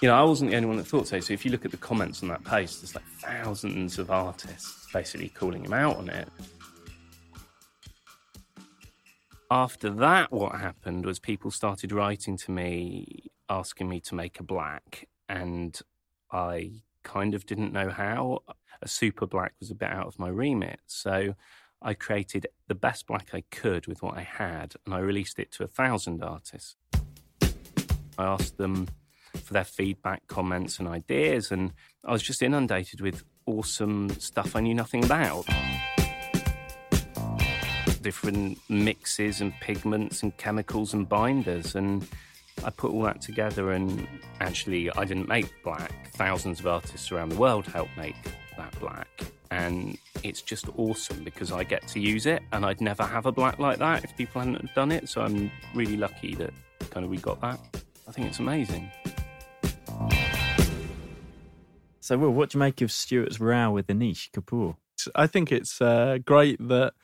You 0.01 0.09
know, 0.09 0.15
I 0.15 0.23
wasn't 0.23 0.51
the 0.51 0.57
only 0.57 0.69
one 0.69 0.77
that 0.77 0.87
thought 0.87 1.09
so. 1.09 1.19
So 1.19 1.33
if 1.35 1.45
you 1.45 1.51
look 1.51 1.65
at 1.65 1.73
the 1.73 1.77
comments 1.77 2.23
on 2.23 2.29
that 2.29 2.45
post, 2.45 2.81
there's 2.81 2.95
like 2.95 3.05
thousands 3.21 3.99
of 3.99 4.11
artists 4.11 4.87
basically 4.93 5.29
calling 5.29 5.65
him 5.65 5.73
out 5.73 5.97
on 5.97 6.09
it. 6.09 6.29
After 9.51 9.91
that, 9.91 10.31
what 10.31 10.55
happened 10.55 11.07
was 11.07 11.19
people 11.19 11.51
started 11.51 11.91
writing 11.91 12.37
to 12.37 12.51
me 12.53 13.31
asking 13.49 13.89
me 13.89 13.99
to 14.01 14.15
make 14.15 14.39
a 14.41 14.43
black, 14.43 15.08
and 15.29 15.79
I 16.33 16.83
kind 17.03 17.35
of 17.35 17.47
didn't 17.47 17.73
know 17.73 17.91
how. 17.91 18.41
A 18.81 18.89
super 18.89 19.27
black 19.27 19.55
was 19.59 19.71
a 19.71 19.75
bit 19.75 19.91
out 19.91 20.07
of 20.07 20.19
my 20.19 20.29
remit. 20.29 20.79
So 20.87 21.35
I 21.83 21.95
created 21.95 22.47
the 22.69 22.75
best 22.75 23.07
black 23.07 23.31
I 23.33 23.43
could 23.51 23.87
with 23.87 24.03
what 24.03 24.17
I 24.17 24.23
had, 24.23 24.75
and 24.85 24.95
I 24.95 24.99
released 24.99 25.39
it 25.39 25.51
to 25.53 25.65
a 25.65 25.69
thousand 25.69 26.23
artists. 26.23 26.77
I 28.17 28.25
asked 28.25 28.57
them 28.57 28.89
for 29.35 29.53
their 29.53 29.65
feedback, 29.65 30.27
comments, 30.27 30.79
and 30.79 30.89
ideas, 30.89 31.51
and 31.51 31.73
I 32.05 32.13
was 32.13 32.23
just 32.23 32.43
inundated 32.43 33.01
with 33.01 33.23
awesome 33.47 34.11
stuff 34.19 34.57
I 34.57 34.61
knew 34.61 34.75
nothing 34.75 35.05
about. 35.05 35.45
Different 38.03 38.59
mixes 38.69 39.41
and 39.41 39.53
pigments 39.61 40.23
and 40.23 40.37
chemicals 40.37 40.95
and 40.95 41.09
binders, 41.09 41.75
and 41.75 42.07
I 42.65 42.71
put 42.71 42.93
all 42.93 43.03
that 43.03 43.21
together. 43.21 43.73
And 43.73 44.07
actually, 44.41 44.91
I 44.93 45.05
didn't 45.05 45.29
make 45.29 45.51
black. 45.63 46.11
Thousands 46.15 46.61
of 46.61 46.67
artists 46.67 47.11
around 47.13 47.31
the 47.31 47.39
world 47.39 47.67
helped 47.67 47.97
make 47.97 48.17
that 48.57 48.79
black 48.81 49.09
and 49.51 49.97
it's 50.23 50.43
just 50.43 50.67
awesome 50.77 51.25
because 51.25 51.53
I 51.53 51.65
get 51.65 51.87
to 51.89 52.01
use 52.01 52.27
it, 52.27 52.43
and 52.53 52.65
I'd 52.65 52.81
never 52.81 53.03
have 53.03 53.27
a 53.27 53.33
black 53.33 53.59
like 53.59 53.79
that 53.79 54.05
if 54.05 54.17
people 54.17 54.41
hadn't 54.41 54.75
done 54.75 54.93
it. 54.93 55.09
So 55.09 55.23
I'm 55.23 55.51
really 55.75 55.97
lucky 55.97 56.35
that 56.37 56.53
kind 56.91 57.05
of 57.05 57.11
we 57.11 57.19
got 57.19 57.41
that. 57.41 57.59
I 58.07 58.13
think 58.13 58.29
it's 58.29 58.39
amazing. 58.39 58.91
So, 62.01 62.17
Will, 62.17 62.31
what 62.31 62.51
do 62.51 62.57
you 62.57 62.61
make 62.61 62.81
of 62.81 62.91
Stuart's 62.91 63.39
row 63.39 63.71
with 63.71 63.87
Anish 63.89 64.31
Kapoor? 64.31 64.77
I 65.15 65.27
think 65.27 65.53
it's 65.53 65.81
uh, 65.81 66.19
great 66.25 66.57
that 66.69 66.95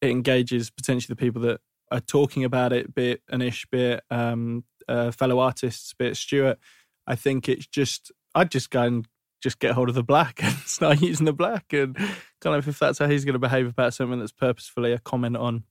it 0.00 0.10
engages 0.10 0.70
potentially 0.70 1.12
the 1.12 1.20
people 1.20 1.42
that 1.42 1.60
are 1.90 2.00
talking 2.00 2.44
about 2.44 2.72
it, 2.72 2.94
be 2.94 3.12
it 3.12 3.22
Anish, 3.30 3.68
be 3.70 3.82
it 3.82 4.04
um, 4.10 4.64
uh, 4.88 5.10
fellow 5.10 5.38
artists, 5.38 5.92
be 5.94 6.06
it 6.06 6.16
Stuart. 6.16 6.58
I 7.06 7.14
think 7.14 7.48
it's 7.48 7.66
just, 7.66 8.12
I'd 8.34 8.50
just 8.50 8.70
go 8.70 8.82
and 8.82 9.08
just 9.42 9.58
get 9.58 9.72
hold 9.72 9.88
of 9.88 9.94
the 9.94 10.02
black 10.02 10.40
and 10.42 10.54
start 10.58 11.00
using 11.00 11.26
the 11.26 11.32
black. 11.32 11.72
And 11.72 11.96
kind 12.40 12.56
of 12.56 12.66
if 12.68 12.78
that's 12.78 12.98
how 12.98 13.08
he's 13.08 13.24
going 13.24 13.34
to 13.34 13.38
behave 13.38 13.66
about 13.66 13.94
something 13.94 14.18
that's 14.18 14.32
purposefully 14.32 14.92
a 14.92 14.98
comment 14.98 15.36
on 15.36 15.64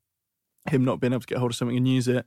him 0.70 0.86
not 0.86 1.00
being 1.00 1.14
able 1.14 1.22
to 1.22 1.28
get 1.28 1.38
hold 1.38 1.52
of 1.52 1.56
something 1.56 1.78
and 1.78 1.88
use 1.88 2.08
it, 2.08 2.26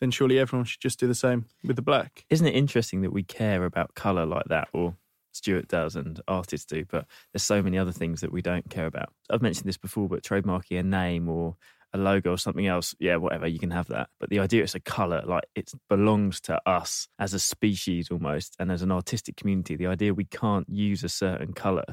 then 0.00 0.10
surely 0.10 0.38
everyone 0.38 0.64
should 0.64 0.80
just 0.80 0.98
do 0.98 1.06
the 1.06 1.14
same 1.14 1.46
with 1.62 1.76
the 1.76 1.82
black. 1.82 2.24
Isn't 2.30 2.46
it 2.46 2.54
interesting 2.54 3.02
that 3.02 3.12
we 3.12 3.22
care 3.22 3.64
about 3.64 3.94
colour 3.94 4.26
like 4.26 4.46
that, 4.46 4.68
or 4.72 4.96
Stuart 5.32 5.68
does 5.68 5.96
and 5.96 6.20
artists 6.26 6.66
do, 6.66 6.84
but 6.84 7.06
there's 7.32 7.42
so 7.42 7.62
many 7.62 7.78
other 7.78 7.92
things 7.92 8.20
that 8.20 8.32
we 8.32 8.42
don't 8.42 8.70
care 8.70 8.86
about. 8.86 9.12
I've 9.30 9.42
mentioned 9.42 9.66
this 9.66 9.76
before, 9.76 10.08
but 10.08 10.22
trademarking 10.22 10.78
a 10.78 10.82
name 10.82 11.28
or 11.28 11.56
a 11.94 11.98
logo 11.98 12.32
or 12.32 12.38
something 12.38 12.66
else, 12.66 12.94
yeah, 12.98 13.16
whatever, 13.16 13.46
you 13.46 13.58
can 13.58 13.70
have 13.70 13.86
that. 13.86 14.08
But 14.18 14.28
the 14.28 14.40
idea 14.40 14.64
it's 14.64 14.74
a 14.74 14.80
color, 14.80 15.22
like 15.24 15.44
it 15.54 15.70
belongs 15.88 16.40
to 16.42 16.60
us 16.66 17.08
as 17.18 17.32
a 17.32 17.38
species 17.38 18.10
almost 18.10 18.56
and 18.58 18.70
as 18.70 18.82
an 18.82 18.90
artistic 18.90 19.36
community. 19.36 19.76
The 19.76 19.86
idea 19.86 20.12
we 20.12 20.24
can't 20.24 20.68
use 20.68 21.04
a 21.04 21.08
certain 21.08 21.52
color, 21.54 21.84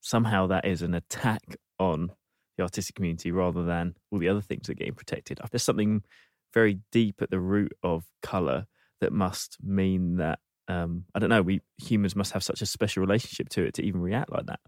somehow 0.00 0.48
that 0.48 0.66
is 0.66 0.82
an 0.82 0.92
attack 0.92 1.56
on 1.78 2.10
the 2.58 2.64
artistic 2.64 2.96
community 2.96 3.30
rather 3.30 3.64
than 3.64 3.94
all 4.10 4.18
the 4.18 4.28
other 4.28 4.42
things 4.42 4.66
that 4.66 4.72
are 4.72 4.74
getting 4.74 4.94
protected. 4.94 5.40
There's 5.50 5.62
something 5.62 6.02
very 6.52 6.80
deep 6.92 7.22
at 7.22 7.30
the 7.30 7.40
root 7.40 7.72
of 7.82 8.04
color 8.22 8.66
that 9.00 9.12
must 9.12 9.58
mean 9.62 10.16
that 10.16 10.40
um, 10.66 11.04
I 11.14 11.18
don't 11.18 11.30
know, 11.30 11.42
we 11.42 11.60
humans 11.76 12.16
must 12.16 12.32
have 12.32 12.42
such 12.42 12.62
a 12.62 12.66
special 12.66 13.02
relationship 13.02 13.50
to 13.50 13.64
it 13.64 13.74
to 13.74 13.82
even 13.82 14.00
react 14.00 14.32
like 14.32 14.46
that. 14.46 14.60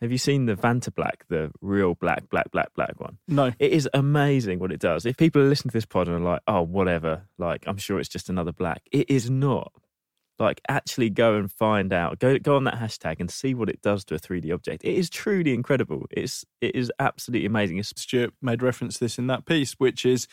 Have 0.00 0.10
you 0.10 0.18
seen 0.18 0.46
the 0.46 0.54
Vantablack, 0.54 1.22
the 1.28 1.50
real 1.60 1.94
black, 1.94 2.28
black, 2.30 2.50
black, 2.50 2.72
black 2.74 2.98
one? 2.98 3.18
No. 3.28 3.52
It 3.58 3.72
is 3.72 3.88
amazing 3.92 4.58
what 4.58 4.72
it 4.72 4.80
does. 4.80 5.04
If 5.04 5.18
people 5.18 5.42
listen 5.42 5.68
to 5.68 5.74
this 5.74 5.84
pod 5.84 6.08
and 6.08 6.16
are 6.16 6.30
like, 6.30 6.40
oh, 6.46 6.62
whatever, 6.62 7.26
like, 7.36 7.64
I'm 7.66 7.76
sure 7.76 8.00
it's 8.00 8.08
just 8.08 8.30
another 8.30 8.52
black, 8.52 8.82
it 8.90 9.10
is 9.10 9.28
not. 9.28 9.72
Like, 10.38 10.62
actually 10.70 11.10
go 11.10 11.36
and 11.36 11.52
find 11.52 11.92
out. 11.92 12.18
Go 12.18 12.38
go 12.38 12.56
on 12.56 12.64
that 12.64 12.76
hashtag 12.76 13.20
and 13.20 13.30
see 13.30 13.52
what 13.52 13.68
it 13.68 13.82
does 13.82 14.06
to 14.06 14.14
a 14.14 14.18
3D 14.18 14.50
object. 14.54 14.84
It 14.84 14.94
is 14.94 15.10
truly 15.10 15.52
incredible. 15.52 16.06
It's 16.10 16.46
it 16.62 16.74
is 16.74 16.90
absolutely 16.98 17.44
amazing. 17.44 17.82
Stuart 17.82 18.32
made 18.40 18.62
reference 18.62 18.94
to 18.94 19.00
this 19.00 19.18
in 19.18 19.26
that 19.26 19.44
piece, 19.44 19.74
which 19.74 20.06
is 20.06 20.26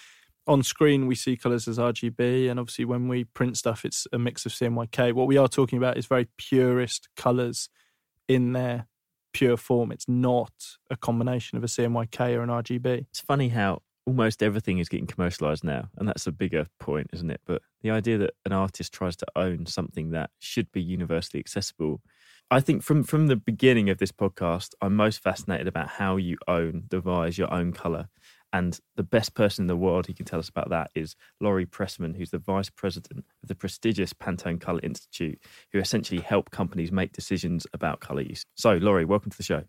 on 0.47 0.63
screen 0.63 1.07
we 1.07 1.15
see 1.15 1.35
colours 1.35 1.67
as 1.67 1.77
RGB, 1.77 2.49
and 2.49 2.57
obviously 2.57 2.85
when 2.85 3.09
we 3.09 3.25
print 3.25 3.57
stuff, 3.57 3.83
it's 3.83 4.07
a 4.13 4.17
mix 4.17 4.45
of 4.45 4.53
CMYK. 4.53 5.11
What 5.11 5.27
we 5.27 5.35
are 5.35 5.49
talking 5.49 5.77
about 5.77 5.97
is 5.97 6.05
very 6.05 6.29
purist 6.37 7.09
colours 7.17 7.67
in 8.29 8.53
their 8.53 8.87
pure 9.37 9.57
form. 9.57 9.91
It's 9.91 10.07
not 10.07 10.51
a 10.89 10.97
combination 10.97 11.57
of 11.57 11.63
a 11.63 11.67
CMYK 11.67 12.35
or 12.35 12.41
an 12.41 12.49
RGB. 12.49 13.05
it's 13.09 13.19
funny 13.19 13.49
how 13.49 13.81
almost 14.07 14.41
everything 14.41 14.79
is 14.79 14.89
getting 14.89 15.05
commercialized 15.05 15.63
now, 15.63 15.89
and 15.97 16.07
that's 16.07 16.25
a 16.25 16.31
bigger 16.31 16.65
point, 16.79 17.07
isn't 17.13 17.29
it? 17.29 17.41
But 17.45 17.61
the 17.81 17.91
idea 17.91 18.17
that 18.17 18.33
an 18.45 18.53
artist 18.53 18.93
tries 18.93 19.15
to 19.17 19.27
own 19.35 19.65
something 19.65 20.11
that 20.11 20.31
should 20.39 20.71
be 20.71 20.81
universally 20.81 21.39
accessible. 21.39 22.01
I 22.49 22.61
think 22.61 22.81
from 22.81 23.03
from 23.03 23.27
the 23.27 23.35
beginning 23.35 23.89
of 23.89 23.97
this 23.97 24.11
podcast, 24.11 24.73
I'm 24.81 24.95
most 24.95 25.21
fascinated 25.21 25.67
about 25.67 25.89
how 25.89 26.15
you 26.15 26.37
own, 26.47 26.85
devise 26.87 27.37
your 27.37 27.53
own 27.53 27.73
color. 27.73 28.07
And 28.53 28.79
the 28.95 29.03
best 29.03 29.33
person 29.33 29.63
in 29.63 29.67
the 29.67 29.75
world 29.75 30.07
who 30.07 30.13
can 30.13 30.25
tell 30.25 30.39
us 30.39 30.49
about 30.49 30.69
that 30.69 30.89
is 30.95 31.15
Laurie 31.41 31.65
Pressman, 31.65 32.15
who's 32.15 32.31
the 32.31 32.39
vice 32.39 32.69
president 32.69 33.25
of 33.43 33.49
the 33.49 33.55
prestigious 33.55 34.13
Pantone 34.13 34.59
Color 34.59 34.79
Institute, 34.83 35.39
who 35.73 35.79
essentially 35.79 36.21
help 36.21 36.51
companies 36.51 36.91
make 36.91 37.11
decisions 37.11 37.67
about 37.73 37.99
color 37.99 38.21
use. 38.21 38.45
So, 38.55 38.73
Laurie, 38.75 39.05
welcome 39.05 39.31
to 39.31 39.37
the 39.37 39.43
show. 39.43 39.63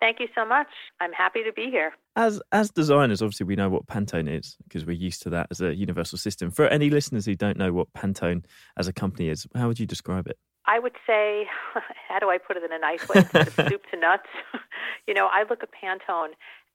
Thank 0.00 0.20
you 0.20 0.28
so 0.34 0.44
much. 0.44 0.68
I'm 1.00 1.12
happy 1.12 1.42
to 1.42 1.52
be 1.52 1.70
here. 1.70 1.94
As 2.16 2.40
as 2.52 2.70
designers, 2.70 3.22
obviously 3.22 3.46
we 3.46 3.56
know 3.56 3.70
what 3.70 3.86
Pantone 3.86 4.28
is 4.28 4.56
because 4.64 4.84
we're 4.84 4.92
used 4.92 5.22
to 5.22 5.30
that 5.30 5.46
as 5.50 5.62
a 5.62 5.74
universal 5.74 6.18
system. 6.18 6.50
For 6.50 6.66
any 6.66 6.90
listeners 6.90 7.24
who 7.24 7.34
don't 7.34 7.56
know 7.56 7.72
what 7.72 7.92
Pantone 7.94 8.44
as 8.76 8.88
a 8.88 8.92
company 8.92 9.30
is, 9.30 9.46
how 9.54 9.68
would 9.68 9.80
you 9.80 9.86
describe 9.86 10.26
it? 10.26 10.36
I 10.66 10.80
would 10.80 10.96
say, 11.06 11.46
how 12.08 12.18
do 12.18 12.28
I 12.28 12.38
put 12.38 12.56
it 12.56 12.64
in 12.64 12.72
a 12.72 12.78
nice 12.78 13.08
way? 13.08 13.22
Soup 13.68 13.82
to 13.90 13.98
nuts. 13.98 14.28
you 15.06 15.14
know, 15.14 15.28
I 15.32 15.44
look 15.48 15.62
at 15.62 15.70
Pantone 15.72 16.32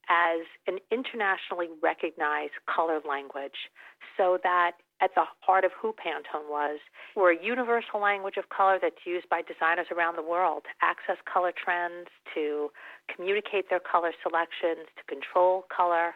as 0.08 0.46
an 0.66 0.78
internationally 0.90 1.68
recognized 1.82 2.54
color 2.66 3.00
language 3.06 3.70
so 4.16 4.38
that 4.42 4.72
at 5.00 5.10
the 5.14 5.24
heart 5.40 5.64
of 5.64 5.72
who 5.80 5.92
Pantone 5.92 6.48
was, 6.48 6.78
we're 7.16 7.32
a 7.32 7.44
universal 7.44 8.00
language 8.00 8.36
of 8.36 8.48
color 8.48 8.78
that's 8.80 9.04
used 9.04 9.28
by 9.28 9.42
designers 9.42 9.86
around 9.90 10.16
the 10.16 10.22
world 10.22 10.62
to 10.64 10.70
access 10.80 11.16
color 11.26 11.52
trends, 11.52 12.08
to 12.34 12.70
communicate 13.14 13.68
their 13.68 13.80
color 13.80 14.12
selections, 14.22 14.86
to 14.96 15.02
control 15.08 15.66
color. 15.74 16.14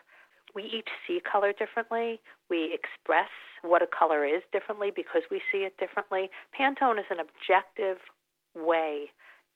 We 0.55 0.65
each 0.65 0.89
see 1.07 1.21
color 1.21 1.53
differently. 1.53 2.21
We 2.49 2.71
express 2.73 3.31
what 3.63 3.83
a 3.83 3.87
color 3.87 4.25
is 4.25 4.43
differently 4.53 4.93
because 4.95 5.23
we 5.31 5.43
see 5.51 5.67
it 5.67 5.77
differently. 5.79 6.31
Pantone 6.55 6.99
is 6.99 7.11
an 7.11 7.19
objective 7.19 7.99
way, 8.55 9.11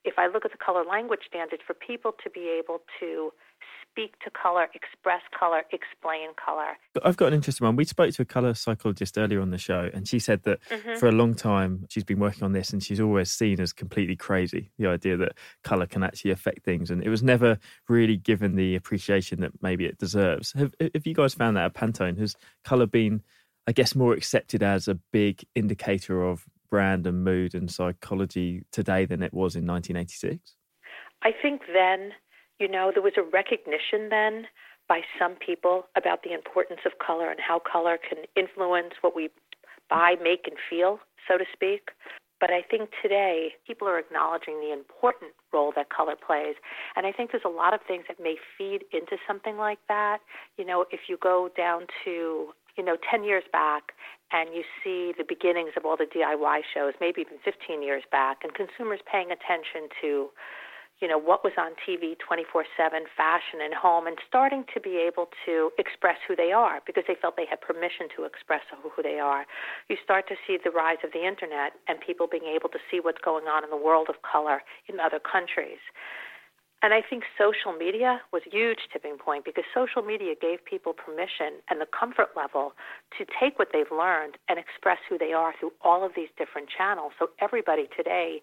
if 0.05 0.15
I 0.19 0.27
look 0.27 0.45
at 0.45 0.53
the 0.53 0.59
color 0.59 0.85
language 0.85 1.21
standards, 1.29 1.63
for 1.67 1.75
people 1.75 2.13
to 2.25 2.31
be 2.31 2.49
able 2.49 2.81
to 3.01 3.33
speak 3.91 4.19
to 4.21 4.31
color, 4.31 4.69
express 4.75 5.21
color, 5.39 5.63
explain 5.73 6.29
color. 6.43 6.77
I've 7.05 7.17
got 7.17 7.29
an 7.29 7.35
interesting 7.35 7.67
one. 7.67 7.77
We 7.77 7.85
spoke 7.85 8.13
to 8.15 8.23
a 8.23 8.25
color 8.25 8.55
psychologist 8.55 9.19
earlier 9.19 9.41
on 9.41 9.51
the 9.51 9.59
show, 9.59 9.91
and 9.93 10.07
she 10.07 10.19
said 10.19 10.43
that 10.45 10.61
Mhm. 10.69 10.99
for 10.99 11.09
a 11.09 11.13
long 11.13 11.35
time 11.35 11.87
she's 11.89 12.05
been 12.05 12.19
working 12.19 12.45
on 12.45 12.53
this, 12.53 12.71
and 12.73 12.83
she's 12.83 13.01
always 13.01 13.31
seen 13.31 13.61
as 13.61 13.73
completely 13.73 14.17
crazy 14.17 14.71
the 14.79 14.87
idea 14.87 15.17
that 15.17 15.37
color 15.65 15.87
can 15.87 16.03
actually 16.03 16.31
affect 16.31 16.63
things, 16.63 16.91
and 16.91 17.03
it 17.05 17.09
was 17.09 17.23
never 17.23 17.59
really 17.89 18.17
given 18.17 18.55
the 18.57 18.77
appreciation 18.77 19.41
that 19.41 19.53
maybe 19.63 19.85
it 19.87 19.99
deserves. 19.99 20.53
Have, 20.53 20.75
have 20.81 21.07
you 21.07 21.15
guys 21.15 21.35
found 21.35 21.57
that 21.57 21.67
at 21.67 21.75
Pantone? 21.75 22.19
Has 22.19 22.37
color 22.65 22.87
been, 22.87 23.23
I 23.67 23.73
guess, 23.73 23.95
more 23.95 24.15
accepted 24.15 24.63
as 24.63 24.89
a 24.89 24.95
big 24.95 25.45
indicator 25.55 26.23
of 26.23 26.47
brand 26.71 27.07
and 27.07 27.25
mood 27.25 27.55
and 27.55 27.69
psychology 27.71 28.63
today 28.71 29.05
than 29.05 29.23
it 29.23 29.35
was 29.35 29.57
in 29.57 29.67
1986? 29.67 30.55
I 31.23 31.33
think 31.33 31.63
then, 31.73 32.13
you 32.61 32.69
know, 32.69 32.91
there 32.93 33.03
was 33.03 33.15
a 33.17 33.23
recognition 33.23 34.09
then 34.11 34.47
by 34.89 35.01
some 35.19 35.35
people 35.35 35.87
about 35.97 36.23
the 36.23 36.33
importance 36.33 36.81
of 36.85 36.93
color 37.05 37.31
and 37.31 37.41
how 37.41 37.61
color 37.61 37.99
can 37.99 38.25
influence 38.37 38.95
what 39.01 39.17
we 39.17 39.31
buy, 39.89 40.15
make, 40.23 40.47
and 40.47 40.57
feel, 40.69 41.01
so 41.27 41.39
to 41.39 41.45
speak. 41.53 41.91
But 42.39 42.51
I 42.51 42.63
think 42.63 42.91
today 43.03 43.53
people 43.67 43.87
are 43.89 43.99
acknowledging 43.99 44.61
the 44.61 44.73
important 44.73 45.33
role 45.53 45.73
that 45.77 45.91
color 45.91 46.15
plays. 46.17 46.55
And 46.97 47.07
I 47.07 47.13
think 47.13 47.33
there's 47.33 47.45
a 47.45 47.51
lot 47.51 47.75
of 47.75 47.81
things 47.87 48.05
that 48.09 48.23
may 48.23 48.37
feed 48.57 48.85
into 48.93 49.17
something 49.27 49.57
like 49.57 49.79
that. 49.89 50.19
You 50.57 50.65
know, 50.65 50.87
if 50.91 51.01
you 51.09 51.19
go 51.21 51.51
down 51.57 51.87
to 52.05 52.53
you 52.77 52.85
know, 52.85 52.97
10 53.11 53.25
years 53.25 53.45
back 53.53 53.93
and 54.33 54.55
you 54.55 54.63
see 54.83 55.13
the 55.17 55.25
beginnings 55.27 55.73
of 55.77 55.85
all 55.85 55.97
the 55.97 56.07
DIY 56.07 56.61
shows, 56.73 56.95
maybe 57.01 57.21
even 57.21 57.37
15 57.45 57.83
years 57.83 58.05
back, 58.11 58.39
and 58.43 58.55
consumers 58.55 59.01
paying 59.11 59.29
attention 59.31 59.89
to, 60.01 60.31
you 61.01 61.09
know, 61.09 61.19
what 61.19 61.43
was 61.43 61.53
on 61.57 61.73
TV 61.81 62.17
24 62.19 62.65
7, 62.77 63.05
fashion 63.17 63.61
and 63.65 63.73
home, 63.73 64.07
and 64.07 64.19
starting 64.29 64.65
to 64.75 64.81
be 64.81 65.01
able 65.01 65.29
to 65.47 65.71
express 65.79 66.17
who 66.29 66.37
they 66.37 66.53
are 66.53 66.81
because 66.87 67.05
they 67.09 67.17
felt 67.21 67.37
they 67.37 67.49
had 67.49 67.61
permission 67.61 68.09
to 68.17 68.25
express 68.25 68.61
who 68.83 69.03
they 69.03 69.19
are. 69.19 69.47
You 69.89 69.97
start 70.05 70.29
to 70.29 70.37
see 70.47 70.59
the 70.63 70.71
rise 70.71 71.01
of 71.03 71.13
the 71.13 71.27
internet 71.27 71.73
and 71.89 71.99
people 72.01 72.27
being 72.31 72.45
able 72.45 72.69
to 72.71 72.79
see 72.91 73.01
what's 73.01 73.21
going 73.25 73.47
on 73.47 73.65
in 73.65 73.71
the 73.71 73.81
world 73.81 74.09
of 74.09 74.17
color 74.23 74.63
in 74.89 75.01
other 75.01 75.21
countries. 75.21 75.81
And 76.83 76.95
I 76.95 77.03
think 77.03 77.25
social 77.37 77.77
media 77.77 78.23
was 78.33 78.41
a 78.47 78.51
huge 78.51 78.89
tipping 78.91 79.19
point 79.19 79.45
because 79.45 79.65
social 79.75 80.01
media 80.01 80.33
gave 80.41 80.65
people 80.65 80.95
permission 80.95 81.61
and 81.69 81.79
the 81.79 81.87
comfort 81.87 82.31
level 82.35 82.73
to 83.19 83.27
take 83.39 83.59
what 83.59 83.69
they've 83.73 83.93
learned 83.93 84.39
and 84.49 84.59
express 84.59 84.97
who 85.07 85.19
they 85.19 85.35
are 85.35 85.53
through 85.61 85.73
all 85.83 86.05
of 86.07 86.13
these 86.17 86.33
different 86.39 86.69
channels. 86.73 87.13
So 87.19 87.29
everybody 87.39 87.89
today 87.95 88.41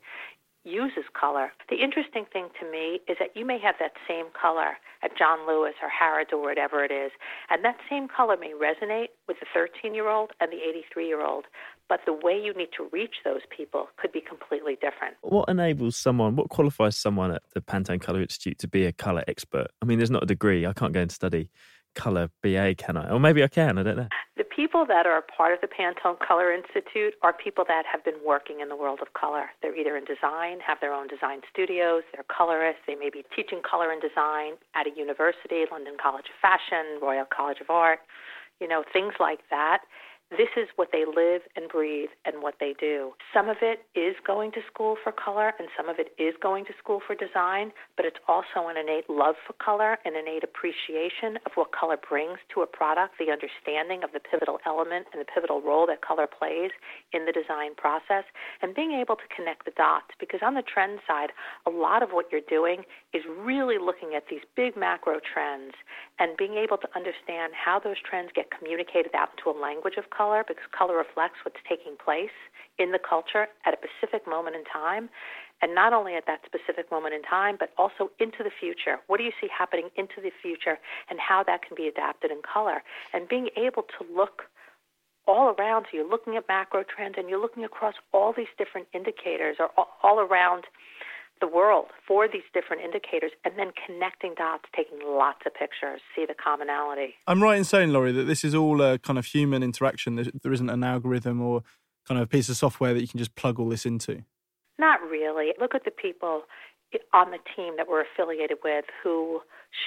uses 0.67 1.05
color. 1.19 1.51
The 1.69 1.77
interesting 1.77 2.25
thing 2.31 2.49
to 2.59 2.69
me 2.69 2.99
is 3.07 3.17
that 3.19 3.35
you 3.35 3.45
may 3.45 3.57
have 3.59 3.75
that 3.79 3.93
same 4.07 4.25
color 4.39 4.77
at 5.01 5.17
John 5.17 5.47
Lewis 5.47 5.73
or 5.81 5.89
Harrods 5.89 6.31
or 6.33 6.41
whatever 6.41 6.83
it 6.83 6.91
is, 6.91 7.11
and 7.49 7.63
that 7.63 7.77
same 7.89 8.07
color 8.07 8.35
may 8.37 8.51
resonate 8.51 9.15
with 9.27 9.37
the 9.39 9.47
13 9.53 9.95
year 9.95 10.09
old 10.09 10.31
and 10.39 10.51
the 10.51 10.57
83 10.57 11.07
year 11.07 11.25
old, 11.25 11.45
but 11.87 12.01
the 12.05 12.13
way 12.13 12.39
you 12.39 12.53
need 12.53 12.69
to 12.77 12.87
reach 12.91 13.15
those 13.23 13.41
people 13.55 13.87
could 13.97 14.11
be 14.11 14.21
completely 14.21 14.75
different. 14.75 15.15
What 15.21 15.47
enables 15.47 15.95
someone, 15.95 16.35
what 16.35 16.49
qualifies 16.49 16.97
someone 16.97 17.31
at 17.31 17.43
the 17.53 17.61
Pantone 17.61 18.01
Colour 18.01 18.21
Institute 18.21 18.59
to 18.59 18.67
be 18.67 18.85
a 18.85 18.91
colour 18.91 19.23
expert? 19.27 19.67
I 19.81 19.85
mean, 19.85 19.99
there's 19.99 20.11
not 20.11 20.23
a 20.23 20.27
degree. 20.27 20.65
I 20.65 20.73
can't 20.73 20.93
go 20.93 21.01
and 21.01 21.11
study 21.11 21.49
color 21.97 22.29
BA, 22.43 22.75
can 22.75 22.95
I? 22.95 23.09
Or 23.09 23.19
maybe 23.19 23.43
I 23.43 23.47
can, 23.47 23.77
I 23.77 23.83
don't 23.83 23.97
know. 23.97 24.07
The 24.37 24.43
people 24.43 24.85
that 24.85 25.05
are 25.05 25.21
part 25.35 25.53
of 25.53 25.61
the 25.61 25.67
Pantone 25.67 26.19
Color 26.19 26.53
Institute 26.53 27.15
are 27.23 27.33
people 27.33 27.65
that 27.67 27.83
have 27.91 28.05
been 28.05 28.21
working 28.25 28.61
in 28.61 28.69
the 28.69 28.75
world 28.75 28.99
of 29.01 29.13
color. 29.13 29.49
They're 29.61 29.75
either 29.75 29.97
in 29.97 30.05
design, 30.05 30.59
have 30.65 30.79
their 30.79 30.93
own 30.93 31.07
design 31.07 31.41
studios, 31.51 32.03
they're 32.13 32.25
colorists, 32.29 32.81
they 32.87 32.95
may 32.95 33.09
be 33.09 33.25
teaching 33.35 33.61
color 33.67 33.91
and 33.91 34.01
design 34.01 34.53
at 34.75 34.85
a 34.85 34.91
university, 34.95 35.65
London 35.71 35.97
College 36.01 36.25
of 36.29 36.37
Fashion, 36.39 37.01
Royal 37.01 37.25
College 37.25 37.57
of 37.61 37.69
Art, 37.69 37.99
you 38.61 38.67
know, 38.67 38.83
things 38.93 39.13
like 39.19 39.39
that. 39.49 39.81
This 40.29 40.51
is 40.59 40.67
what 40.75 40.89
they 40.91 41.05
live 41.07 41.41
and 41.55 41.69
breathe 41.71 42.11
and 42.25 42.43
what 42.43 42.55
they 42.59 42.75
do. 42.77 43.13
Some 43.33 43.47
of 43.47 43.57
it 43.61 43.87
is 43.95 44.13
going 44.27 44.51
to 44.59 44.61
school 44.67 44.97
for 45.01 45.13
color 45.13 45.53
and 45.57 45.69
some 45.77 45.87
of 45.87 45.99
it 45.99 46.11
is 46.19 46.35
going 46.43 46.65
to 46.65 46.73
school 46.77 46.99
for 46.99 47.15
design, 47.15 47.71
but 47.95 48.05
it's 48.05 48.19
also 48.27 48.67
an 48.67 48.75
innate 48.75 49.09
love 49.09 49.35
for 49.47 49.53
color, 49.53 49.97
an 50.03 50.19
innate 50.19 50.43
appreciation 50.43 51.39
of 51.47 51.55
what 51.55 51.71
color 51.71 51.95
brings 51.95 52.39
to 52.53 52.59
a 52.59 52.67
product, 52.67 53.15
the 53.23 53.31
understanding 53.31 54.03
of 54.03 54.11
the 54.11 54.19
pivotal 54.19 54.59
element 54.67 55.07
and 55.15 55.21
the 55.23 55.31
pivotal 55.31 55.61
role 55.61 55.87
that 55.87 56.03
color 56.03 56.27
plays 56.27 56.75
in 57.13 57.23
the 57.23 57.31
design 57.31 57.71
process, 57.79 58.27
and 58.61 58.75
being 58.75 58.91
able 58.99 59.15
to 59.15 59.27
connect 59.31 59.63
the 59.63 59.71
dots. 59.79 60.11
Because 60.19 60.43
on 60.43 60.55
the 60.55 60.63
trend 60.63 60.99
side, 61.07 61.31
a 61.65 61.71
lot 61.71 62.03
of 62.03 62.11
what 62.11 62.27
you're 62.35 62.43
doing 62.51 62.83
is 63.15 63.23
really 63.31 63.79
looking 63.79 64.11
at 64.11 64.27
these 64.29 64.43
big 64.59 64.75
macro 64.75 65.23
trends 65.23 65.71
and 66.19 66.35
being 66.35 66.59
able 66.59 66.75
to 66.75 66.89
understand 66.99 67.55
how 67.55 67.79
those 67.79 67.95
trends 68.03 68.35
get 68.35 68.51
communicated 68.51 69.15
out 69.15 69.31
into 69.31 69.47
a 69.47 69.55
language 69.55 69.95
of 69.95 70.03
color 70.09 70.16
because 70.47 70.63
color 70.77 70.97
reflects 70.97 71.37
what's 71.43 71.61
taking 71.67 71.95
place 72.03 72.35
in 72.77 72.91
the 72.91 72.99
culture 72.99 73.47
at 73.65 73.73
a 73.73 73.77
specific 73.77 74.27
moment 74.27 74.55
in 74.55 74.63
time. 74.65 75.09
And 75.61 75.73
not 75.73 75.91
only 75.91 76.13
at 76.13 76.27
that 76.27 76.41
specific 76.45 76.91
moment 76.91 77.15
in 77.15 77.23
time, 77.23 77.55
but 77.57 77.71
also 77.77 78.11
into 78.19 78.43
the 78.43 78.51
future. 78.51 78.99
What 79.07 79.17
do 79.17 79.23
you 79.23 79.31
see 79.41 79.47
happening 79.49 79.89
into 79.95 80.21
the 80.21 80.31
future 80.41 80.77
and 81.09 81.19
how 81.19 81.43
that 81.43 81.63
can 81.63 81.75
be 81.75 81.87
adapted 81.87 82.29
in 82.29 82.41
color? 82.41 82.83
And 83.13 83.27
being 83.27 83.49
able 83.57 83.83
to 83.97 84.05
look 84.13 84.43
all 85.27 85.53
around 85.59 85.83
so 85.83 85.97
you're 85.97 86.09
looking 86.09 86.37
at 86.37 86.47
macro 86.47 86.83
trends 86.83 87.15
and 87.17 87.29
you're 87.29 87.41
looking 87.41 87.63
across 87.63 87.95
all 88.13 88.33
these 88.35 88.47
different 88.57 88.87
indicators 88.93 89.57
or 89.59 89.69
all 90.03 90.19
around 90.19 90.63
the 91.39 91.47
world 91.47 91.87
for 92.07 92.27
these 92.27 92.43
different 92.53 92.83
indicators 92.83 93.31
and 93.45 93.53
then 93.57 93.71
connecting 93.85 94.33
dots, 94.35 94.65
taking 94.75 94.99
lots 95.05 95.39
of 95.45 95.53
pictures, 95.53 96.01
see 96.15 96.25
the 96.25 96.33
commonality. 96.33 97.15
I'm 97.27 97.41
right 97.41 97.57
in 97.57 97.63
saying, 97.63 97.91
Laurie, 97.91 98.11
that 98.11 98.23
this 98.23 98.43
is 98.43 98.55
all 98.55 98.81
a 98.81 98.97
kind 98.99 99.19
of 99.19 99.25
human 99.25 99.63
interaction. 99.63 100.15
There 100.15 100.53
isn't 100.53 100.69
an 100.69 100.83
algorithm 100.83 101.41
or 101.41 101.63
kind 102.07 102.19
of 102.19 102.25
a 102.25 102.27
piece 102.27 102.49
of 102.49 102.57
software 102.57 102.93
that 102.93 103.01
you 103.01 103.07
can 103.07 103.17
just 103.17 103.35
plug 103.35 103.59
all 103.59 103.69
this 103.69 103.85
into. 103.85 104.23
Not 104.79 105.01
really. 105.01 105.53
Look 105.59 105.75
at 105.75 105.85
the 105.85 105.91
people 105.91 106.43
on 107.13 107.31
the 107.31 107.39
team 107.55 107.73
that 107.77 107.87
we're 107.87 108.03
affiliated 108.03 108.59
with 108.63 108.85
who 109.03 109.41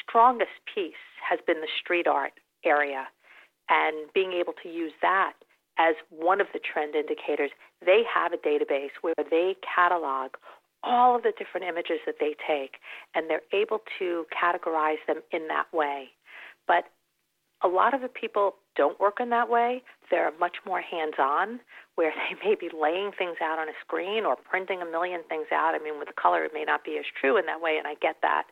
strongest 0.06 0.50
piece 0.74 0.92
has 1.28 1.38
been 1.46 1.60
the 1.60 1.68
street 1.82 2.06
art 2.06 2.32
area 2.64 3.06
and 3.68 4.12
being 4.12 4.32
able 4.32 4.52
to 4.62 4.68
use 4.68 4.92
that 5.00 5.32
as 5.78 5.94
one 6.10 6.40
of 6.42 6.48
the 6.52 6.58
trend 6.58 6.94
indicators. 6.94 7.50
They 7.80 8.02
have 8.12 8.34
a 8.34 8.36
database 8.36 8.90
where 9.00 9.14
they 9.30 9.56
catalog 9.64 10.32
all 10.82 11.16
of 11.16 11.22
the 11.22 11.32
different 11.38 11.66
images 11.66 11.98
that 12.06 12.16
they 12.20 12.34
take, 12.46 12.76
and 13.14 13.28
they're 13.28 13.42
able 13.52 13.80
to 13.98 14.26
categorize 14.30 15.04
them 15.06 15.18
in 15.32 15.48
that 15.48 15.66
way. 15.72 16.10
But 16.66 16.84
a 17.62 17.68
lot 17.68 17.94
of 17.94 18.00
the 18.00 18.08
people 18.08 18.54
don't 18.76 18.98
work 18.98 19.18
in 19.20 19.30
that 19.30 19.50
way. 19.50 19.82
They're 20.10 20.32
much 20.40 20.56
more 20.66 20.80
hands 20.80 21.14
on, 21.18 21.60
where 21.96 22.12
they 22.42 22.48
may 22.48 22.54
be 22.54 22.70
laying 22.74 23.10
things 23.16 23.36
out 23.42 23.58
on 23.58 23.68
a 23.68 23.72
screen 23.84 24.24
or 24.24 24.36
printing 24.36 24.80
a 24.80 24.86
million 24.86 25.20
things 25.28 25.46
out. 25.52 25.74
I 25.74 25.82
mean, 25.82 25.98
with 25.98 26.08
color, 26.16 26.44
it 26.44 26.52
may 26.54 26.64
not 26.64 26.84
be 26.84 26.96
as 26.98 27.04
true 27.20 27.36
in 27.36 27.46
that 27.46 27.60
way, 27.60 27.76
and 27.76 27.86
I 27.86 27.94
get 28.00 28.16
that, 28.22 28.44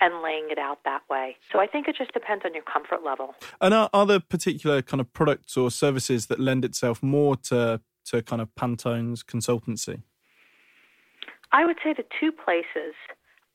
and 0.00 0.22
laying 0.22 0.48
it 0.50 0.58
out 0.58 0.80
that 0.84 1.02
way. 1.08 1.36
So 1.52 1.60
I 1.60 1.66
think 1.66 1.88
it 1.88 1.96
just 1.96 2.12
depends 2.12 2.44
on 2.44 2.54
your 2.54 2.64
comfort 2.64 3.02
level. 3.04 3.34
And 3.60 3.72
are, 3.72 3.88
are 3.92 4.06
there 4.06 4.20
particular 4.20 4.82
kind 4.82 5.00
of 5.00 5.12
products 5.12 5.56
or 5.56 5.70
services 5.70 6.26
that 6.26 6.38
lend 6.38 6.64
itself 6.64 7.02
more 7.02 7.36
to, 7.36 7.80
to 8.06 8.22
kind 8.22 8.42
of 8.42 8.54
Pantone's 8.54 9.22
consultancy? 9.22 10.02
I 11.52 11.64
would 11.66 11.76
say 11.82 11.94
the 11.96 12.04
two 12.20 12.32
places 12.32 12.94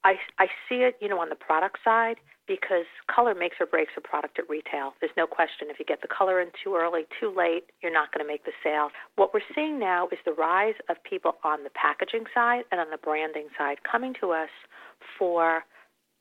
I, 0.06 0.16
I 0.38 0.46
see 0.70 0.86
it, 0.86 0.96
you 1.02 1.10
know, 1.10 1.20
on 1.20 1.30
the 1.30 1.36
product 1.36 1.80
side 1.84 2.18
because 2.48 2.86
color 3.14 3.34
makes 3.34 3.56
or 3.60 3.66
breaks 3.66 3.94
a 3.98 4.02
product 4.02 4.38
at 4.38 4.48
retail. 4.48 4.94
There's 5.02 5.18
no 5.18 5.26
question. 5.26 5.68
If 5.72 5.80
you 5.80 5.86
get 5.86 6.04
the 6.04 6.08
color 6.08 6.40
in 6.40 6.50
too 6.64 6.76
early, 6.78 7.08
too 7.20 7.34
late, 7.36 7.72
you're 7.82 7.92
not 7.92 8.14
going 8.14 8.24
to 8.24 8.32
make 8.32 8.46
the 8.46 8.52
sale. 8.64 8.90
What 9.16 9.34
we're 9.34 9.50
seeing 9.56 9.80
now 9.80 10.08
is 10.12 10.20
the 10.24 10.34
rise 10.34 10.76
of 10.90 10.98
people 11.04 11.38
on 11.44 11.64
the 11.64 11.72
packaging 11.72 12.26
side 12.36 12.66
and 12.72 12.80
on 12.80 12.92
the 12.92 12.98
branding 12.98 13.48
side 13.58 13.78
coming 13.90 14.14
to 14.22 14.30
us 14.30 14.50
for 15.18 15.64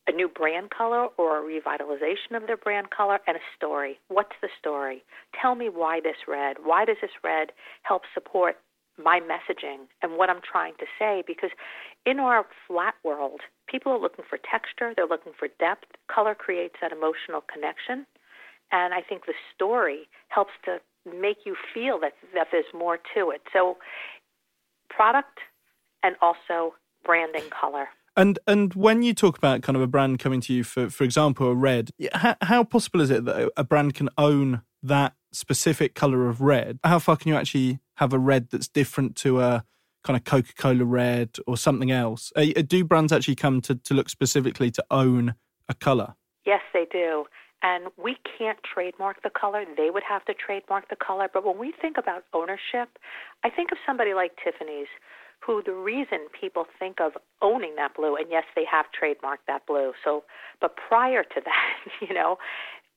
a 0.07 0.11
new 0.11 0.27
brand 0.27 0.71
color 0.71 1.07
or 1.17 1.39
a 1.39 1.43
revitalization 1.43 2.35
of 2.35 2.47
their 2.47 2.57
brand 2.57 2.89
color 2.89 3.19
and 3.27 3.37
a 3.37 3.39
story. 3.55 3.99
What's 4.07 4.35
the 4.41 4.49
story? 4.59 5.03
Tell 5.39 5.53
me 5.53 5.69
why 5.69 5.99
this 5.99 6.17
red. 6.27 6.57
Why 6.63 6.85
does 6.85 6.97
this 7.01 7.11
red 7.23 7.51
help 7.83 8.03
support 8.13 8.57
my 9.01 9.19
messaging 9.19 9.87
and 10.01 10.17
what 10.17 10.29
I'm 10.29 10.41
trying 10.41 10.73
to 10.79 10.85
say 10.97 11.23
because 11.25 11.49
in 12.05 12.19
our 12.19 12.45
flat 12.67 12.95
world, 13.03 13.41
people 13.67 13.91
are 13.91 13.99
looking 13.99 14.25
for 14.29 14.37
texture, 14.37 14.93
they're 14.95 15.07
looking 15.07 15.33
for 15.37 15.47
depth. 15.59 15.85
Color 16.13 16.35
creates 16.35 16.75
that 16.81 16.91
emotional 16.91 17.43
connection. 17.51 18.05
And 18.71 18.93
I 18.93 19.01
think 19.01 19.25
the 19.25 19.33
story 19.53 20.07
helps 20.29 20.53
to 20.65 20.79
make 21.05 21.37
you 21.45 21.55
feel 21.73 21.99
that, 21.99 22.13
that 22.33 22.47
there's 22.51 22.65
more 22.73 22.97
to 23.15 23.29
it. 23.29 23.41
So, 23.53 23.77
product 24.89 25.39
and 26.03 26.15
also 26.21 26.75
branding 27.03 27.49
color. 27.49 27.87
And 28.17 28.39
and 28.47 28.73
when 28.73 29.03
you 29.03 29.13
talk 29.13 29.37
about 29.37 29.61
kind 29.61 29.75
of 29.75 29.81
a 29.81 29.87
brand 29.87 30.19
coming 30.19 30.39
to 30.41 30.53
you 30.53 30.63
for 30.63 30.89
for 30.89 31.03
example 31.03 31.47
a 31.47 31.55
red, 31.55 31.91
how, 32.13 32.35
how 32.41 32.63
possible 32.63 33.01
is 33.01 33.09
it 33.09 33.25
that 33.25 33.51
a 33.57 33.63
brand 33.63 33.93
can 33.93 34.09
own 34.17 34.61
that 34.81 35.13
specific 35.31 35.95
color 35.95 36.29
of 36.29 36.39
red? 36.39 36.79
How 36.83 36.99
far 36.99 37.17
can 37.17 37.29
you 37.29 37.35
actually 37.35 37.79
have 37.95 38.13
a 38.13 38.19
red 38.19 38.49
that's 38.51 38.67
different 38.67 39.15
to 39.17 39.41
a 39.41 39.63
kind 40.03 40.17
of 40.17 40.23
Coca 40.23 40.53
Cola 40.57 40.85
red 40.85 41.37
or 41.47 41.57
something 41.57 41.91
else? 41.91 42.31
Uh, 42.35 42.45
do 42.65 42.83
brands 42.83 43.11
actually 43.11 43.35
come 43.35 43.61
to, 43.61 43.75
to 43.75 43.93
look 43.93 44.09
specifically 44.09 44.71
to 44.71 44.85
own 44.91 45.35
a 45.67 45.73
color? 45.73 46.15
Yes, 46.45 46.61
they 46.73 46.85
do. 46.91 47.25
And 47.63 47.87
we 47.97 48.17
can't 48.37 48.59
trademark 48.63 49.23
the 49.23 49.31
color. 49.31 49.65
They 49.75 49.89
would 49.89 50.03
have 50.07 50.23
to 50.25 50.33
trademark 50.33 50.89
the 50.89 50.95
color. 50.95 51.27
But 51.33 51.45
when 51.45 51.57
we 51.57 51.73
think 51.81 51.97
about 51.97 52.23
ownership, 52.33 52.99
I 53.43 53.49
think 53.49 53.71
of 53.71 53.79
somebody 53.87 54.13
like 54.13 54.33
Tiffany's, 54.43 54.87
who 55.45 55.61
the 55.63 55.73
reason 55.73 56.27
people 56.39 56.65
think 56.79 56.99
of 56.99 57.13
owning 57.41 57.75
that 57.75 57.95
blue, 57.95 58.15
and 58.15 58.27
yes, 58.29 58.43
they 58.55 58.65
have 58.69 58.85
trademarked 58.93 59.45
that 59.47 59.65
blue. 59.67 59.93
So, 60.03 60.23
but 60.61 60.75
prior 60.75 61.23
to 61.23 61.41
that, 61.45 62.07
you 62.07 62.13
know, 62.13 62.37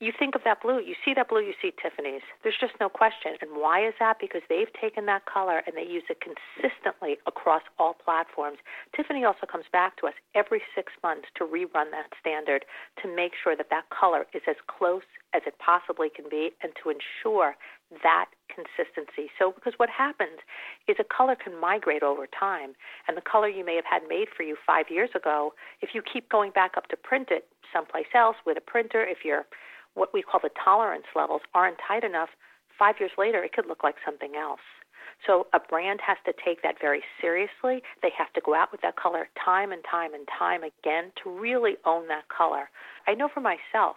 you 0.01 0.13
think 0.17 0.37
of 0.37 0.43
that 0.45 0.63
blue, 0.63 0.79
you 0.79 0.95
see 1.05 1.13
that 1.15 1.29
blue, 1.29 1.41
you 1.41 1.55
see 1.61 1.73
Tiffany's. 1.83 2.23
There's 2.43 2.59
just 2.61 2.75
no 2.79 2.89
question. 2.89 3.35
And 3.41 3.59
why 3.59 3.87
is 3.87 3.95
that? 3.99 4.19
Because 4.21 4.43
they've 4.49 4.71
taken 4.81 5.07
that 5.07 5.27
color 5.27 5.63
and 5.67 5.77
they 5.77 5.83
use 5.83 6.05
it 6.09 6.23
consistently 6.23 7.19
across 7.27 7.63
all 7.79 7.95
platforms. 7.95 8.59
Tiffany 8.95 9.25
also 9.25 9.47
comes 9.51 9.65
back 9.73 9.97
to 9.99 10.07
us 10.07 10.15
every 10.37 10.63
six 10.75 10.93
months 11.03 11.27
to 11.37 11.45
rerun 11.45 11.91
that 11.91 12.15
standard 12.21 12.65
to 13.03 13.15
make 13.15 13.33
sure 13.43 13.57
that 13.57 13.71
that 13.71 13.91
color 13.91 14.27
is 14.33 14.43
as 14.49 14.57
close 14.71 15.07
as 15.35 15.43
it 15.47 15.55
possibly 15.59 16.09
can 16.09 16.27
be 16.31 16.51
and 16.63 16.73
to 16.83 16.91
ensure 16.91 17.57
that 18.03 18.27
consistency. 18.49 19.31
So, 19.39 19.53
because 19.53 19.75
what 19.79 19.89
happens 19.89 20.39
is 20.87 20.97
a 21.01 21.05
color 21.05 21.35
can 21.35 21.59
migrate 21.59 22.03
over 22.03 22.27
time, 22.27 22.73
and 23.07 23.17
the 23.17 23.23
color 23.23 23.49
you 23.49 23.65
may 23.65 23.77
have 23.77 23.89
had 23.89 24.03
made 24.09 24.29
for 24.35 24.43
you 24.43 24.57
five 24.67 24.87
years 24.91 25.11
ago, 25.15 25.55
if 25.81 25.91
you 25.95 26.03
keep 26.03 26.29
going 26.29 26.53
back 26.53 26.73
up 26.77 26.89
to 26.89 26.97
print 26.97 27.29
it 27.31 27.49
someplace 27.73 28.13
else 28.15 28.37
with 28.47 28.57
a 28.57 28.61
printer, 28.61 29.05
if 29.05 29.19
you're 29.25 29.47
what 29.99 30.15
we 30.15 30.23
call 30.23 30.41
the 30.43 30.51
tolerance 30.65 31.07
levels 31.15 31.43
aren't 31.55 31.79
tight 31.87 32.05
enough, 32.05 32.31
five 32.79 32.97
years 33.01 33.13
later, 33.19 33.43
it 33.43 33.53
could 33.53 33.67
look 33.67 33.83
like 33.83 33.97
something 34.05 34.35
else. 34.37 34.61
So 35.27 35.49
a 35.53 35.59
brand 35.59 36.01
has 36.07 36.17
to 36.27 36.33
take 36.45 36.63
that 36.63 36.77
very 36.81 37.03
seriously. 37.21 37.83
They 38.03 38.13
have 38.17 38.33
to 38.35 38.41
go 38.45 38.55
out 38.55 38.71
with 38.71 38.83
that 38.83 38.97
color 38.97 39.29
time 39.45 39.73
and 39.73 39.83
time 39.91 40.15
and 40.15 40.29
time 40.39 40.63
again 40.63 41.11
to 41.23 41.31
really 41.31 41.77
own 41.85 42.07
that 42.09 42.29
color. 42.29 42.71
I 43.07 43.15
know 43.15 43.29
for 43.33 43.41
myself, 43.41 43.97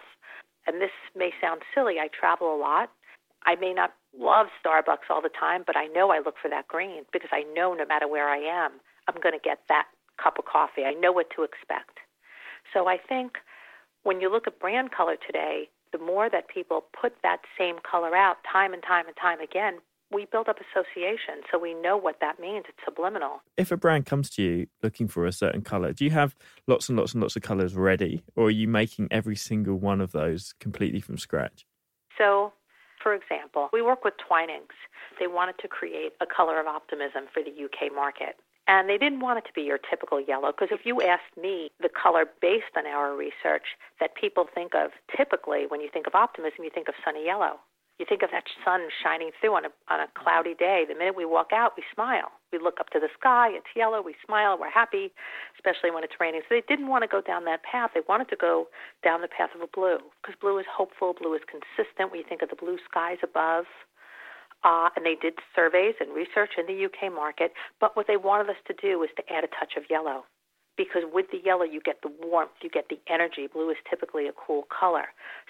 and 0.66 0.82
this 0.82 0.92
may 1.16 1.32
sound 1.40 1.62
silly, 1.76 1.96
I 2.00 2.08
travel 2.08 2.56
a 2.56 2.58
lot. 2.58 2.90
I 3.46 3.56
may 3.56 3.74
not 3.74 3.94
love 4.18 4.48
Starbucks 4.64 5.10
all 5.10 5.22
the 5.22 5.30
time, 5.30 5.64
but 5.66 5.78
I 5.78 5.88
know 5.88 6.12
I 6.12 6.20
look 6.20 6.36
for 6.42 6.50
that 6.50 6.68
green 6.68 7.04
because 7.14 7.30
I 7.32 7.44
know 7.54 7.74
no 7.74 7.86
matter 7.86 8.08
where 8.08 8.30
I 8.30 8.38
am, 8.38 8.72
I'm 9.08 9.22
going 9.22 9.34
to 9.34 9.44
get 9.44 9.60
that 9.70 9.88
cup 10.22 10.38
of 10.38 10.46
coffee. 10.46 10.84
I 10.84 10.94
know 10.94 11.12
what 11.12 11.28
to 11.36 11.44
expect. 11.44 12.00
So 12.74 12.88
I 12.88 12.98
think 12.98 13.38
when 14.04 14.22
you 14.22 14.32
look 14.32 14.48
at 14.48 14.60
brand 14.60 14.92
color 14.92 15.16
today, 15.26 15.70
the 15.92 16.00
more 16.00 16.30
that 16.30 16.48
people 16.48 16.86
put 17.00 17.14
that 17.24 17.42
same 17.58 17.78
color 17.90 18.16
out 18.16 18.38
time 18.52 18.74
and 18.74 18.84
time 18.84 19.08
and 19.08 19.16
time 19.18 19.40
again, 19.40 19.80
we 20.12 20.26
build 20.26 20.50
up 20.50 20.58
association 20.60 21.42
so 21.50 21.58
we 21.58 21.74
know 21.74 21.96
what 21.96 22.18
that 22.20 22.40
means. 22.40 22.66
It's 22.68 22.78
subliminal. 22.84 23.42
If 23.58 23.72
a 23.72 23.78
brand 23.78 24.06
comes 24.06 24.30
to 24.32 24.42
you 24.42 24.68
looking 24.84 25.08
for 25.08 25.26
a 25.26 25.32
certain 25.32 25.62
color, 25.62 25.94
do 25.94 26.04
you 26.04 26.12
have 26.12 26.36
lots 26.68 26.90
and 26.90 26.98
lots 26.98 27.14
and 27.14 27.22
lots 27.22 27.36
of 27.36 27.42
colors 27.42 27.76
ready, 27.76 28.24
or 28.36 28.48
are 28.48 28.52
you 28.52 28.68
making 28.68 29.08
every 29.10 29.36
single 29.36 29.76
one 29.76 30.02
of 30.02 30.12
those 30.12 30.54
completely 30.60 31.00
from 31.00 31.18
scratch? 31.18 31.66
So, 32.18 32.54
for 33.02 33.14
example, 33.14 33.70
we 33.72 33.82
work 33.82 34.04
with 34.04 34.14
Twinings. 34.18 34.76
They 35.20 35.28
wanted 35.28 35.56
to 35.60 35.68
create 35.68 36.14
a 36.22 36.26
color 36.26 36.60
of 36.60 36.68
optimism 36.68 37.26
for 37.34 37.42
the 37.42 37.52
UK 37.52 37.94
market. 37.94 38.36
And 38.72 38.88
they 38.88 38.98
didn't 38.98 39.20
want 39.20 39.38
it 39.38 39.44
to 39.52 39.54
be 39.54 39.64
your 39.68 39.78
typical 39.78 40.22
yellow 40.24 40.56
because 40.56 40.70
if 40.72 40.86
you 40.88 41.02
asked 41.02 41.36
me 41.36 41.72
the 41.84 41.90
color 41.92 42.24
based 42.40 42.72
on 42.78 42.88
our 42.88 43.12
research 43.12 43.76
that 44.00 44.16
people 44.16 44.48
think 44.48 44.72
of 44.74 44.92
typically 45.12 45.68
when 45.68 45.82
you 45.82 45.90
think 45.92 46.08
of 46.08 46.16
optimism, 46.16 46.64
you 46.64 46.72
think 46.74 46.88
of 46.88 46.96
sunny 47.04 47.26
yellow. 47.26 47.60
You 48.00 48.06
think 48.08 48.24
of 48.24 48.32
that 48.32 48.46
sun 48.64 48.88
shining 49.04 49.32
through 49.42 49.56
on 49.60 49.66
a, 49.66 49.72
on 49.92 50.00
a 50.00 50.08
cloudy 50.16 50.56
day. 50.56 50.86
The 50.88 50.96
minute 50.96 51.18
we 51.18 51.26
walk 51.26 51.52
out, 51.52 51.74
we 51.76 51.84
smile. 51.94 52.32
We 52.54 52.60
look 52.60 52.80
up 52.80 52.90
to 52.92 53.00
the 53.00 53.10
sky, 53.20 53.50
it's 53.52 53.68
yellow, 53.76 54.02
we 54.02 54.16
smile, 54.26 54.58
we're 54.58 54.72
happy, 54.72 55.12
especially 55.60 55.92
when 55.92 56.04
it's 56.04 56.16
raining. 56.20 56.42
So 56.48 56.56
they 56.56 56.64
didn't 56.68 56.88
want 56.88 57.04
to 57.04 57.12
go 57.12 57.20
down 57.20 57.44
that 57.46 57.64
path. 57.64 57.92
They 57.94 58.08
wanted 58.08 58.30
to 58.30 58.38
go 58.40 58.68
down 59.04 59.20
the 59.20 59.28
path 59.28 59.52
of 59.54 59.60
a 59.60 59.68
blue 59.68 60.00
because 60.24 60.40
blue 60.40 60.58
is 60.60 60.66
hopeful, 60.72 61.14
blue 61.14 61.36
is 61.36 61.44
consistent. 61.44 62.10
When 62.10 62.24
you 62.24 62.28
think 62.28 62.42
of 62.42 62.50
the 62.50 62.56
blue 62.56 62.80
skies 62.90 63.20
above, 63.22 63.66
uh, 64.64 64.90
and 64.96 65.06
they 65.06 65.16
did 65.16 65.34
surveys 65.56 65.96
and 66.00 66.14
research 66.14 66.52
in 66.58 66.66
the 66.68 66.86
UK 66.86 67.14
market. 67.14 67.52
But 67.80 67.96
what 67.96 68.08
they 68.08 68.18
wanted 68.18 68.50
us 68.50 68.62
to 68.68 68.74
do 68.74 69.00
was 69.00 69.10
to 69.18 69.24
add 69.32 69.44
a 69.44 69.48
touch 69.48 69.74
of 69.78 69.84
yellow. 69.90 70.24
Because 70.78 71.04
with 71.12 71.28
the 71.32 71.40
yellow, 71.44 71.64
you 71.64 71.82
get 71.82 72.02
the 72.02 72.12
warmth, 72.24 72.52
you 72.64 72.70
get 72.70 72.90
the 72.90 73.00
energy. 73.12 73.48
Blue 73.52 73.70
is 73.70 73.78
typically 73.90 74.28
a 74.28 74.32
cool 74.34 74.64
color. 74.68 75.06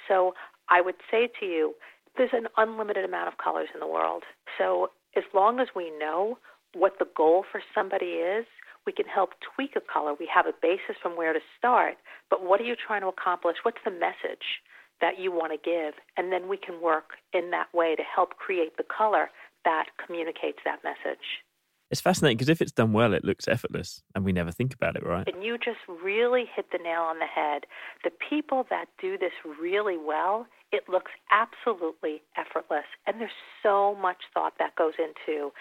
So 0.08 0.34
I 0.70 0.82
would 0.82 0.96
say 1.10 1.30
to 1.40 1.46
you, 1.46 1.76
there's 2.18 2.34
an 2.34 2.48
unlimited 2.58 3.06
amount 3.06 3.28
of 3.28 3.38
colors 3.38 3.70
in 3.74 3.80
the 3.80 3.88
world. 3.88 4.24
So 4.58 4.90
as 5.16 5.24
long 5.34 5.60
as 5.60 5.68
we 5.76 5.92
know 5.98 6.38
what 6.74 6.94
the 7.00 7.08
goal 7.16 7.46
for 7.50 7.62
somebody 7.76 8.20
is, 8.24 8.46
we 8.86 8.92
can 8.92 9.06
help 9.06 9.32
tweak 9.56 9.76
a 9.76 9.82
color. 9.82 10.14
We 10.20 10.28
have 10.34 10.48
a 10.48 10.54
basis 10.62 10.98
from 11.02 11.16
where 11.16 11.34
to 11.34 11.40
start, 11.58 11.96
but 12.30 12.44
what 12.44 12.60
are 12.60 12.64
you 12.64 12.76
trying 12.76 13.02
to 13.02 13.08
accomplish? 13.08 13.58
What's 13.62 13.84
the 13.86 13.92
message 13.92 14.64
that 15.02 15.20
you 15.20 15.32
want 15.32 15.52
to 15.52 15.58
give? 15.58 15.96
And 16.18 16.32
then 16.32 16.48
we 16.48 16.58
can 16.58 16.82
work 16.82 17.12
in 17.34 17.52
that 17.52 17.68
way 17.74 17.96
to 17.96 18.04
help 18.04 18.38
create 18.38 18.78
the 18.78 18.84
color 18.84 19.30
that 19.66 19.88
communicates 20.06 20.60
that 20.66 20.80
message. 20.84 21.44
It's 21.92 22.00
fascinating 22.00 22.38
because 22.38 22.50
if 22.50 22.62
it's 22.62 22.72
done 22.72 22.94
well, 22.94 23.14
it 23.14 23.26
looks 23.26 23.50
effortless 23.50 24.02
and 24.16 24.24
we 24.24 24.32
never 24.32 24.52
think 24.52 24.74
about 24.74 24.96
it, 24.96 25.06
right? 25.06 25.28
And 25.28 25.44
you 25.44 25.58
just 25.58 25.80
really 26.02 26.46
hit 26.56 26.68
the 26.72 26.78
nail 26.78 27.02
on 27.02 27.20
the 27.20 27.26
head. 27.26 27.64
The 28.06 28.12
people 28.30 28.66
that 28.70 28.86
do 29.00 29.18
this 29.18 29.34
really 29.60 29.98
well, 29.98 30.48
it 30.72 30.88
looks 30.88 31.12
absolutely 31.32 32.22
effortless. 32.38 32.88
And 33.06 33.20
there's 33.20 33.36
so 33.62 33.96
much 33.96 34.24
thought 34.34 34.54
that 34.60 34.76
goes 34.76 34.94
into 34.98 35.52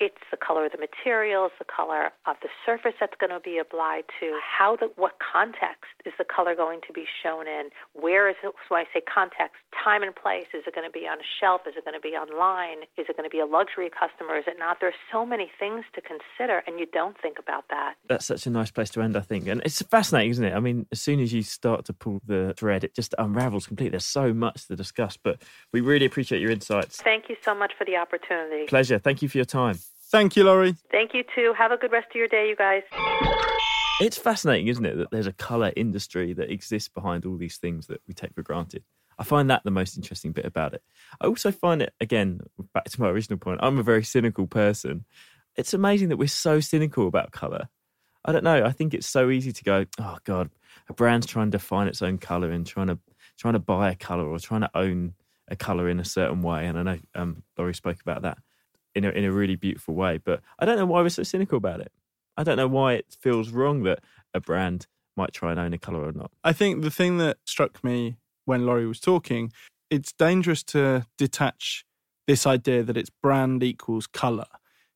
it's 0.00 0.22
the 0.30 0.36
color 0.36 0.66
of 0.66 0.72
the 0.72 0.78
materials, 0.78 1.52
the 1.58 1.64
color 1.64 2.10
of 2.26 2.36
the 2.42 2.48
surface 2.64 2.94
that's 2.98 3.14
going 3.18 3.30
to 3.30 3.40
be 3.40 3.58
applied 3.58 4.04
to, 4.20 4.38
how 4.42 4.76
the 4.76 4.90
what 4.96 5.18
context 5.22 5.94
is 6.04 6.12
the 6.18 6.24
color 6.24 6.54
going 6.54 6.80
to 6.86 6.92
be 6.92 7.04
shown 7.22 7.46
in, 7.46 7.70
where 7.94 8.28
is 8.28 8.36
it 8.42 8.52
so 8.68 8.74
I 8.74 8.84
say 8.92 9.00
context, 9.02 9.56
time 9.72 10.02
and 10.02 10.14
place, 10.14 10.46
is 10.52 10.64
it 10.66 10.74
going 10.74 10.86
to 10.86 10.92
be 10.92 11.06
on 11.06 11.18
a 11.18 11.28
shelf, 11.40 11.62
is 11.66 11.74
it 11.76 11.84
going 11.84 11.94
to 11.94 12.00
be 12.00 12.16
online, 12.16 12.82
is 12.98 13.06
it 13.08 13.16
going 13.16 13.28
to 13.28 13.34
be 13.34 13.40
a 13.40 13.46
luxury 13.46 13.90
customer, 13.90 14.36
is 14.36 14.44
it 14.46 14.56
not? 14.58 14.78
There's 14.80 14.98
so 15.12 15.24
many 15.24 15.50
things 15.58 15.84
to 15.94 16.00
consider 16.00 16.62
and 16.66 16.78
you 16.78 16.86
don't 16.92 17.16
think 17.20 17.38
about 17.38 17.64
that. 17.70 17.94
That's 18.08 18.26
such 18.26 18.46
a 18.46 18.50
nice 18.50 18.70
place 18.70 18.90
to 18.90 19.02
end, 19.02 19.16
I 19.16 19.20
think. 19.20 19.46
And 19.46 19.62
it's 19.64 19.80
fascinating, 19.82 20.30
isn't 20.32 20.44
it? 20.44 20.54
I 20.54 20.60
mean, 20.60 20.86
as 20.92 21.00
soon 21.00 21.20
as 21.20 21.32
you 21.32 21.42
start 21.42 21.84
to 21.86 21.92
pull 21.92 22.20
the 22.26 22.54
thread, 22.56 22.84
it 22.84 22.94
just 22.94 23.14
unravels 23.18 23.66
completely. 23.66 23.90
There's 23.90 24.04
so 24.04 24.34
much 24.34 24.55
to 24.64 24.76
discuss, 24.76 25.16
but 25.16 25.42
we 25.72 25.80
really 25.80 26.06
appreciate 26.06 26.40
your 26.40 26.50
insights. 26.50 26.96
Thank 27.02 27.28
you 27.28 27.36
so 27.44 27.54
much 27.54 27.72
for 27.76 27.84
the 27.84 27.96
opportunity. 27.96 28.66
Pleasure. 28.66 28.98
Thank 28.98 29.22
you 29.22 29.28
for 29.28 29.38
your 29.38 29.44
time. 29.44 29.78
Thank 30.10 30.36
you, 30.36 30.44
Laurie. 30.44 30.76
Thank 30.90 31.14
you 31.14 31.24
too. 31.34 31.52
Have 31.58 31.72
a 31.72 31.76
good 31.76 31.92
rest 31.92 32.08
of 32.10 32.16
your 32.16 32.28
day, 32.28 32.48
you 32.48 32.56
guys. 32.56 32.82
It's 34.00 34.18
fascinating, 34.18 34.68
isn't 34.68 34.84
it, 34.84 34.96
that 34.98 35.10
there's 35.10 35.26
a 35.26 35.32
colour 35.32 35.72
industry 35.74 36.32
that 36.34 36.50
exists 36.50 36.88
behind 36.88 37.24
all 37.26 37.36
these 37.36 37.56
things 37.56 37.86
that 37.86 38.00
we 38.06 38.14
take 38.14 38.34
for 38.34 38.42
granted. 38.42 38.84
I 39.18 39.24
find 39.24 39.48
that 39.48 39.64
the 39.64 39.70
most 39.70 39.96
interesting 39.96 40.32
bit 40.32 40.44
about 40.44 40.74
it. 40.74 40.82
I 41.20 41.26
also 41.26 41.50
find 41.50 41.80
it, 41.80 41.94
again, 42.00 42.40
back 42.74 42.84
to 42.84 43.00
my 43.00 43.08
original 43.08 43.38
point, 43.38 43.60
I'm 43.62 43.78
a 43.78 43.82
very 43.82 44.04
cynical 44.04 44.46
person. 44.46 45.06
It's 45.56 45.72
amazing 45.72 46.10
that 46.10 46.18
we're 46.18 46.28
so 46.28 46.60
cynical 46.60 47.08
about 47.08 47.32
colour. 47.32 47.68
I 48.26 48.32
don't 48.32 48.44
know. 48.44 48.64
I 48.64 48.72
think 48.72 48.92
it's 48.92 49.06
so 49.06 49.30
easy 49.30 49.52
to 49.52 49.64
go, 49.64 49.86
oh 49.98 50.18
God, 50.24 50.50
a 50.88 50.92
brand's 50.92 51.26
trying 51.26 51.50
to 51.50 51.58
define 51.58 51.88
its 51.88 52.02
own 52.02 52.18
colour 52.18 52.50
and 52.50 52.66
trying 52.66 52.88
to 52.88 52.98
trying 53.36 53.54
to 53.54 53.60
buy 53.60 53.90
a 53.90 53.94
colour 53.94 54.26
or 54.26 54.38
trying 54.38 54.62
to 54.62 54.70
own 54.74 55.14
a 55.48 55.56
colour 55.56 55.88
in 55.88 56.00
a 56.00 56.04
certain 56.04 56.42
way. 56.42 56.66
And 56.66 56.78
I 56.78 56.82
know 56.82 56.98
um, 57.14 57.42
Laurie 57.56 57.74
spoke 57.74 58.00
about 58.00 58.22
that 58.22 58.38
in 58.94 59.04
a, 59.04 59.10
in 59.10 59.24
a 59.24 59.32
really 59.32 59.56
beautiful 59.56 59.94
way. 59.94 60.18
But 60.18 60.40
I 60.58 60.64
don't 60.64 60.76
know 60.76 60.86
why 60.86 61.02
we're 61.02 61.08
so 61.10 61.22
cynical 61.22 61.58
about 61.58 61.80
it. 61.80 61.92
I 62.36 62.44
don't 62.44 62.56
know 62.56 62.68
why 62.68 62.94
it 62.94 63.16
feels 63.20 63.50
wrong 63.50 63.82
that 63.84 64.00
a 64.34 64.40
brand 64.40 64.86
might 65.16 65.32
try 65.32 65.50
and 65.50 65.60
own 65.60 65.72
a 65.72 65.78
colour 65.78 66.04
or 66.06 66.12
not. 66.12 66.30
I 66.44 66.52
think 66.52 66.82
the 66.82 66.90
thing 66.90 67.18
that 67.18 67.38
struck 67.44 67.82
me 67.82 68.16
when 68.44 68.66
Laurie 68.66 68.86
was 68.86 69.00
talking, 69.00 69.52
it's 69.90 70.12
dangerous 70.12 70.62
to 70.64 71.06
detach 71.16 71.84
this 72.26 72.46
idea 72.46 72.82
that 72.82 72.96
it's 72.96 73.10
brand 73.10 73.62
equals 73.62 74.06
colour. 74.06 74.46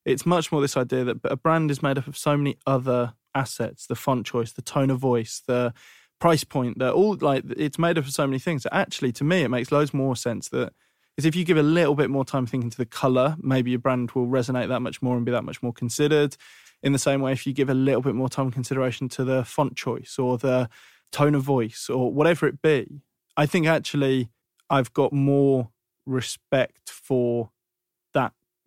It's 0.05 0.27
much 0.27 0.51
more 0.51 0.61
this 0.61 0.77
idea 0.77 1.05
that 1.05 1.19
a 1.25 1.37
brand 1.37 1.71
is 1.71 1.83
made 1.83 1.99
up 1.99 2.07
of 2.07 2.19
so 2.19 2.37
many 2.37 2.59
other 2.67 3.15
assets 3.35 3.87
the 3.87 3.95
font 3.95 4.27
choice, 4.27 4.53
the 4.53 4.63
tone 4.63 4.91
of 4.91 4.99
voice, 4.99 5.43
the 5.47 5.73
price 6.21 6.45
point, 6.45 6.79
they're 6.79 6.93
all 6.93 7.17
like 7.21 7.45
it's 7.57 7.79
made 7.79 7.99
up 7.99 8.05
of 8.05 8.13
so 8.13 8.27
many 8.27 8.39
things. 8.39 8.63
That 8.63 8.75
Actually, 8.75 9.13
to 9.13 9.25
me, 9.25 9.43
it 9.43 9.49
makes 9.49 9.73
loads 9.73 9.93
more 9.93 10.15
sense 10.15 10.49
that 10.51 10.73
is 11.17 11.25
if 11.25 11.35
you 11.35 11.45
give 11.45 11.57
a 11.57 11.63
little 11.63 11.95
bit 11.95 12.11
more 12.11 12.25
time 12.25 12.47
thinking 12.47 12.71
to 12.71 12.77
the 12.77 12.87
color, 12.87 13.37
maybe 13.41 13.71
your 13.71 13.81
brand 13.81 14.13
will 14.13 14.27
resonate 14.27 14.69
that 14.69 14.81
much 14.81 15.03
more 15.03 15.17
and 15.17 15.27
be 15.27 15.33
that 15.33 15.45
much 15.45 15.63
more 15.63 15.73
considered. 15.73 16.37
In 16.83 16.93
the 16.93 16.99
same 16.99 17.21
way, 17.21 17.33
if 17.33 17.47
you 17.47 17.53
give 17.53 17.69
a 17.69 17.75
little 17.75 18.01
bit 18.01 18.15
more 18.15 18.29
time 18.29 18.51
consideration 18.51 19.09
to 19.11 19.25
the 19.25 19.45
font 19.45 19.77
choice 19.77 20.19
or 20.19 20.39
the 20.39 20.71
tone 21.13 21.35
of 21.35 21.43
voice 21.43 21.91
or 21.91 22.13
whatever 22.13 22.47
it 22.47 22.63
be, 22.63 23.03
I 23.37 23.47
think 23.47 23.67
actually 23.67 24.31
I've 24.71 24.93
got 24.93 25.13
more 25.13 25.71
respect 26.07 26.89
for 26.89 27.51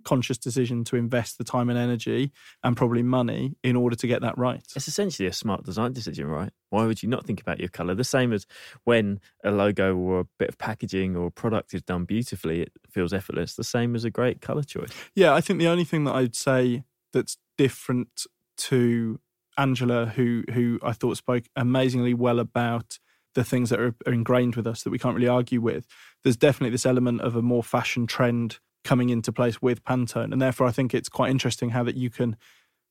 conscious 0.04 0.38
decision 0.38 0.84
to 0.86 0.96
invest 0.96 1.38
the 1.38 1.44
time 1.44 1.70
and 1.70 1.78
energy 1.78 2.32
and 2.64 2.78
probably 2.78 3.04
money 3.04 3.56
in 3.64 3.76
order 3.76 3.96
to 3.96 4.08
get 4.08 4.22
that 4.22 4.38
right. 4.38 4.64
It's 4.76 4.88
essentially 4.88 5.28
a 5.28 5.34
smart 5.34 5.64
design 5.64 5.94
decision, 5.94 6.28
right? 6.28 6.52
Why 6.70 6.86
would 6.86 7.04
you 7.04 7.10
not 7.10 7.26
think 7.26 7.42
about 7.42 7.60
your 7.60 7.70
color? 7.70 7.96
The 7.96 8.04
same 8.04 8.34
as 8.34 8.46
when 8.84 9.20
a 9.44 9.52
logo 9.52 9.96
or 9.96 10.22
a 10.22 10.26
bit 10.40 10.50
of 10.50 10.58
packaging 10.58 11.16
or 11.16 11.32
product 11.32 11.74
is 11.74 11.82
done 11.82 12.06
beautifully, 12.06 12.62
it 12.62 12.72
feels 12.90 13.14
effortless. 13.14 13.56
The 13.56 13.64
same 13.64 13.96
as 13.96 14.04
a 14.04 14.10
great 14.10 14.42
color 14.42 14.64
choice. 14.64 14.92
Yeah, 15.16 15.34
I 15.34 15.42
think 15.42 15.60
the 15.60 15.68
only 15.68 15.84
thing 15.84 16.04
that 16.06 16.16
I'd 16.16 16.36
say 16.36 16.84
that's 17.12 17.38
different 17.58 18.26
to 18.58 19.20
Angela, 19.58 20.08
who 20.08 20.44
who 20.52 20.80
I 20.82 20.94
thought 20.94 21.18
spoke 21.18 21.46
amazingly 21.56 22.14
well 22.14 22.40
about 22.40 22.98
the 23.36 23.44
things 23.44 23.70
that 23.70 23.80
are, 23.80 23.96
are 24.06 24.14
ingrained 24.14 24.56
with 24.56 24.68
us 24.68 24.84
that 24.84 24.90
we 24.90 25.00
can't 25.00 25.16
really 25.16 25.28
argue 25.28 25.62
with. 25.62 25.88
There's 26.24 26.38
definitely 26.38 26.72
this 26.72 26.86
element 26.86 27.22
of 27.22 27.36
a 27.36 27.42
more 27.42 27.64
fashion 27.64 28.08
trend 28.08 28.60
coming 28.84 29.10
into 29.10 29.32
place 29.32 29.62
with 29.62 29.84
Pantone. 29.84 30.32
And 30.32 30.42
therefore, 30.42 30.68
I 30.68 30.72
think 30.72 30.94
it's 30.94 31.10
quite 31.10 31.32
interesting 31.32 31.72
how 31.72 31.84
that 31.84 31.96
you 31.96 32.10
can 32.10 32.36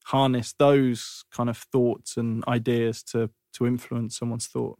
harness 0.05 0.53
those 0.57 1.23
kind 1.31 1.49
of 1.49 1.57
thoughts 1.57 2.17
and 2.17 2.43
ideas 2.47 3.03
to 3.03 3.29
to 3.53 3.67
influence 3.67 4.17
someone's 4.17 4.47
thought. 4.47 4.79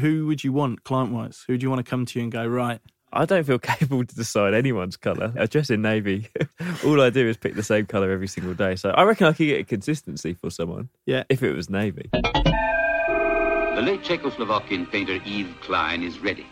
Who 0.00 0.26
would 0.26 0.42
you 0.42 0.52
want 0.52 0.84
client 0.84 1.12
wise? 1.12 1.44
Who 1.46 1.56
do 1.56 1.64
you 1.64 1.70
want 1.70 1.84
to 1.84 1.88
come 1.88 2.04
to 2.06 2.18
you 2.18 2.24
and 2.24 2.32
go, 2.32 2.44
right? 2.46 2.80
I 3.12 3.26
don't 3.26 3.44
feel 3.44 3.58
capable 3.60 4.04
to 4.04 4.14
decide 4.14 4.54
anyone's 4.54 4.96
colour. 4.96 5.32
I 5.38 5.46
dress 5.46 5.70
in 5.70 5.82
navy. 5.82 6.28
All 6.84 7.00
I 7.00 7.10
do 7.10 7.28
is 7.28 7.36
pick 7.36 7.54
the 7.54 7.62
same 7.62 7.86
colour 7.86 8.10
every 8.10 8.26
single 8.26 8.54
day. 8.54 8.74
So 8.74 8.90
I 8.90 9.02
reckon 9.02 9.26
I 9.26 9.32
could 9.32 9.46
get 9.46 9.60
a 9.60 9.64
consistency 9.64 10.34
for 10.34 10.50
someone. 10.50 10.88
Yeah. 11.06 11.24
If 11.28 11.42
it 11.42 11.54
was 11.54 11.70
navy. 11.70 12.10
The 12.12 13.82
late 13.82 14.02
Czechoslovakian 14.02 14.90
painter 14.90 15.20
Yves 15.24 15.54
Klein 15.60 16.02
is 16.02 16.18
ready. 16.18 16.46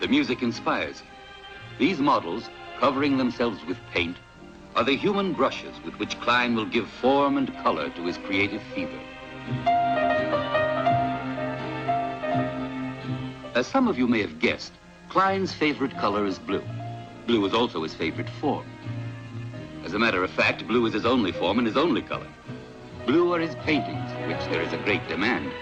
The 0.00 0.08
music 0.08 0.42
inspires. 0.42 1.02
These 1.78 1.98
models 2.00 2.48
covering 2.80 3.18
themselves 3.18 3.62
with 3.66 3.76
paint, 3.92 4.16
are 4.74 4.84
the 4.84 4.96
human 4.96 5.34
brushes 5.34 5.74
with 5.84 5.94
which 5.98 6.18
Klein 6.20 6.56
will 6.56 6.64
give 6.64 6.88
form 6.88 7.36
and 7.36 7.54
color 7.62 7.90
to 7.90 8.06
his 8.06 8.16
creative 8.16 8.62
fever. 8.74 8.98
As 13.54 13.66
some 13.66 13.86
of 13.86 13.98
you 13.98 14.06
may 14.06 14.22
have 14.22 14.38
guessed, 14.38 14.72
Klein's 15.10 15.52
favorite 15.52 15.96
color 15.98 16.24
is 16.24 16.38
blue. 16.38 16.64
blue 17.26 17.44
is 17.44 17.52
also 17.52 17.82
his 17.82 17.92
favorite 17.92 18.30
form. 18.40 18.66
As 19.84 19.92
a 19.92 19.98
matter 19.98 20.24
of 20.24 20.30
fact, 20.30 20.66
blue 20.66 20.86
is 20.86 20.94
his 20.94 21.04
only 21.04 21.32
form 21.32 21.58
and 21.58 21.66
his 21.66 21.76
only 21.76 22.00
color. 22.00 22.28
Blue 23.06 23.34
are 23.34 23.40
his 23.40 23.54
paintings, 23.56 24.10
for 24.12 24.26
which 24.28 24.44
there 24.50 24.62
is 24.62 24.72
a 24.72 24.78
great 24.78 25.06
demand. 25.06 25.52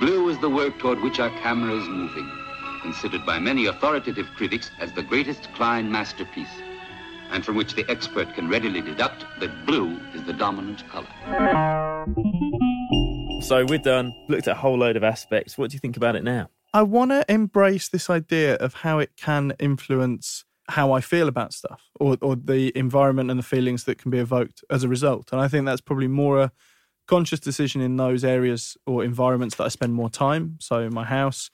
Blue 0.00 0.28
is 0.28 0.38
the 0.40 0.50
work 0.50 0.78
toward 0.78 1.00
which 1.00 1.18
our 1.20 1.30
camera 1.40 1.74
is 1.74 1.88
moving, 1.88 2.30
considered 2.82 3.24
by 3.24 3.38
many 3.38 3.66
authoritative 3.66 4.28
critics 4.36 4.70
as 4.80 4.92
the 4.92 5.02
greatest 5.02 5.48
Klein 5.54 5.90
masterpiece, 5.90 6.60
and 7.30 7.44
from 7.44 7.56
which 7.56 7.74
the 7.74 7.88
expert 7.88 8.34
can 8.34 8.48
readily 8.48 8.82
deduct 8.82 9.24
that 9.40 9.66
blue 9.66 9.98
is 10.14 10.22
the 10.24 10.32
dominant 10.32 10.86
color. 10.88 11.08
So 13.42 13.64
we're 13.64 13.78
done. 13.78 14.06
Um, 14.06 14.14
looked 14.28 14.46
at 14.48 14.56
a 14.56 14.60
whole 14.60 14.78
load 14.78 14.96
of 14.96 15.04
aspects. 15.04 15.56
What 15.56 15.70
do 15.70 15.74
you 15.74 15.80
think 15.80 15.96
about 15.96 16.16
it 16.16 16.22
now? 16.22 16.48
I 16.74 16.82
want 16.82 17.10
to 17.10 17.24
embrace 17.28 17.88
this 17.88 18.08
idea 18.08 18.54
of 18.56 18.74
how 18.74 18.98
it 18.98 19.16
can 19.16 19.52
influence 19.58 20.44
how 20.68 20.92
I 20.92 21.00
feel 21.00 21.28
about 21.28 21.52
stuff 21.52 21.82
or, 22.00 22.16
or 22.22 22.36
the 22.36 22.72
environment 22.76 23.30
and 23.30 23.38
the 23.38 23.44
feelings 23.44 23.84
that 23.84 23.98
can 23.98 24.10
be 24.10 24.18
evoked 24.18 24.64
as 24.70 24.84
a 24.84 24.88
result. 24.88 25.32
And 25.32 25.40
I 25.40 25.48
think 25.48 25.66
that's 25.66 25.80
probably 25.80 26.08
more 26.08 26.40
a 26.40 26.52
conscious 27.06 27.40
decision 27.40 27.80
in 27.80 27.96
those 27.96 28.24
areas 28.24 28.76
or 28.86 29.04
environments 29.04 29.56
that 29.56 29.64
I 29.64 29.68
spend 29.68 29.92
more 29.92 30.08
time. 30.08 30.56
So, 30.60 30.88
my 30.88 31.04
house, 31.04 31.50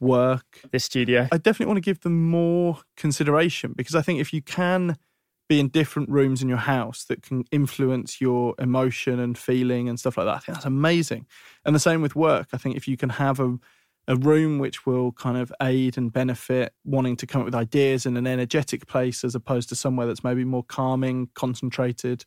work, 0.00 0.60
this 0.72 0.84
studio. 0.84 1.28
I 1.30 1.36
definitely 1.36 1.66
want 1.66 1.76
to 1.78 1.82
give 1.82 2.00
them 2.00 2.28
more 2.28 2.78
consideration 2.96 3.74
because 3.76 3.94
I 3.94 4.02
think 4.02 4.20
if 4.20 4.32
you 4.32 4.42
can 4.42 4.96
be 5.48 5.60
in 5.60 5.68
different 5.68 6.08
rooms 6.08 6.42
in 6.42 6.48
your 6.48 6.58
house 6.58 7.04
that 7.04 7.22
can 7.22 7.44
influence 7.50 8.20
your 8.20 8.54
emotion 8.58 9.18
and 9.18 9.36
feeling 9.36 9.88
and 9.88 9.98
stuff 9.98 10.16
like 10.16 10.26
that, 10.26 10.36
I 10.36 10.38
think 10.38 10.56
that's 10.56 10.66
amazing. 10.66 11.26
And 11.64 11.74
the 11.74 11.80
same 11.80 12.02
with 12.02 12.16
work. 12.16 12.48
I 12.52 12.56
think 12.56 12.76
if 12.76 12.88
you 12.88 12.96
can 12.96 13.10
have 13.10 13.40
a 13.40 13.58
a 14.08 14.16
room 14.16 14.58
which 14.58 14.86
will 14.86 15.12
kind 15.12 15.36
of 15.36 15.52
aid 15.62 15.96
and 15.96 16.12
benefit 16.12 16.72
wanting 16.84 17.16
to 17.16 17.26
come 17.26 17.42
up 17.42 17.44
with 17.44 17.54
ideas 17.54 18.06
in 18.06 18.16
an 18.16 18.26
energetic 18.26 18.86
place 18.86 19.22
as 19.22 19.36
opposed 19.36 19.68
to 19.68 19.76
somewhere 19.76 20.06
that's 20.06 20.24
maybe 20.24 20.44
more 20.44 20.64
calming, 20.64 21.28
concentrated, 21.34 22.24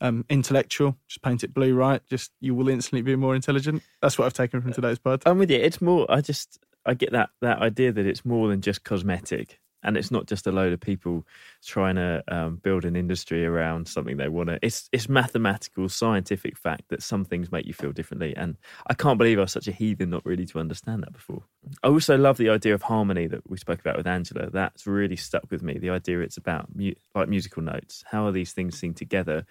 um, 0.00 0.24
intellectual. 0.28 0.96
Just 1.08 1.22
paint 1.22 1.44
it 1.44 1.54
blue, 1.54 1.74
right? 1.74 2.00
Just 2.08 2.32
you 2.40 2.54
will 2.54 2.68
instantly 2.68 3.02
be 3.02 3.14
more 3.14 3.36
intelligent. 3.36 3.82
That's 4.02 4.18
what 4.18 4.24
I've 4.24 4.32
taken 4.32 4.60
from 4.60 4.72
today's 4.72 4.98
pod. 4.98 5.22
I'm 5.24 5.38
with 5.38 5.50
you. 5.50 5.58
It's 5.58 5.80
more. 5.80 6.04
I 6.08 6.20
just 6.20 6.58
I 6.86 6.94
get 6.94 7.12
that 7.12 7.30
that 7.40 7.58
idea 7.60 7.92
that 7.92 8.06
it's 8.06 8.24
more 8.24 8.48
than 8.48 8.60
just 8.60 8.84
cosmetic 8.84 9.60
and 9.82 9.96
it's 9.96 10.10
not 10.10 10.26
just 10.26 10.46
a 10.46 10.52
load 10.52 10.72
of 10.72 10.80
people 10.80 11.26
trying 11.64 11.94
to 11.94 12.22
um, 12.28 12.56
build 12.56 12.84
an 12.84 12.96
industry 12.96 13.46
around 13.46 13.88
something 13.88 14.16
they 14.16 14.28
want 14.28 14.48
to. 14.48 14.58
It's 14.62 14.88
it's 14.92 15.08
mathematical, 15.08 15.88
scientific 15.88 16.56
fact 16.56 16.82
that 16.90 17.02
some 17.02 17.24
things 17.24 17.50
make 17.50 17.66
you 17.66 17.72
feel 17.72 17.92
differently, 17.92 18.34
and 18.36 18.56
I 18.88 18.94
can't 18.94 19.18
believe 19.18 19.38
I 19.38 19.42
was 19.42 19.52
such 19.52 19.68
a 19.68 19.72
heathen 19.72 20.10
not 20.10 20.24
really 20.26 20.46
to 20.46 20.58
understand 20.58 21.02
that 21.02 21.12
before. 21.12 21.44
I 21.82 21.88
also 21.88 22.16
love 22.18 22.36
the 22.36 22.50
idea 22.50 22.74
of 22.74 22.82
harmony 22.82 23.26
that 23.28 23.48
we 23.48 23.56
spoke 23.58 23.80
about 23.80 23.96
with 23.96 24.06
Angela. 24.06 24.50
That's 24.50 24.86
really 24.86 25.16
stuck 25.16 25.50
with 25.50 25.62
me. 25.62 25.78
The 25.78 25.90
idea 25.90 26.20
it's 26.20 26.36
about 26.36 26.74
mu- 26.74 26.92
like 27.14 27.28
musical 27.28 27.62
notes. 27.62 28.04
How 28.06 28.26
are 28.26 28.32
these 28.32 28.52
things 28.52 28.78
sing 28.78 28.94
together? 28.94 29.44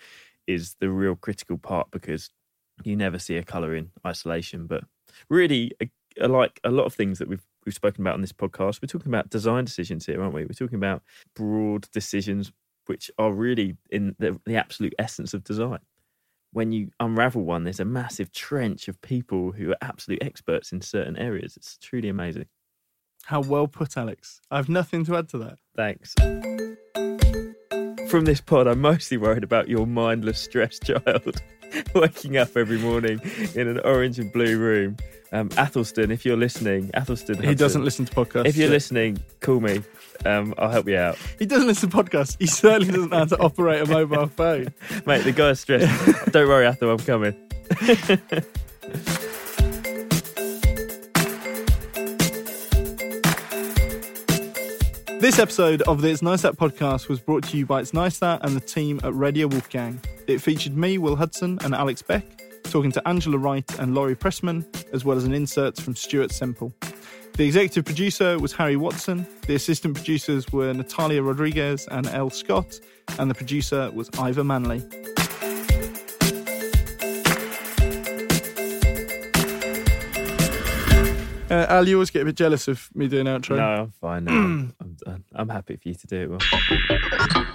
Is 0.48 0.76
the 0.80 0.90
real 0.90 1.16
critical 1.16 1.58
part 1.60 1.92
because 1.92 2.30
you 2.84 2.96
never 2.96 3.20
see 3.20 3.38
a 3.38 3.44
color 3.44 3.76
in 3.76 3.92
isolation, 4.06 4.68
but 4.68 4.84
really. 5.30 5.72
Like 6.20 6.60
a 6.64 6.72
lot 6.72 6.86
of 6.86 6.94
things 6.94 7.20
that 7.20 7.28
we've 7.28 7.46
we've 7.66 7.76
spoken 7.76 8.02
about 8.02 8.16
on 8.16 8.22
this 8.22 8.34
podcast. 8.34 8.82
We're 8.82 8.88
talking 8.88 9.08
about 9.12 9.30
design 9.30 9.66
decisions 9.66 10.06
here, 10.06 10.22
aren't 10.22 10.34
we? 10.34 10.44
We're 10.44 10.50
talking 10.50 10.78
about 10.78 11.04
broad 11.36 11.90
decisions 11.92 12.52
which 12.88 13.12
are 13.20 13.32
really 13.32 13.78
in 13.92 14.16
the, 14.18 14.40
the 14.46 14.56
absolute 14.56 14.96
essence 14.98 15.34
of 15.34 15.44
design. 15.44 15.80
When 16.52 16.72
you 16.72 16.90
unravel 17.00 17.44
one, 17.44 17.64
there's 17.64 17.80
a 17.80 17.86
massive 17.86 18.32
trench 18.32 18.88
of 18.88 19.00
people 19.02 19.52
who 19.52 19.72
are 19.72 19.78
absolute 19.82 20.24
experts 20.24 20.72
in 20.72 20.82
certain 20.82 21.16
areas. 21.16 21.56
It's 21.56 21.78
truly 21.78 22.10
amazing. 22.10 22.48
How 23.26 23.42
well 23.42 23.68
put, 23.68 23.96
Alex. 23.96 24.42
I 24.50 24.58
have 24.58 24.70
nothing 24.70 25.06
to 25.06 25.18
add 25.18 25.30
to 25.30 25.38
that. 25.38 25.60
Thanks. 25.76 26.16
From 28.10 28.26
this 28.26 28.42
pod, 28.42 28.66
I'm 28.66 28.82
mostly 28.82 29.18
worried 29.18 29.44
about 29.44 29.70
your 29.70 29.86
mindless, 29.86 30.40
stress 30.40 30.80
child 30.84 31.40
waking 31.96 32.38
up 32.38 32.56
every 32.56 32.78
morning 32.78 33.22
in 33.56 33.68
an 33.68 33.80
orange 33.82 34.20
and 34.20 34.32
blue 34.32 34.58
room 34.58 34.98
um, 35.32 35.50
Athelston, 35.50 36.12
if 36.12 36.26
you're 36.26 36.38
listening, 36.38 36.90
Athelston. 36.96 37.36
Hudson, 37.36 37.44
he 37.44 37.56
doesn't 37.56 37.84
listen 37.84 38.06
to 38.06 38.14
podcasts. 38.14 38.48
If 38.48 38.58
you're 38.58 38.70
listening, 38.70 39.20
call 39.42 39.60
me. 39.60 39.84
Um, 40.26 40.54
I'll 40.58 40.70
help 40.70 40.88
you 40.88 40.98
out. 40.98 41.18
He 41.38 41.46
doesn't 41.46 41.68
listen 41.68 41.90
to 41.90 41.98
podcasts. 41.98 42.36
He 42.40 42.48
certainly 42.48 42.92
doesn't 42.92 43.12
know 43.12 43.20
how 43.20 43.26
to 43.26 43.38
operate 43.40 43.82
a 43.82 43.86
mobile 43.86 44.28
phone. 44.28 44.74
Mate, 45.06 45.24
the 45.24 45.32
guy's 45.32 45.60
stressed. 45.60 46.32
Don't 46.32 46.48
worry, 46.48 46.66
Athel, 46.66 46.92
I'm 46.92 46.98
coming. 47.00 47.36
This 55.20 55.38
episode 55.38 55.82
of 55.82 56.02
the 56.02 56.08
It's 56.08 56.22
Nice 56.22 56.44
That 56.44 56.56
podcast 56.56 57.10
was 57.10 57.20
brought 57.20 57.44
to 57.50 57.58
you 57.58 57.66
by 57.66 57.82
It's 57.82 57.94
Nice 57.94 58.20
That 58.20 58.40
and 58.46 58.56
the 58.56 58.62
team 58.62 59.02
at 59.04 59.14
Radio 59.14 59.48
Wolfgang. 59.48 60.00
It 60.28 60.40
featured 60.40 60.78
me, 60.78 60.98
Will 60.98 61.18
Hudson, 61.18 61.60
and 61.62 61.76
Alex 61.76 62.02
Bec 62.02 62.24
talking 62.64 62.90
to 62.94 63.06
Angela 63.06 63.38
Wright 63.38 63.70
and 63.80 63.94
Laurie 63.94 64.16
Pressman, 64.16 64.66
as 64.94 65.04
well 65.04 65.18
as 65.18 65.26
an 65.26 65.34
insert 65.34 65.76
from 65.76 65.94
Stuart 65.94 66.32
Semple. 66.32 66.74
The 67.34 67.46
executive 67.46 67.84
producer 67.84 68.40
was 68.40 68.54
Harry 68.54 68.78
Watson. 68.78 69.28
The 69.46 69.56
assistant 69.56 69.96
producers 69.96 70.50
were 70.54 70.74
Natalia 70.74 71.22
Rodriguez 71.22 71.86
and 71.92 72.08
Elle 72.08 72.30
Scott, 72.30 72.80
and 73.18 73.30
the 73.30 73.36
producer 73.36 73.92
was 73.92 74.10
Ivor 74.18 74.46
Manley. 74.46 74.82
Uh, 81.50 81.66
Al, 81.70 81.88
you 81.88 81.96
always 81.96 82.12
get 82.12 82.22
a 82.22 82.26
bit 82.26 82.36
jealous 82.36 82.68
of 82.68 82.90
me 82.94 83.08
doing 83.08 83.26
outro. 83.26 83.58
No, 83.58 83.64
I'm 83.64 83.92
fine 83.92 84.26
now. 84.26 84.34
I'm, 85.08 85.24
I'm 85.34 85.50
happy 85.50 85.78
for 85.78 85.90
you 85.90 85.96
to 85.96 86.08
do 86.08 86.22
it 86.22 86.30
well. 86.30 87.46